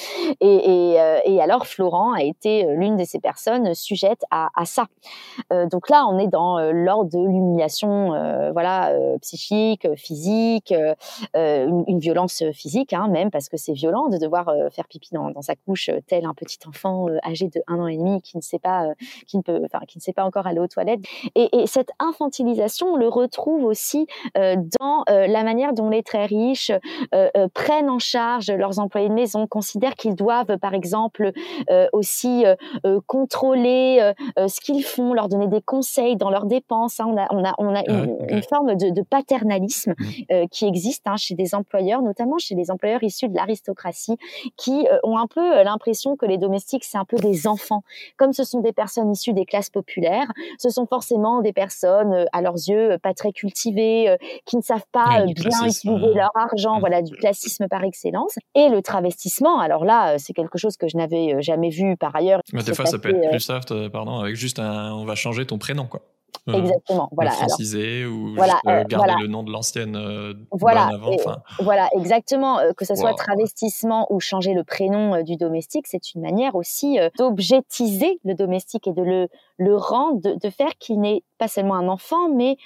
Euh, 0.42 1.20
et, 1.26 1.40
alors 1.40 1.68
Florent 1.68 2.14
a 2.14 2.24
été 2.24 2.66
l'une 2.76 2.98
de 2.98 3.04
ces 3.04 3.20
personnes 3.20 3.76
sujettes 3.76 4.24
à, 4.32 4.50
à 4.56 4.66
ça. 4.66 4.88
donc 5.52 5.90
là, 5.90 6.06
on 6.08 6.18
est 6.18 6.28
dans 6.28 6.60
l'ordre 6.72 7.10
de 7.12 7.20
l'humiliation, 7.20 8.52
voilà, 8.52 8.94
psychique, 9.22 9.88
physique. 9.96 10.74
Euh, 11.60 11.84
une, 11.88 12.00
violence 12.00 12.44
physique, 12.54 12.94
hein, 12.94 13.08
même 13.10 13.30
parce 13.30 13.50
que 13.50 13.58
c'est 13.58 13.74
violent 13.74 14.08
de 14.08 14.18
devoir 14.18 14.48
euh, 14.50 14.70
faire 14.70 14.88
pipi 14.88 15.10
dans, 15.12 15.42
sa 15.42 15.56
couche 15.56 15.90
euh, 15.90 16.00
tel 16.08 16.26
un 16.26 16.34
petit 16.34 16.58
enfant 16.68 17.08
âgé 17.26 17.48
de 17.48 17.62
un 17.68 17.80
an 17.80 17.88
et 17.88 17.98
demi 17.98 18.22
qui 18.22 18.38
ne 18.38 18.42
sait 18.42 18.60
pas, 18.60 18.88
qui 19.28 19.38
ne 19.38 19.42
peut, 19.42 19.60
enfin 19.66 19.84
qui 19.86 19.98
ne 19.98 20.02
sait 20.02 20.14
pas 20.14 20.24
encore 20.24 20.48
aller 20.48 20.60
aux 20.60 20.68
toilettes. 20.68 21.02
Et, 21.36 21.50
cette 21.66 21.92
infantilisation, 22.00 22.88
on 22.94 22.96
le 22.96 23.08
retrouve 23.08 23.66
aussi 23.66 24.08
dans 24.36 25.04
la 25.08 25.44
manière 25.44 25.74
dont 25.74 25.90
les 25.90 26.04
très 26.04 26.26
riches 26.26 26.72
prennent 27.54 27.90
en 27.90 28.00
charge 28.00 28.50
leurs 28.50 28.80
employés 28.80 29.10
de 29.10 29.14
maison, 29.14 29.46
considèrent 29.46 29.96
qu'ils 29.96 30.16
doivent, 30.16 30.58
par 30.58 30.74
exemple, 30.74 31.32
aussi 31.92 32.46
contrôler 33.08 34.14
ce 34.38 34.62
qu'ils 34.62 34.84
font, 34.84 35.14
leur 35.14 35.28
donner 35.28 35.48
des 35.48 35.62
conseils 35.62 36.16
dans 36.16 36.30
leurs 36.30 36.46
dépenses. 36.46 37.00
Hein. 37.00 37.08
On 37.10 37.18
a, 37.18 37.28
on 37.30 37.44
a, 37.44 37.54
on 37.58 37.76
a 37.76 37.84
une, 37.88 38.44
forme 38.44 38.76
de, 38.76 38.90
de 38.90 39.02
paternalisme 39.02 39.96
mmh. 39.98 40.48
qui 40.52 40.66
existe 40.66 41.04
hein, 41.06 41.18
chez 41.18 41.36
des 41.36 41.49
employeurs, 41.56 42.02
notamment 42.02 42.38
chez 42.38 42.56
les 42.56 42.72
employeurs 42.72 43.04
issus 43.04 43.30
de 43.30 43.36
l'aristocratie, 43.36 44.18
qui 44.58 44.88
euh, 44.88 44.98
ont 45.04 45.18
un 45.18 45.28
peu 45.28 45.58
euh, 45.58 45.64
l'impression 45.64 46.16
que 46.16 46.26
les 46.26 46.38
domestiques, 46.38 46.84
c'est 46.84 46.98
un 46.98 47.06
peu 47.06 47.18
des 47.18 47.48
enfants. 47.48 47.84
Comme 48.18 48.34
ce 48.34 48.44
sont 48.44 48.60
des 48.60 48.74
personnes 48.74 49.12
issues 49.12 49.34
des 49.34 49.46
classes 49.46 49.70
populaires, 49.70 50.32
ce 50.58 50.70
sont 50.70 50.86
forcément 50.86 51.42
des 51.42 51.54
personnes, 51.54 52.14
euh, 52.14 52.26
à 52.34 52.42
leurs 52.42 52.56
yeux, 52.56 52.98
pas 53.02 53.14
très 53.14 53.32
cultivées, 53.32 54.18
qui 54.46 54.58
ne 54.58 54.62
savent 54.62 54.86
pas 54.92 55.26
bien 55.26 55.66
utiliser 55.66 56.14
leur 56.14 56.32
argent, 56.36 56.80
voilà, 56.80 57.02
du 57.02 57.16
classisme 57.16 57.68
par 57.68 57.84
excellence. 57.84 58.38
Et 58.56 58.70
le 58.70 58.82
travestissement, 58.82 59.60
alors 59.60 59.86
là, 59.86 60.18
c'est 60.18 60.34
quelque 60.34 60.58
chose 60.58 60.78
que 60.78 60.88
je 60.88 60.98
n'avais 60.98 61.42
jamais 61.42 61.70
vu 61.70 61.98
par 61.98 62.16
ailleurs. 62.16 62.42
Mais 62.54 62.64
des 62.64 62.74
fois, 62.74 62.86
ça 62.86 63.00
peut 63.00 63.10
être 63.10 63.30
plus 63.30 63.40
soft, 63.40 63.88
pardon, 63.90 64.20
avec 64.20 64.36
juste 64.36 64.60
un, 64.60 64.94
on 64.94 65.06
va 65.06 65.16
changer 65.16 65.46
ton 65.46 65.58
prénom, 65.58 65.86
quoi. 65.86 66.02
Exactement. 66.54 67.10
Voilà. 67.12 67.32
Ou 67.32 68.34
voilà, 68.36 68.60
garder 68.86 69.14
le 69.22 69.28
nom 69.28 69.44
de 69.44 69.52
l'ancienne. 69.52 69.98
voilà. 70.52 70.88
Avant, 70.88 71.12
voilà, 71.60 71.90
exactement. 71.96 72.60
que 72.76 72.86
ce 72.86 72.96
soit 72.96 73.14
travestissement 73.14 74.08
ou 74.12 74.20
changer 74.20 74.54
le 74.54 74.64
prénom 74.64 75.22
du 75.24 75.36
domestique, 75.36 75.88
c'est 75.88 76.14
une 76.14 76.22
manière 76.22 76.56
aussi 76.56 76.98
d'objectiser 77.18 78.20
le 78.24 78.34
domestique 78.34 78.88
et 78.88 78.94
de 78.94 79.02
le, 79.02 79.28
le 79.58 79.76
rendre, 79.76 80.22
de, 80.22 80.36
de 80.36 80.50
faire 80.50 80.72
qu'il 80.80 81.00
n'est 81.00 81.24
pas 81.38 81.48
seulement 81.48 81.76
un 81.76 81.88
enfant, 81.88 82.30
mais 82.30 82.58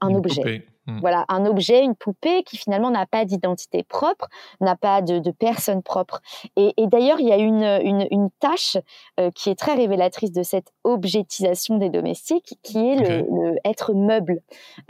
un 0.00 0.14
objet. 0.14 0.64
Hmm. 0.88 1.00
Voilà, 1.00 1.26
un 1.28 1.44
objet, 1.44 1.84
une 1.84 1.94
poupée 1.94 2.42
qui 2.44 2.56
finalement 2.56 2.90
n'a 2.90 3.04
pas 3.04 3.26
d'identité 3.26 3.82
propre, 3.82 4.26
n'a 4.62 4.74
pas 4.74 5.02
de, 5.02 5.30
personne 5.30 5.82
propre. 5.82 6.22
Et, 6.56 6.72
d'ailleurs, 6.86 7.20
il 7.20 7.28
y 7.28 7.32
a 7.32 7.36
une, 7.36 8.06
une, 8.10 8.30
tâche 8.40 8.78
euh, 9.20 9.30
qui 9.30 9.50
est 9.50 9.54
très 9.54 9.74
révélatrice 9.74 10.32
de 10.32 10.42
cette 10.42 10.72
objectisation 10.84 11.76
des 11.76 11.90
domestiques, 11.90 12.58
qui 12.62 12.78
est 12.78 12.96
le, 12.96 13.56
être 13.66 13.92
meuble. 13.92 14.40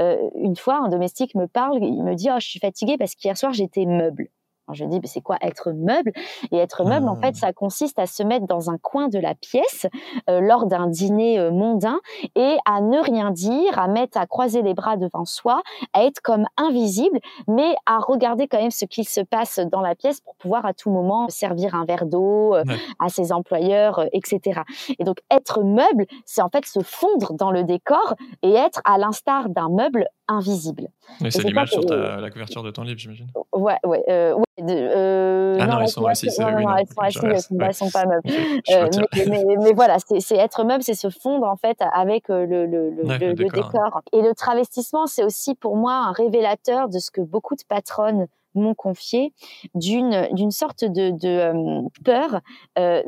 Euh, 0.00 0.30
une 0.36 0.54
fois, 0.54 0.76
un 0.76 0.88
domestique 0.88 1.34
me 1.34 1.46
parle, 1.46 1.82
il 1.82 2.04
me 2.04 2.14
dit, 2.14 2.28
oh, 2.30 2.38
je 2.38 2.46
suis 2.46 2.60
fatigué 2.60 2.96
parce 2.96 3.16
qu'hier 3.16 3.36
soir, 3.36 3.52
j'étais 3.52 3.84
meuble 3.84 4.28
je 4.72 4.84
dis, 4.84 5.00
c'est 5.04 5.20
quoi 5.20 5.36
être 5.40 5.72
meuble? 5.72 6.12
Et 6.52 6.58
être 6.58 6.84
meuble, 6.84 7.08
en 7.08 7.16
fait, 7.16 7.34
ah. 7.36 7.40
ça 7.46 7.52
consiste 7.52 7.98
à 7.98 8.06
se 8.06 8.22
mettre 8.22 8.46
dans 8.46 8.70
un 8.70 8.78
coin 8.78 9.08
de 9.08 9.18
la 9.18 9.34
pièce 9.34 9.86
euh, 10.28 10.40
lors 10.40 10.66
d'un 10.66 10.86
dîner 10.86 11.38
euh, 11.38 11.50
mondain 11.50 12.00
et 12.34 12.56
à 12.64 12.80
ne 12.80 12.98
rien 12.98 13.30
dire, 13.30 13.78
à 13.78 13.88
mettre, 13.88 14.18
à 14.18 14.26
croiser 14.26 14.62
les 14.62 14.74
bras 14.74 14.96
devant 14.96 15.24
soi, 15.24 15.62
à 15.92 16.04
être 16.04 16.20
comme 16.20 16.46
invisible, 16.56 17.18
mais 17.46 17.74
à 17.86 17.98
regarder 17.98 18.48
quand 18.48 18.60
même 18.60 18.70
ce 18.70 18.84
qu'il 18.84 19.08
se 19.08 19.20
passe 19.20 19.58
dans 19.58 19.80
la 19.80 19.94
pièce 19.94 20.20
pour 20.20 20.36
pouvoir 20.36 20.66
à 20.66 20.74
tout 20.74 20.90
moment 20.90 21.28
servir 21.28 21.74
un 21.74 21.84
verre 21.84 22.06
d'eau 22.06 22.54
euh, 22.54 22.64
à 22.98 23.08
ses 23.08 23.32
employeurs, 23.32 24.04
etc. 24.12 24.62
Et 24.98 25.04
donc, 25.04 25.18
être 25.30 25.62
meuble, 25.62 26.06
c'est 26.24 26.42
en 26.42 26.48
fait 26.48 26.66
se 26.66 26.80
fondre 26.80 27.34
dans 27.34 27.50
le 27.50 27.64
décor 27.64 28.14
et 28.42 28.52
être 28.54 28.80
à 28.84 28.98
l'instar 28.98 29.48
d'un 29.48 29.68
meuble 29.68 30.06
invisible. 30.28 30.88
c'est 31.30 31.42
l'image 31.42 31.70
sur 31.70 31.82
la 31.82 32.30
couverture 32.30 32.62
de 32.62 32.70
ton 32.70 32.82
livre, 32.82 32.98
j'imagine. 32.98 33.28
Ouais, 33.52 33.76
ouais, 33.84 34.04
ouais 34.08 34.34
euh, 34.60 35.56
ah 35.60 35.66
non, 35.66 35.80
elles 35.80 35.88
sont 35.88 36.04
assises. 36.06 36.38
Non, 36.38 36.50
non, 36.50 36.76
elles 36.76 36.86
sont 36.86 37.00
assises, 37.00 37.48
elles 37.60 37.74
sont 37.74 37.90
pas 37.90 38.06
meubles. 38.06 38.22
Euh, 38.70 38.88
mais, 39.28 39.44
mais, 39.58 39.72
voilà, 39.72 39.96
c'est 39.98 40.36
être 40.36 40.64
meuble, 40.64 40.82
c'est 40.82 40.94
se 40.94 41.10
fondre 41.10 41.46
en 41.46 41.56
fait 41.56 41.78
avec 41.92 42.28
euh, 42.28 42.44
le, 42.44 42.66
le, 42.66 42.90
le, 42.90 43.34
décor. 43.34 44.02
Et 44.12 44.20
le 44.20 44.34
travestissement, 44.34 45.06
c'est 45.06 45.24
aussi 45.24 45.54
pour 45.54 45.76
moi 45.76 45.94
un 45.94 46.12
révélateur 46.12 46.88
de 46.88 46.98
ce 46.98 47.10
que 47.10 47.20
beaucoup 47.20 47.54
de 47.54 47.62
patronnes 47.68 48.26
m'ont 48.58 48.74
confié 48.74 49.32
d'une 49.74 50.50
sorte 50.50 50.84
de, 50.84 51.10
de 51.10 51.28
euh, 51.28 51.82
peur 52.04 52.40
euh, 52.78 53.02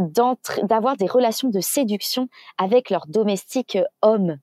d'avoir 0.62 0.96
des 0.96 1.06
relations 1.06 1.48
de 1.48 1.60
séduction 1.60 2.28
avec 2.58 2.90
leurs 2.90 3.06
domestiques 3.06 3.78
hommes. 4.02 4.36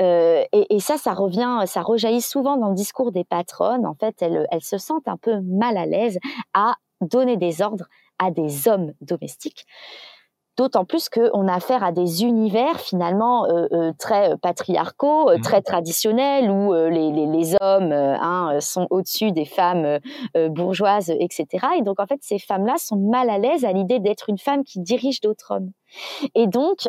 Euh, 0.00 0.44
et, 0.52 0.74
et, 0.74 0.80
ça 0.80 0.96
ça 0.96 1.14
revient 1.14 1.62
ça 1.66 1.82
rejaillit 1.82 2.22
souvent 2.22 2.56
dans 2.56 2.68
le 2.68 2.74
discours 2.74 3.12
des 3.12 3.24
patronnes. 3.24 3.86
En 3.86 3.94
fait 3.94 4.20
elles, 4.22 4.46
elles 4.50 4.62
se 4.62 4.78
sentent 4.78 5.08
un 5.08 5.16
peu 5.16 5.40
mal 5.40 5.76
à 5.76 5.86
l'aise 5.86 6.18
à 6.54 6.74
donner 7.00 7.36
des 7.36 7.62
ordres 7.62 7.86
à 8.18 8.30
des 8.30 8.68
hommes 8.68 8.92
domestiques 9.00 9.66
D'autant 10.58 10.84
plus 10.84 11.08
qu'on 11.08 11.46
a 11.46 11.54
affaire 11.54 11.84
à 11.84 11.92
des 11.92 12.24
univers 12.24 12.80
finalement 12.80 13.46
euh, 13.46 13.68
euh, 13.70 13.92
très 13.96 14.36
patriarcaux, 14.38 15.30
euh, 15.30 15.38
mmh. 15.38 15.40
très 15.42 15.62
traditionnels, 15.62 16.50
où 16.50 16.74
les, 16.74 17.12
les, 17.12 17.26
les, 17.26 17.54
hommes 17.60 17.92
hein, 17.92 18.58
sont 18.60 18.88
au-dessus 18.90 19.30
des 19.30 19.44
femmes 19.44 20.00
bourgeoises, 20.34 21.10
etc. 21.10 21.46
Et 21.78 21.82
donc 21.82 22.00
en 22.00 22.06
fait, 22.06 22.18
ces 22.22 22.40
femmes-là 22.40 22.74
sont 22.76 22.96
mal 22.96 23.30
à 23.30 23.38
l'aise 23.38 23.64
à 23.64 23.72
l'idée 23.72 24.00
d'être 24.00 24.28
une 24.28 24.38
femme 24.38 24.64
qui 24.64 24.80
dirige 24.80 25.20
d'autres 25.20 25.52
hommes. 25.52 25.70
Et 26.34 26.48
donc, 26.48 26.88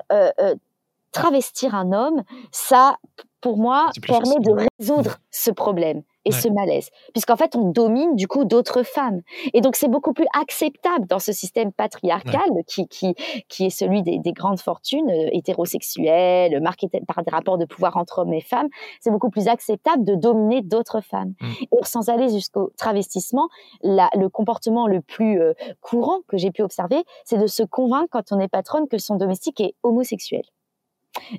travestir 1.12 1.76
un 1.76 1.92
homme, 1.92 2.24
ça, 2.52 2.98
pour 3.40 3.58
moi, 3.58 3.90
permet 4.06 4.40
de 4.40 4.68
résoudre 4.80 5.18
ce 5.30 5.52
problème 5.52 6.02
et 6.30 6.32
ce 6.32 6.48
malaise, 6.48 6.90
puisqu'en 7.14 7.36
fait, 7.36 7.56
on 7.56 7.70
domine 7.70 8.16
du 8.16 8.28
coup 8.28 8.46
d'autres 8.46 8.84
femmes. 8.84 9.22
Et 9.54 9.62
donc, 9.62 9.76
c'est 9.76 9.88
beaucoup 9.88 10.14
plus 10.14 10.28
acceptable 10.40 11.08
dans 11.08 11.20
ce 11.20 11.32
système 11.32 11.72
patriarcal 11.72 12.50
qui, 12.68 12.88
qui, 12.88 13.16
qui 13.48 13.66
est 13.66 13.70
celui 13.70 14.04
des, 14.04 14.20
des 14.20 14.32
grandes 14.32 14.60
fortunes 14.60 15.10
euh, 15.10 15.30
hétérosexuelles, 15.32 16.60
marquées 16.62 16.88
par 17.08 17.24
des 17.24 17.32
rapports 17.32 17.58
de 17.58 17.66
pouvoir 17.66 17.98
entre 17.98 18.20
hommes 18.20 18.34
et 18.34 18.42
femmes. 18.42 18.68
C'est 19.02 19.12
beaucoup 19.12 19.30
plus 19.30 19.48
acceptable 19.48 20.04
de 20.06 20.16
dominer 20.16 20.62
d'autres 20.62 21.02
femmes. 21.02 21.34
Mmh. 21.42 21.48
Et 21.74 21.84
sans 21.84 22.10
aller 22.10 22.30
jusqu'au 22.30 22.72
travestissement, 22.78 23.50
la, 23.82 24.10
le 24.16 24.30
comportement 24.30 24.88
le 24.88 25.02
plus 25.02 25.42
euh, 25.42 25.54
courant 25.82 26.20
que 26.28 26.38
j'ai 26.38 26.52
pu 26.52 26.62
observer, 26.62 27.04
c'est 27.26 27.38
de 27.38 27.48
se 27.48 27.64
convaincre 27.64 28.10
quand 28.12 28.32
on 28.32 28.40
est 28.40 28.48
patronne 28.48 28.88
que 28.88 28.98
son 28.98 29.16
domestique 29.16 29.62
est 29.62 29.76
homosexuel. 29.84 30.44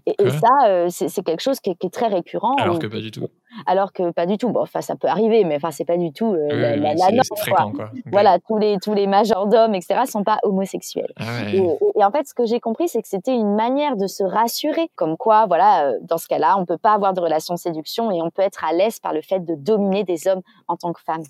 Et, 0.06 0.30
ça, 0.30 0.68
euh, 0.68 0.86
c'est 0.90 1.22
quelque 1.22 1.40
chose 1.40 1.60
qui 1.60 1.70
est, 1.70 1.92
très 1.92 2.08
récurrent. 2.08 2.54
Alors 2.56 2.78
que 2.78 2.86
pas 2.86 3.00
du 3.00 3.10
tout. 3.10 3.26
Alors 3.66 3.92
que 3.92 4.10
pas 4.12 4.26
du 4.26 4.38
tout. 4.38 4.50
Bon, 4.50 4.62
enfin, 4.62 4.80
ça 4.80 4.96
peut 4.96 5.08
arriver, 5.08 5.44
mais 5.44 5.56
enfin, 5.56 5.70
c'est 5.70 5.84
pas 5.84 5.96
du 5.96 6.12
tout 6.12 6.32
euh, 6.32 6.76
la, 6.76 6.94
norme. 6.94 7.72
Quoi. 7.74 7.90
Voilà, 8.06 8.38
tous 8.38 8.58
les 8.58 8.78
tous 8.78 8.94
les 8.94 9.06
majordomes, 9.06 9.74
etc., 9.74 10.02
sont 10.06 10.24
pas 10.24 10.38
homosexuels. 10.42 11.12
Ah 11.16 11.42
et, 11.52 12.04
en 12.04 12.10
fait, 12.10 12.26
ce 12.26 12.34
que 12.34 12.46
j'ai 12.46 12.60
compris, 12.60 12.88
c'est 12.88 13.02
que 13.02 13.08
c'était 13.08 13.34
une 13.34 13.54
manière 13.54 13.96
de 13.96 14.06
se 14.06 14.22
rassurer, 14.22 14.90
comme 14.94 15.16
quoi, 15.16 15.46
voilà, 15.46 15.86
euh, 15.86 15.98
dans 16.02 16.18
ce 16.18 16.28
cas-là, 16.28 16.56
on 16.58 16.66
peut 16.66 16.78
pas 16.78 16.92
avoir 16.92 17.12
de 17.12 17.20
relation 17.20 17.54
de 17.54 17.58
séduction 17.58 18.10
et 18.10 18.22
on 18.22 18.30
peut 18.30 18.42
être 18.42 18.64
à 18.64 18.72
l'aise 18.72 19.00
par 19.00 19.12
le 19.12 19.22
fait 19.22 19.40
de 19.40 19.54
dominer 19.54 20.04
des 20.04 20.28
hommes 20.28 20.42
en 20.68 20.76
tant 20.76 20.92
que 20.92 21.00
femme 21.02 21.22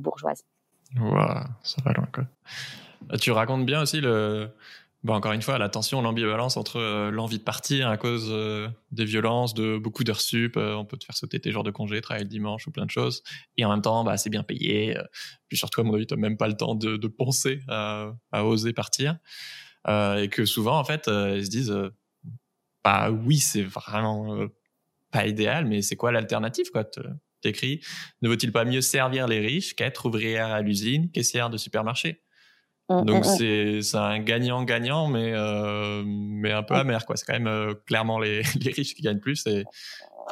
bourgeoise. 0.00 0.42
Waouh, 0.98 1.44
ça 1.62 1.82
va 1.84 1.92
loin, 1.92 2.08
quoi. 2.12 2.24
Tu 3.20 3.30
racontes 3.30 3.64
bien 3.64 3.82
aussi 3.82 4.00
le 4.00 4.50
Bon, 5.04 5.14
encore 5.14 5.32
une 5.32 5.42
fois, 5.42 5.58
la 5.58 5.68
tension, 5.68 6.02
l'ambivalence 6.02 6.56
entre 6.56 6.76
euh, 6.76 7.12
l'envie 7.12 7.38
de 7.38 7.44
partir 7.44 7.88
à 7.88 7.96
cause 7.96 8.26
euh, 8.30 8.68
des 8.90 9.04
violences, 9.04 9.54
de 9.54 9.78
beaucoup 9.78 10.02
d'heures 10.02 10.20
sup, 10.20 10.56
euh, 10.56 10.74
on 10.74 10.84
peut 10.84 10.96
te 10.96 11.04
faire 11.04 11.16
sauter 11.16 11.38
tes 11.38 11.52
jours 11.52 11.62
de 11.62 11.70
congé, 11.70 12.00
travailler 12.00 12.24
le 12.24 12.30
dimanche 12.30 12.66
ou 12.66 12.72
plein 12.72 12.84
de 12.84 12.90
choses, 12.90 13.22
et 13.56 13.64
en 13.64 13.70
même 13.70 13.80
temps, 13.80 14.02
bah, 14.02 14.16
c'est 14.16 14.28
bien 14.28 14.42
payé. 14.42 14.96
puis 15.46 15.56
surtout, 15.56 15.82
à 15.82 15.84
mon 15.84 15.94
avis, 15.94 16.06
tu 16.06 16.14
n'as 16.14 16.20
même 16.20 16.36
pas 16.36 16.48
le 16.48 16.56
temps 16.56 16.74
de, 16.74 17.06
penser 17.06 17.60
à, 17.68 18.12
à, 18.32 18.44
oser 18.44 18.72
partir. 18.72 19.18
et 19.88 20.28
que 20.30 20.44
souvent, 20.44 20.78
en 20.78 20.84
fait, 20.84 21.06
ils 21.06 21.44
se 21.44 21.50
disent, 21.50 21.74
bah 22.84 23.10
oui, 23.10 23.38
c'est 23.38 23.62
vraiment 23.62 24.48
pas 25.12 25.26
idéal, 25.26 25.64
mais 25.66 25.82
c'est 25.82 25.96
quoi 25.96 26.12
l'alternative 26.12 26.70
quoi? 26.70 26.84
T'écris, 27.40 27.80
ne 28.20 28.28
vaut-il 28.28 28.50
pas 28.50 28.64
mieux 28.64 28.80
servir 28.80 29.28
les 29.28 29.38
riches 29.38 29.74
qu'être 29.76 30.06
ouvrière 30.06 30.48
à 30.48 30.60
l'usine, 30.60 31.10
caissière 31.12 31.50
de 31.50 31.56
supermarché? 31.56 32.22
Donc 32.88 33.24
c'est 33.26 33.80
un 33.94 34.18
gagnant-gagnant, 34.18 35.08
mais 35.08 35.32
euh, 35.34 36.02
mais 36.06 36.52
un 36.52 36.62
peu 36.62 36.74
amer 36.74 37.04
quoi. 37.04 37.16
C'est 37.16 37.26
quand 37.26 37.34
même 37.34 37.46
euh, 37.46 37.74
clairement 37.86 38.18
les, 38.18 38.42
les 38.60 38.72
riches 38.72 38.94
qui 38.94 39.02
gagnent 39.02 39.20
plus 39.20 39.46
et 39.46 39.64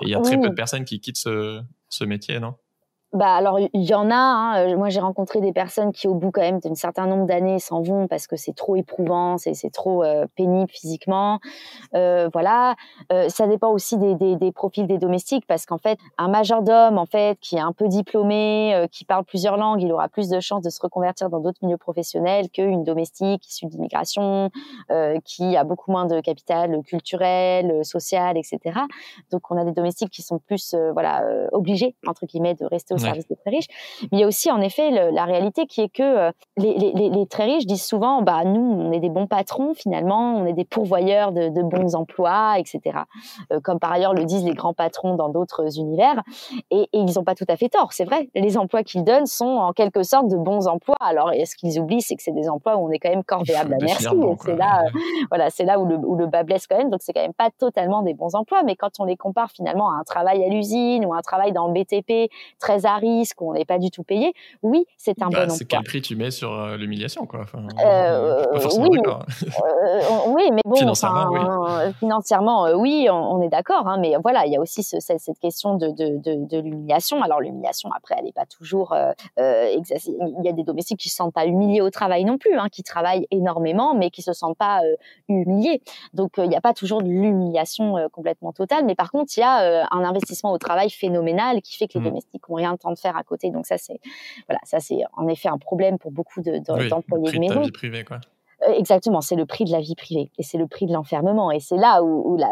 il 0.02 0.08
y 0.08 0.14
a 0.14 0.20
très 0.20 0.40
peu 0.40 0.48
de 0.48 0.54
personnes 0.54 0.84
qui 0.84 1.00
quittent 1.00 1.16
ce, 1.16 1.62
ce 1.88 2.04
métier, 2.04 2.38
non? 2.38 2.54
Bah 3.16 3.34
alors 3.34 3.58
il 3.58 3.82
y 3.82 3.94
en 3.94 4.10
a. 4.10 4.14
Hein. 4.14 4.58
Euh, 4.58 4.76
moi 4.76 4.90
j'ai 4.90 5.00
rencontré 5.00 5.40
des 5.40 5.52
personnes 5.52 5.92
qui 5.92 6.06
au 6.06 6.14
bout 6.14 6.30
quand 6.30 6.42
même 6.42 6.58
d'un 6.60 6.74
certain 6.74 7.06
nombre 7.06 7.26
d'années 7.26 7.58
s'en 7.58 7.80
vont 7.80 8.06
parce 8.06 8.26
que 8.26 8.36
c'est 8.36 8.54
trop 8.54 8.76
éprouvant, 8.76 9.38
c'est 9.38 9.72
trop 9.72 10.04
euh, 10.04 10.26
pénible 10.36 10.70
physiquement. 10.70 11.40
Euh, 11.94 12.28
voilà. 12.32 12.74
Ça 13.28 13.46
dépend 13.46 13.70
aussi 13.70 13.96
des, 13.96 14.14
des, 14.14 14.52
profils 14.52 14.86
des 14.86 14.98
domestiques 14.98 15.46
parce 15.46 15.64
qu'en 15.64 15.78
fait 15.78 15.98
un 16.18 16.28
majordome 16.28 16.98
en 16.98 17.06
fait 17.06 17.38
qui 17.40 17.56
est 17.56 17.60
un 17.60 17.72
peu 17.72 17.88
diplômé, 17.88 18.86
qui 18.92 19.04
parle 19.04 19.24
plusieurs 19.24 19.56
langues, 19.56 19.82
il 19.82 19.90
aura 19.92 20.08
plus 20.08 20.28
de 20.28 20.40
chances 20.40 20.62
de 20.62 20.70
se 20.70 20.80
reconvertir 20.80 21.30
dans 21.30 21.40
d'autres 21.40 21.58
milieux 21.62 21.76
professionnels 21.78 22.50
qu'une 22.50 22.84
domestique 22.84 23.46
issue 23.48 23.66
d'immigration 23.66 24.50
qui 25.24 25.56
a 25.56 25.64
beaucoup 25.64 25.90
moins 25.90 26.06
de 26.06 26.20
capital 26.20 26.82
culturel, 26.82 27.84
social, 27.84 28.36
etc. 28.36 28.80
Donc 29.30 29.50
on 29.50 29.56
a 29.56 29.64
des 29.64 29.72
domestiques 29.72 30.10
qui 30.10 30.22
sont 30.22 30.38
plus 30.38 30.74
voilà 30.92 31.24
obligés 31.52 31.94
entre 32.06 32.26
guillemets 32.26 32.54
de 32.54 32.66
rester 32.66 32.94
au 32.94 32.98
service 33.06 33.28
des 33.28 33.36
très 33.36 33.50
riches. 33.50 33.68
Mais 34.02 34.18
il 34.18 34.20
y 34.20 34.24
a 34.24 34.26
aussi 34.26 34.50
en 34.50 34.60
effet 34.60 34.90
la 34.90 35.24
réalité 35.24 35.66
qui 35.66 35.80
est 35.80 35.88
que 35.88 36.02
euh, 36.02 36.30
les, 36.56 36.74
les, 36.78 37.10
les, 37.10 37.26
très 37.26 37.44
riches 37.44 37.66
disent 37.66 37.84
souvent, 37.84 38.22
bah 38.22 38.44
nous, 38.44 38.60
on 38.60 38.92
est 38.92 39.00
des 39.00 39.10
bons 39.10 39.26
patrons 39.26 39.74
finalement, 39.74 40.36
on 40.36 40.46
est 40.46 40.52
des 40.52 40.64
pourvoyeurs 40.64 41.32
de, 41.32 41.48
de 41.48 41.62
bons 41.62 41.94
emplois, 41.94 42.58
etc. 42.58 43.00
Euh, 43.52 43.60
comme 43.60 43.78
par 43.78 43.92
ailleurs 43.92 44.14
le 44.14 44.24
disent 44.24 44.44
les 44.44 44.54
grands 44.54 44.74
patrons 44.74 45.14
dans 45.14 45.28
d'autres 45.28 45.78
univers. 45.78 46.22
Et, 46.70 46.82
et 46.92 46.98
ils 46.98 47.14
n'ont 47.16 47.24
pas 47.24 47.34
tout 47.34 47.44
à 47.48 47.56
fait 47.56 47.68
tort, 47.68 47.92
c'est 47.92 48.04
vrai. 48.04 48.28
Les 48.34 48.56
emplois 48.56 48.82
qu'ils 48.82 49.04
donnent 49.04 49.26
sont 49.26 49.44
en 49.44 49.72
quelque 49.72 50.02
sorte 50.02 50.28
de 50.28 50.36
bons 50.36 50.66
emplois. 50.66 50.96
Alors, 51.00 51.30
ce 51.32 51.56
qu'ils 51.56 51.78
oublient, 51.80 52.02
c'est 52.02 52.16
que 52.16 52.22
c'est 52.22 52.32
des 52.32 52.48
emplois 52.48 52.76
où 52.76 52.86
on 52.86 52.90
est 52.90 52.98
quand 52.98 53.10
même 53.10 53.24
corvéable 53.24 53.74
à 53.74 53.76
merci. 53.80 54.06
C'est 54.44 54.56
là, 54.56 54.82
euh, 54.84 54.98
voilà, 55.30 55.50
c'est 55.50 55.64
là 55.64 55.78
où 55.78 55.86
le, 55.86 55.96
où 55.96 56.16
le 56.16 56.26
bas 56.26 56.42
blesse 56.42 56.66
quand 56.66 56.76
même. 56.76 56.90
Donc, 56.90 57.00
c'est 57.02 57.12
quand 57.12 57.22
même 57.22 57.34
pas 57.34 57.50
totalement 57.58 58.02
des 58.02 58.14
bons 58.14 58.34
emplois. 58.34 58.62
Mais 58.64 58.76
quand 58.76 58.98
on 58.98 59.04
les 59.04 59.16
compare 59.16 59.50
finalement 59.50 59.90
à 59.90 59.94
un 59.94 60.04
travail 60.04 60.44
à 60.44 60.48
l'usine 60.48 61.04
ou 61.04 61.14
un 61.14 61.22
travail 61.22 61.52
dans 61.52 61.68
le 61.68 61.72
BTP 61.72 62.30
très 62.58 62.85
à 62.86 62.96
risque, 62.96 63.40
on 63.42 63.52
n'est 63.54 63.64
pas 63.64 63.78
du 63.78 63.90
tout 63.90 64.02
payé, 64.02 64.32
oui, 64.62 64.86
c'est 64.96 65.22
un 65.22 65.28
bah, 65.28 65.38
bon 65.38 65.42
emploi. 65.42 65.56
C'est 65.56 65.64
quel 65.64 65.82
prix 65.82 66.02
tu 66.02 66.16
mets 66.16 66.30
sur 66.30 66.76
l'humiliation, 66.76 67.26
quoi 67.26 67.44
oui, 68.78 68.98
oui, 70.28 70.50
mais 70.52 70.60
bon, 70.64 70.76
financièrement, 70.76 71.28
oui, 71.30 71.92
financièrement, 71.98 72.70
oui 72.74 73.08
on, 73.10 73.40
est 73.42 73.48
d'accord, 73.48 73.86
hein, 73.86 73.98
mais 73.98 74.14
voilà, 74.22 74.46
il 74.46 74.52
y 74.52 74.56
a 74.56 74.60
aussi 74.60 74.82
ce, 74.82 75.00
cette, 75.00 75.20
cette, 75.20 75.38
question 75.38 75.76
de, 75.76 75.88
de, 75.88 76.18
de, 76.18 76.46
de 76.46 76.58
l'humiliation. 76.58 77.22
Alors 77.22 77.40
l'humiliation, 77.40 77.90
après, 77.94 78.16
elle 78.18 78.24
n'est 78.24 78.32
pas 78.32 78.46
toujours. 78.46 78.94
il 79.38 80.44
y 80.44 80.48
a 80.48 80.52
des 80.52 80.64
domestiques 80.64 81.00
qui 81.00 81.08
se 81.08 81.16
sentent 81.16 81.34
pas 81.34 81.46
humiliés 81.46 81.80
au 81.80 81.90
travail 81.90 82.24
non 82.24 82.38
plus, 82.38 82.56
hein, 82.56 82.68
qui 82.70 82.82
travaillent 82.82 83.26
énormément, 83.30 83.94
mais 83.94 84.10
qui 84.10 84.22
se 84.22 84.32
sentent 84.32 84.58
pas 84.58 84.80
humiliés. 85.28 85.82
Donc 86.14 86.32
il 86.38 86.48
n'y 86.48 86.56
a 86.56 86.60
pas 86.60 86.74
toujours 86.74 87.02
de 87.02 87.08
l'humiliation 87.08 87.96
complètement 88.12 88.52
totale, 88.52 88.84
mais 88.84 88.94
par 88.94 89.10
contre, 89.10 89.32
il 89.36 89.40
y 89.40 89.44
a 89.44 89.86
un 89.90 90.04
investissement 90.04 90.52
au 90.52 90.58
travail 90.58 90.90
phénoménal 90.90 91.62
qui 91.62 91.76
fait 91.76 91.86
que 91.86 91.94
les 91.94 92.00
mmh. 92.00 92.08
domestiques 92.08 92.48
n'ont 92.48 92.56
rien 92.56 92.75
de 92.76 92.80
temps 92.80 92.92
de 92.92 92.98
faire 92.98 93.16
à 93.16 93.22
côté. 93.22 93.50
Donc 93.50 93.66
ça, 93.66 93.78
c'est 93.78 94.00
voilà, 94.48 94.60
ça 94.64 94.80
c'est 94.80 95.02
en 95.14 95.28
effet 95.28 95.48
un 95.48 95.58
problème 95.58 95.98
pour 95.98 96.12
beaucoup 96.12 96.40
de, 96.42 96.58
d'employés 96.88 97.32
de, 97.32 97.38
maison. 97.38 97.62
vie 97.62 97.72
privée, 97.72 98.04
quoi. 98.04 98.20
Exactement, 98.74 99.20
c'est 99.20 99.36
le 99.36 99.44
prix 99.44 99.64
de 99.64 99.72
la 99.72 99.80
vie 99.80 99.94
privée 99.94 100.30
et 100.38 100.42
c'est 100.42 100.56
le 100.56 100.66
prix 100.66 100.86
de 100.86 100.92
l'enfermement 100.92 101.50
et 101.50 101.60
c'est 101.60 101.76
là 101.76 102.02
où, 102.02 102.32
où 102.32 102.36
la, 102.38 102.48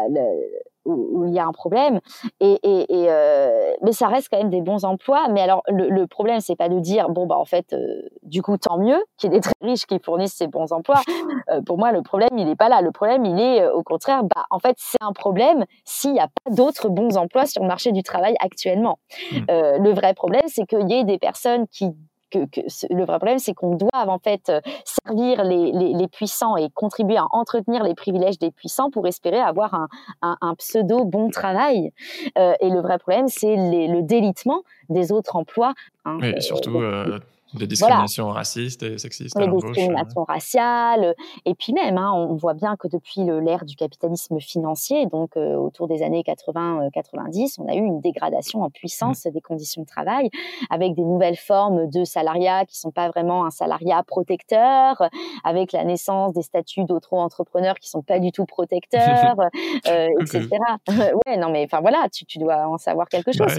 où, 0.85 1.25
il 1.25 1.33
y 1.33 1.39
a 1.39 1.45
un 1.45 1.51
problème. 1.51 1.99
Et, 2.39 2.59
et, 2.63 2.93
et 2.93 3.05
euh, 3.09 3.73
mais 3.81 3.91
ça 3.91 4.07
reste 4.07 4.29
quand 4.29 4.37
même 4.37 4.49
des 4.49 4.61
bons 4.61 4.85
emplois. 4.85 5.27
Mais 5.29 5.41
alors, 5.41 5.63
le, 5.67 5.89
le 5.89 6.07
problème, 6.07 6.39
c'est 6.39 6.55
pas 6.55 6.69
de 6.69 6.79
dire 6.79 7.09
bon 7.09 7.25
bah 7.25 7.37
en 7.37 7.45
fait, 7.45 7.73
euh, 7.73 8.01
du 8.23 8.41
coup, 8.41 8.57
tant 8.57 8.77
mieux 8.77 9.03
qu'il 9.17 9.31
y 9.31 9.35
ait 9.35 9.39
des 9.39 9.41
très 9.41 9.53
riches 9.61 9.85
qui 9.85 9.99
fournissent 9.99 10.35
ces 10.35 10.47
bons 10.47 10.71
emploos. 10.71 10.95
Euh, 11.51 11.61
pour 11.61 11.77
moi, 11.77 11.91
le 11.91 12.01
problème, 12.01 12.29
il 12.37 12.45
n'est 12.45 12.55
pas 12.55 12.69
là. 12.69 12.81
Le 12.81 12.91
problème, 12.91 13.23
il 13.25 13.39
est 13.39 13.67
au 13.67 13.83
contraire, 13.83 14.23
bah 14.23 14.45
en 14.49 14.57
fait, 14.57 14.75
c'est 14.79 15.01
un 15.01 15.11
problème 15.11 15.65
s'il 15.83 16.13
n'y 16.13 16.19
a 16.19 16.27
pas 16.27 16.51
d'autres 16.51 16.89
bons 16.89 17.17
emplois 17.17 17.45
sur 17.45 17.61
le 17.61 17.67
marché 17.67 17.91
du 17.91 18.01
travail 18.03 18.35
actuellement. 18.39 18.97
Mmh. 19.31 19.37
le 19.47 19.93
vrai 19.93 20.13
problème, 20.13 20.41
c'est 20.47 20.65
qu'il 20.65 20.89
y 20.89 20.93
ait 20.93 21.03
des 21.03 21.19
personnes 21.19 21.67
qui 21.67 21.93
que, 22.39 22.61
le 22.93 23.05
vrai 23.05 23.17
problème, 23.17 23.39
c'est 23.39 23.53
qu'on 23.53 23.75
doit 23.75 23.89
en 23.93 24.19
fait 24.19 24.49
euh, 24.49 24.61
servir 24.83 25.43
les, 25.43 25.71
les, 25.71 26.07
puissants 26.07 26.55
et 26.55 26.69
contribuer 26.73 27.17
à 27.17 27.25
entretenir 27.31 27.83
les 27.83 27.95
privilèges 27.95 28.39
des 28.39 28.51
puissants 28.51 28.89
pour 28.91 29.07
espérer 29.07 29.39
avoir 29.39 29.73
un, 29.73 29.87
un, 30.21 30.55
pseudo 30.55 31.03
bon 31.03 31.29
travail. 31.29 31.91
Euh, 32.37 32.53
et 32.59 32.69
le 32.69 32.79
vrai 32.79 32.97
problème, 32.97 33.27
c'est 33.27 33.55
le 33.55 34.01
délitement 34.01 34.61
des 34.89 35.11
autres 35.11 35.35
emplois. 35.35 35.73
Hein, 36.05 36.17
oui, 36.21 36.41
surtout. 36.41 36.77
Euh, 36.77 37.19
des 37.57 37.67
discriminations 37.67 38.29
racistes 38.29 38.83
et 38.83 38.97
sexistes. 38.97 39.37
Des 39.37 39.47
discriminations 39.47 40.23
raciales. 40.23 41.15
Et 41.45 41.55
puis 41.55 41.73
même, 41.73 41.97
hein, 41.97 42.11
on 42.13 42.35
voit 42.35 42.53
bien 42.53 42.75
que 42.75 42.87
depuis 42.87 43.21
l'ère 43.23 43.65
du 43.65 43.75
capitalisme 43.75 44.39
financier, 44.39 45.05
donc 45.07 45.37
euh, 45.37 45.55
autour 45.55 45.87
des 45.87 46.03
années 46.03 46.23
80-90, 46.23 47.59
euh, 47.59 47.63
on 47.63 47.67
a 47.67 47.75
eu 47.75 47.85
une 47.85 48.01
dégradation 48.01 48.61
en 48.61 48.69
puissance 48.69 49.25
mmh. 49.25 49.31
des 49.31 49.41
conditions 49.41 49.81
de 49.81 49.87
travail, 49.87 50.29
avec 50.69 50.95
des 50.95 51.03
nouvelles 51.03 51.37
formes 51.37 51.89
de 51.89 52.03
salariat 52.03 52.65
qui 52.65 52.79
sont 52.79 52.91
pas 52.91 53.09
vraiment 53.09 53.45
un 53.45 53.51
salariat 53.51 54.03
protecteur, 54.03 55.01
avec 55.43 55.71
la 55.71 55.83
naissance 55.83 56.33
des 56.33 56.41
statuts 56.41 56.85
d'auto-entrepreneurs 56.85 57.75
qui 57.75 57.89
sont 57.89 58.01
pas 58.01 58.19
du 58.19 58.31
tout 58.31 58.45
protecteurs, 58.45 59.35
euh, 59.87 60.07
etc. 60.21 60.49
ouais, 61.27 61.37
non 61.37 61.49
mais 61.49 61.63
enfin 61.65 61.81
voilà, 61.81 62.07
tu, 62.11 62.25
tu, 62.25 62.39
dois 62.39 62.67
en 62.67 62.77
savoir 62.77 63.07
quelque 63.07 63.31
chose. 63.31 63.57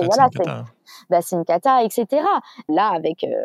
voilà, 0.00 0.28
bah, 1.10 1.20
c'est 1.22 1.36
une 1.36 1.44
cata, 1.44 1.82
etc. 1.84 2.22
Là, 2.68 2.88
avec 2.88 3.24
euh, 3.24 3.44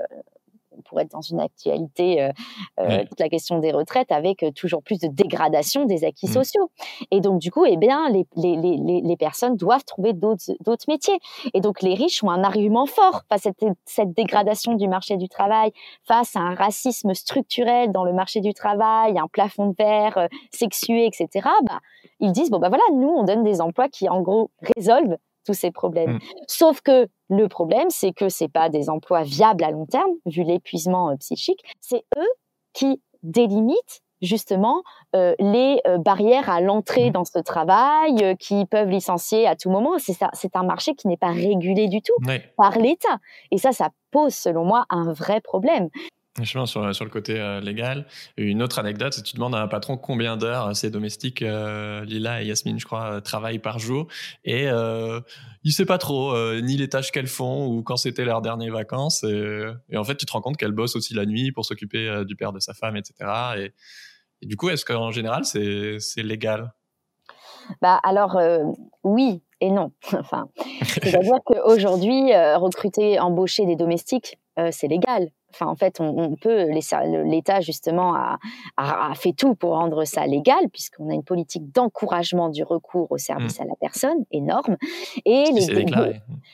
on 0.78 0.82
pourrait 0.82 1.04
être 1.04 1.12
dans 1.12 1.22
une 1.22 1.40
actualité, 1.40 2.22
euh, 2.22 2.32
euh, 2.80 3.04
toute 3.06 3.20
la 3.20 3.30
question 3.30 3.60
des 3.60 3.72
retraites, 3.72 4.12
avec 4.12 4.46
toujours 4.56 4.82
plus 4.82 5.00
de 5.00 5.08
dégradation 5.08 5.86
des 5.86 6.04
acquis 6.04 6.28
mmh. 6.28 6.34
sociaux. 6.34 6.72
Et 7.12 7.22
donc, 7.22 7.40
du 7.40 7.52
coup, 7.52 7.66
eh 7.66 7.78
bien, 7.78 8.10
les, 8.10 8.26
les, 8.36 8.56
les, 8.56 9.02
les 9.02 9.18
personnes 9.18 9.56
doivent 9.56 9.84
trouver 9.86 10.14
d'autres 10.14 10.86
métiers. 10.88 11.20
Et 11.54 11.62
donc, 11.62 11.82
les 11.82 11.94
riches 11.94 12.24
ont 12.24 12.30
un 12.30 12.44
argument 12.44 12.86
fort 12.86 13.24
face 13.30 13.46
à 13.46 13.52
cette, 13.60 13.78
cette, 13.86 14.14
dégradation 14.14 14.74
du 14.74 14.88
marché 14.88 15.18
du 15.18 15.30
travail, 15.30 15.72
face 16.04 16.36
à 16.36 16.40
un 16.40 16.56
racisme 16.56 17.14
structurel 17.14 17.92
dans 17.92 18.04
le 18.04 18.14
marché 18.14 18.42
du 18.42 18.54
travail, 18.54 19.18
un 19.18 19.28
plafond 19.28 19.68
de 19.68 19.76
verre 19.78 20.28
sexué, 20.52 21.06
etc. 21.06 21.48
Bah, 21.64 21.80
ils 22.20 22.32
disent, 22.32 22.50
bon, 22.50 22.60
bah 22.60 22.70
voilà, 22.70 22.84
nous, 22.94 23.10
on 23.10 23.24
donne 23.24 23.44
des 23.44 23.62
emplois 23.62 23.90
qui, 23.90 24.10
en 24.10 24.22
gros, 24.22 24.52
résolvent 24.76 25.18
tous 25.46 25.54
ces 25.54 25.72
problèmes. 25.72 26.14
Mmh. 26.14 26.20
Sauf 26.48 26.82
que 26.82 27.08
le 27.30 27.48
problème, 27.48 27.90
c'est 27.90 28.14
que 28.14 28.30
c'est 28.30 28.48
pas 28.48 28.70
des 28.70 28.90
emplois 28.90 29.24
viables 29.24 29.64
à 29.64 29.72
long 29.72 29.86
terme, 29.86 30.12
vu 30.26 30.44
l'épuisement 30.44 31.10
euh, 31.10 31.16
psychique. 31.18 31.62
C'est 31.80 32.06
eux 32.18 32.30
qui 32.74 33.02
délimitent 33.24 34.02
justement 34.22 34.84
euh, 35.16 35.36
les 35.40 35.82
euh, 35.86 35.98
barrières 35.98 36.50
à 36.50 36.62
l'entrée 36.62 37.10
mmh. 37.10 37.14
dans 37.14 37.26
ce 37.26 37.40
travail, 37.40 38.38
qui 38.40 38.66
peuvent 38.66 38.90
licencier 38.90 39.48
à 39.48 39.56
tout 39.56 39.70
moment. 39.70 39.98
C'est 39.98 40.18
c'est 40.34 40.56
un 40.56 40.64
marché 40.64 40.96
qui 40.96 41.08
n'est 41.08 41.18
pas 41.18 41.32
régulé 41.32 41.88
du 41.88 42.02
tout 42.02 42.16
par 42.58 42.78
l'État. 42.78 43.20
Et 43.52 43.58
ça, 43.58 43.72
ça 43.72 43.90
pose, 44.12 44.34
selon 44.34 44.64
moi, 44.64 44.86
un 44.90 45.12
vrai 45.12 45.42
problème. 45.42 45.90
Justement, 46.40 46.66
sur, 46.66 46.96
sur 46.96 47.06
le 47.06 47.12
côté 47.12 47.40
euh, 47.40 47.60
légal, 47.60 48.08
une 48.38 48.64
autre 48.64 48.80
anecdote, 48.80 49.14
c'est 49.14 49.22
que 49.22 49.28
tu 49.28 49.36
demandes 49.36 49.54
à 49.54 49.62
un 49.62 49.68
patron 49.68 49.98
combien 49.98 50.36
d'heures 50.36 50.76
ses 50.76 50.90
domestiques, 50.90 51.44
euh, 51.44 52.04
Lila 52.06 52.42
et 52.42 52.48
Yasmine, 52.48 52.80
je 52.80 52.86
crois, 52.86 53.14
euh, 53.14 53.20
travaillent 53.20 53.60
par 53.60 53.78
jour. 53.78 54.08
Et 54.44 54.68
euh, 54.68 55.22
il 55.64 55.74
sait 55.74 55.86
pas 55.86 56.00
trop 56.00 56.36
ni 56.62 56.76
les 56.76 56.90
tâches 56.90 57.12
qu'elles 57.12 57.28
font 57.28 57.68
ou 57.68 57.84
quand 57.84 57.98
c'était 57.98 58.26
leurs 58.26 58.42
dernières 58.42 58.74
vacances. 58.74 59.24
Et, 59.24 59.96
en 59.96 60.04
fait, 60.04 60.16
tu 60.16 60.26
te 60.26 60.32
rends 60.32 60.42
compte 60.42 60.58
qu'elles 60.58 60.72
bossent 60.72 60.96
aussi 60.96 61.14
la 61.14 61.26
nuit 61.26 61.52
pour 61.52 61.66
s'occuper 61.66 62.24
du 62.26 62.36
père 62.36 62.52
de 62.52 62.60
sa 62.60 62.74
femme, 62.74 62.98
etc. 62.98 63.14
Et, 64.42 64.46
du 64.46 64.58
coup, 64.58 64.70
est-ce 64.70 64.84
qu'en 64.84 65.12
général, 65.12 65.46
c'est 65.46 66.00
légal? 66.18 66.74
Bah 67.82 67.98
alors 68.04 68.38
oui 69.04 69.42
et 69.62 69.70
non. 69.70 69.94
enfin, 70.14 70.50
c'est-à-dire 70.84 71.38
qu'aujourd'hui, 71.46 72.34
recruter, 72.56 73.20
embaucher 73.20 73.66
des 73.66 73.78
domestiques, 73.78 74.38
c'est 74.72 74.90
légal. 74.90 75.30
Enfin, 75.54 75.68
en 75.68 75.76
fait, 75.76 76.00
on, 76.00 76.36
peut 76.36 76.68
l'État 76.70 77.62
justement 77.62 78.16
a, 78.16 79.14
fait 79.16 79.34
tout 79.34 79.56
pour 79.56 79.72
rendre 79.72 80.04
ça 80.06 80.26
légal, 80.26 80.70
puisqu'on 80.72 81.10
a 81.10 81.14
une 81.14 81.24
politique 81.24 81.72
d'encouragement 81.72 82.50
du 82.50 82.64
recours 82.64 83.12
au 83.12 83.18
service 83.18 83.60
mmh. 83.60 83.64
à 83.64 83.66
la 83.66 83.76
personne 83.80 84.26
énorme. 84.32 84.78
Et 85.26 85.46
les, 85.52 85.62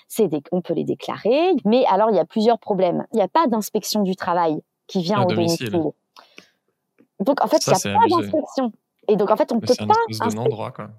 c'est 0.07 0.29
on 0.51 0.61
peut 0.61 0.73
les 0.73 0.83
déclarer, 0.83 1.53
mais 1.65 1.85
alors 1.89 2.09
il 2.09 2.15
y 2.15 2.19
a 2.19 2.25
plusieurs 2.25 2.59
problèmes. 2.59 3.05
Il 3.13 3.17
n'y 3.17 3.21
a 3.21 3.27
pas 3.27 3.47
d'inspection 3.47 4.03
du 4.03 4.15
travail 4.15 4.61
qui 4.87 5.01
vient 5.01 5.21
au 5.21 5.25
domicile. 5.25 5.71
Donc 7.19 7.43
en 7.43 7.47
fait, 7.47 7.65
il 7.65 7.69
n'y 7.69 7.95
a 7.95 7.99
pas 7.99 8.07
d'inspection. 8.07 8.71
Et 9.07 9.15
donc 9.15 9.31
en 9.31 9.35
fait, 9.35 9.51
on 9.51 9.55
ne 9.55 9.61
peut 9.61 9.73
pas. 9.75 9.93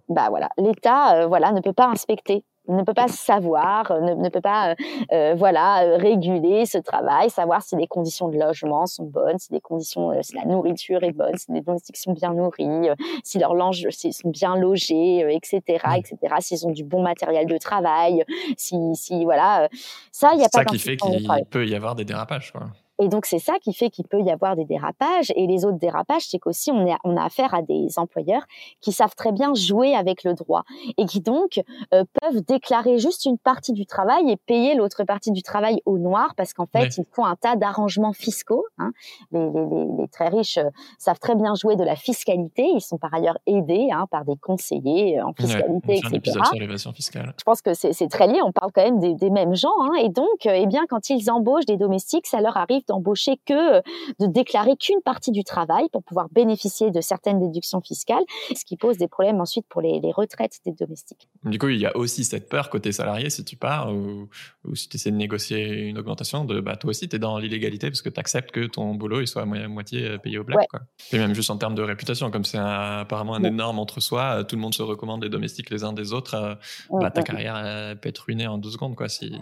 Bah 0.08 0.26
voilà, 0.30 0.48
l'État, 0.58 1.14
euh, 1.14 1.26
voilà, 1.26 1.52
ne 1.52 1.60
peut 1.60 1.72
pas 1.72 1.86
inspecter 1.86 2.44
ne 2.72 2.82
peut 2.82 2.94
pas 2.94 3.08
savoir, 3.08 3.90
euh, 3.90 4.00
ne, 4.00 4.28
peut 4.28 4.40
pas, 4.40 4.70
euh, 4.70 4.74
euh, 5.12 5.34
voilà, 5.36 5.96
réguler 5.96 6.66
ce 6.66 6.78
travail, 6.78 7.30
savoir 7.30 7.62
si 7.62 7.76
les 7.76 7.86
conditions 7.86 8.28
de 8.28 8.38
logement 8.38 8.86
sont 8.86 9.04
bonnes, 9.04 9.38
si 9.38 9.52
les 9.52 9.60
conditions, 9.60 10.12
si 10.22 10.34
la 10.34 10.44
nourriture 10.44 11.02
est 11.02 11.12
bonne, 11.12 11.36
si 11.36 11.52
les 11.52 11.60
domestiques 11.60 11.96
sont 11.96 12.12
bien 12.12 12.34
nourris, 12.34 12.88
si 13.24 13.38
leurs 13.38 13.54
linge, 13.54 13.86
s'ils 13.90 14.14
sont 14.14 14.30
bien 14.30 14.56
logés, 14.56 15.26
etc., 15.34 15.60
etc., 15.96 16.16
s'ils 16.40 16.66
ont 16.66 16.70
du 16.70 16.84
bon 16.84 17.02
matériel 17.02 17.46
de 17.46 17.58
travail, 17.58 18.24
si, 18.56 18.76
si 18.94 19.24
voilà, 19.24 19.68
ça, 20.12 20.30
il 20.32 20.38
n'y 20.38 20.44
a 20.44 20.48
pas. 20.48 20.60
Ça 20.60 20.64
qui 20.64 20.78
fait 20.78 20.96
qu'il 20.96 21.28
peut 21.50 21.66
y 21.66 21.74
avoir 21.74 21.94
des 21.94 22.04
dérapages, 22.04 22.52
quoi. 22.52 22.68
Et 23.00 23.08
donc, 23.08 23.26
c'est 23.26 23.38
ça 23.38 23.54
qui 23.60 23.72
fait 23.72 23.90
qu'il 23.90 24.06
peut 24.06 24.20
y 24.20 24.30
avoir 24.30 24.56
des 24.56 24.66
dérapages. 24.66 25.32
Et 25.34 25.46
les 25.46 25.64
autres 25.64 25.78
dérapages, 25.78 26.26
c'est 26.28 26.38
qu'aussi, 26.38 26.70
on, 26.70 26.86
on 27.04 27.16
a 27.16 27.24
affaire 27.24 27.54
à 27.54 27.62
des 27.62 27.98
employeurs 27.98 28.44
qui 28.80 28.92
savent 28.92 29.14
très 29.16 29.32
bien 29.32 29.54
jouer 29.54 29.94
avec 29.94 30.22
le 30.22 30.34
droit 30.34 30.64
et 30.98 31.06
qui 31.06 31.20
donc 31.20 31.60
euh, 31.94 32.04
peuvent 32.20 32.42
déclarer 32.42 32.98
juste 32.98 33.24
une 33.24 33.38
partie 33.38 33.72
du 33.72 33.86
travail 33.86 34.30
et 34.30 34.36
payer 34.36 34.74
l'autre 34.74 35.04
partie 35.04 35.30
du 35.30 35.42
travail 35.42 35.80
au 35.86 35.98
noir 35.98 36.34
parce 36.36 36.52
qu'en 36.52 36.66
fait, 36.66 36.98
ils 36.98 37.04
font 37.12 37.24
un 37.24 37.36
tas 37.36 37.56
d'arrangements 37.56 38.12
fiscaux. 38.12 38.66
Hein. 38.78 38.92
Les, 39.32 39.40
les, 39.40 39.86
les, 39.98 40.08
très 40.08 40.28
riches 40.28 40.58
euh, 40.58 40.68
savent 40.98 41.18
très 41.18 41.34
bien 41.34 41.54
jouer 41.54 41.76
de 41.76 41.84
la 41.84 41.96
fiscalité. 41.96 42.64
Ils 42.74 42.82
sont 42.82 42.98
par 42.98 43.14
ailleurs 43.14 43.38
aidés 43.46 43.88
hein, 43.92 44.06
par 44.10 44.26
des 44.26 44.36
conseillers 44.36 45.18
euh, 45.18 45.26
en 45.26 45.32
fiscalité, 45.32 46.00
etc. 46.04 46.38
Sur 46.76 46.92
fiscale. 46.92 47.34
Je 47.38 47.44
pense 47.44 47.62
que 47.62 47.72
c'est 47.74 48.08
très 48.08 48.26
lié. 48.26 48.40
On 48.44 48.52
parle 48.52 48.72
quand 48.72 48.82
même 48.82 48.98
des, 48.98 49.14
des 49.14 49.30
mêmes 49.30 49.54
gens. 49.54 49.68
Hein. 49.80 49.94
Et 50.02 50.10
donc, 50.10 50.44
eh 50.44 50.66
bien, 50.66 50.84
quand 50.88 51.08
ils 51.08 51.30
embauchent 51.30 51.66
des 51.66 51.76
domestiques, 51.76 52.26
ça 52.26 52.40
leur 52.40 52.56
arrive 52.56 52.84
d'embaucher 52.90 53.40
que 53.46 53.78
euh, 53.78 53.80
de 54.18 54.26
déclarer 54.26 54.76
qu'une 54.76 55.00
partie 55.02 55.30
du 55.30 55.44
travail 55.44 55.88
pour 55.92 56.02
pouvoir 56.02 56.28
bénéficier 56.30 56.90
de 56.90 57.00
certaines 57.00 57.40
déductions 57.40 57.80
fiscales, 57.80 58.22
ce 58.54 58.64
qui 58.64 58.76
pose 58.76 58.98
des 58.98 59.08
problèmes 59.08 59.40
ensuite 59.40 59.66
pour 59.68 59.80
les, 59.80 60.00
retraites 60.12 60.58
des 60.64 60.72
domestiques. 60.72 61.28
Du 61.44 61.58
coup, 61.58 61.68
il 61.68 61.78
y 61.78 61.86
a 61.86 61.96
aussi 61.96 62.24
cette 62.24 62.48
peur 62.48 62.68
côté 62.68 62.90
salarié 62.90 63.30
si 63.30 63.44
tu 63.44 63.56
pars 63.56 63.92
ou, 63.92 64.28
si 64.74 64.88
tu 64.88 64.96
essaies 64.96 65.12
de 65.12 65.16
négocier 65.16 65.68
une 65.68 65.98
augmentation, 65.98 66.44
de 66.44 66.60
bah, 66.60 66.76
toi 66.76 66.90
aussi 66.90 67.08
tu 67.08 67.16
es 67.16 67.18
dans 67.18 67.38
l'illégalité 67.38 67.88
parce 67.88 68.02
que 68.02 68.08
tu 68.08 68.18
acceptes 68.18 68.50
que 68.50 68.66
ton 68.66 68.94
boulot 68.94 69.20
il 69.20 69.28
soit 69.28 69.42
à 69.42 69.44
moitié 69.46 70.04
euh, 70.04 70.18
payé 70.18 70.38
au 70.38 70.44
black. 70.44 70.68
Et 71.12 71.18
même 71.18 71.34
juste 71.34 71.50
en 71.50 71.56
termes 71.56 71.76
de 71.76 71.82
réputation, 71.82 72.30
comme 72.30 72.44
c'est 72.44 72.58
apparemment 72.58 73.34
un 73.34 73.44
énorme 73.44 73.78
entre-soi, 73.78 74.40
euh, 74.40 74.42
tout 74.42 74.56
le 74.56 74.62
monde 74.62 74.74
se 74.74 74.82
recommande 74.82 75.22
les 75.22 75.30
domestiques 75.30 75.70
les 75.70 75.84
uns 75.84 75.92
des 75.92 76.12
autres, 76.12 76.58
bah, 76.90 77.10
ta 77.10 77.22
carrière 77.22 77.96
peut 78.00 78.08
être 78.08 78.18
ruinée 78.18 78.46
en 78.46 78.58
deux 78.58 78.70
secondes. 78.70 78.96
Quoi, 78.96 79.08
si... 79.08 79.32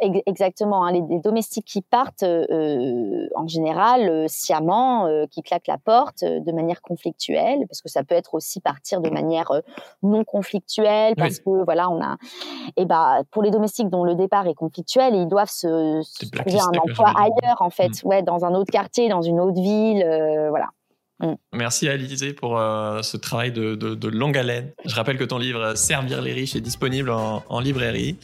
exactement. 0.00 0.84
Hein, 0.84 0.92
les, 0.92 1.18
domestiques 1.20 1.66
qui 1.66 1.82
partent, 1.82 2.22
euh, 2.22 3.28
en 3.34 3.46
général, 3.46 4.08
euh, 4.08 4.24
sciemment, 4.28 5.06
euh, 5.06 5.26
qui 5.30 5.42
claquent 5.42 5.66
la 5.66 5.78
porte 5.78 6.24
de 6.24 6.52
manière 6.52 6.82
conflictuelle, 6.82 7.66
parce 7.68 7.80
que 7.80 7.88
ça 7.88 8.04
peut 8.04 8.14
être 8.14 8.34
aussi 8.34 8.60
partir 8.60 9.00
de 9.00 9.10
manière 9.10 9.50
non 10.02 10.24
conflictuelle, 10.24 11.14
parce 11.16 11.38
que 11.38 11.64
voilà, 11.64 11.90
on 11.90 12.02
a. 12.02 12.16
Et 12.76 12.82
eh 12.82 12.84
bah, 12.84 13.22
pour 13.30 13.42
les 13.42 13.50
domestiques 13.50 13.88
dont 13.88 14.04
le 14.04 14.14
départ 14.14 14.46
est 14.46 14.54
conflictuel, 14.54 15.14
ils 15.14 15.28
doivent 15.28 15.50
se, 15.50 16.02
trouver 16.30 16.60
un 16.60 16.78
emploi 16.78 17.12
ailleurs, 17.16 17.60
en 17.60 17.70
fait, 17.70 18.04
mm. 18.04 18.08
ouais, 18.08 18.22
dans 18.22 18.44
un 18.44 18.54
autre 18.54 18.70
quartier, 18.70 19.08
dans 19.08 19.22
une 19.22 19.40
autre 19.40 19.60
ville, 19.60 20.04
voilà. 20.50 20.68
Mm. 21.20 21.34
Merci 21.52 21.88
à 21.88 21.94
pour 22.36 22.58
euh, 22.58 23.02
ce 23.02 23.16
travail 23.16 23.52
de, 23.52 24.08
longue 24.08 24.36
haleine. 24.36 24.72
Je 24.84 24.94
rappelle 24.94 25.16
que 25.16 25.24
ton 25.24 25.38
livre 25.38 25.74
Servir 25.76 26.20
les 26.20 26.32
riches 26.32 26.56
est 26.56 26.60
disponible 26.60 27.10
en, 27.10 27.60
librairie. 27.60 28.16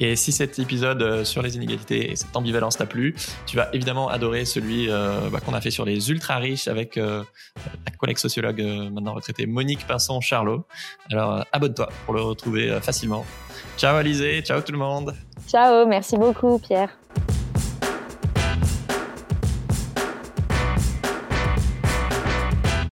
Et 0.00 0.16
si 0.16 0.32
cet 0.32 0.58
épisode 0.58 1.02
euh, 1.02 1.24
sur 1.24 1.42
les 1.42 1.56
inégalités 1.56 2.10
et 2.10 2.16
cette 2.16 2.34
ambivalence 2.34 2.76
t'a 2.76 2.86
plu, 2.86 3.14
tu 3.46 3.56
vas 3.56 3.68
évidemment 3.72 4.08
adorer 4.08 4.44
celui 4.44 4.90
euh, 4.90 5.28
bah, 5.30 5.40
qu'on 5.40 5.54
a 5.54 5.60
fait 5.60 5.70
sur 5.70 5.84
les 5.84 6.10
ultra 6.10 6.38
riches 6.38 6.68
avec 6.68 6.94
ta 6.94 7.90
collègue 7.98 8.18
sociologue 8.18 8.60
maintenant 8.92 9.14
retraitée 9.14 9.46
Monique 9.46 9.86
Pinson-Charlot. 9.86 10.64
Alors 11.10 11.44
abonne-toi 11.52 11.88
pour 12.04 12.14
le 12.14 12.22
retrouver 12.22 12.78
facilement. 12.80 13.24
Ciao 13.76 13.96
Alizé, 13.96 14.42
ciao 14.42 14.60
tout 14.60 14.72
le 14.72 14.78
monde. 14.78 15.14
Ciao, 15.48 15.86
merci 15.86 16.16
beaucoup 16.16 16.58
Pierre. 16.58 16.90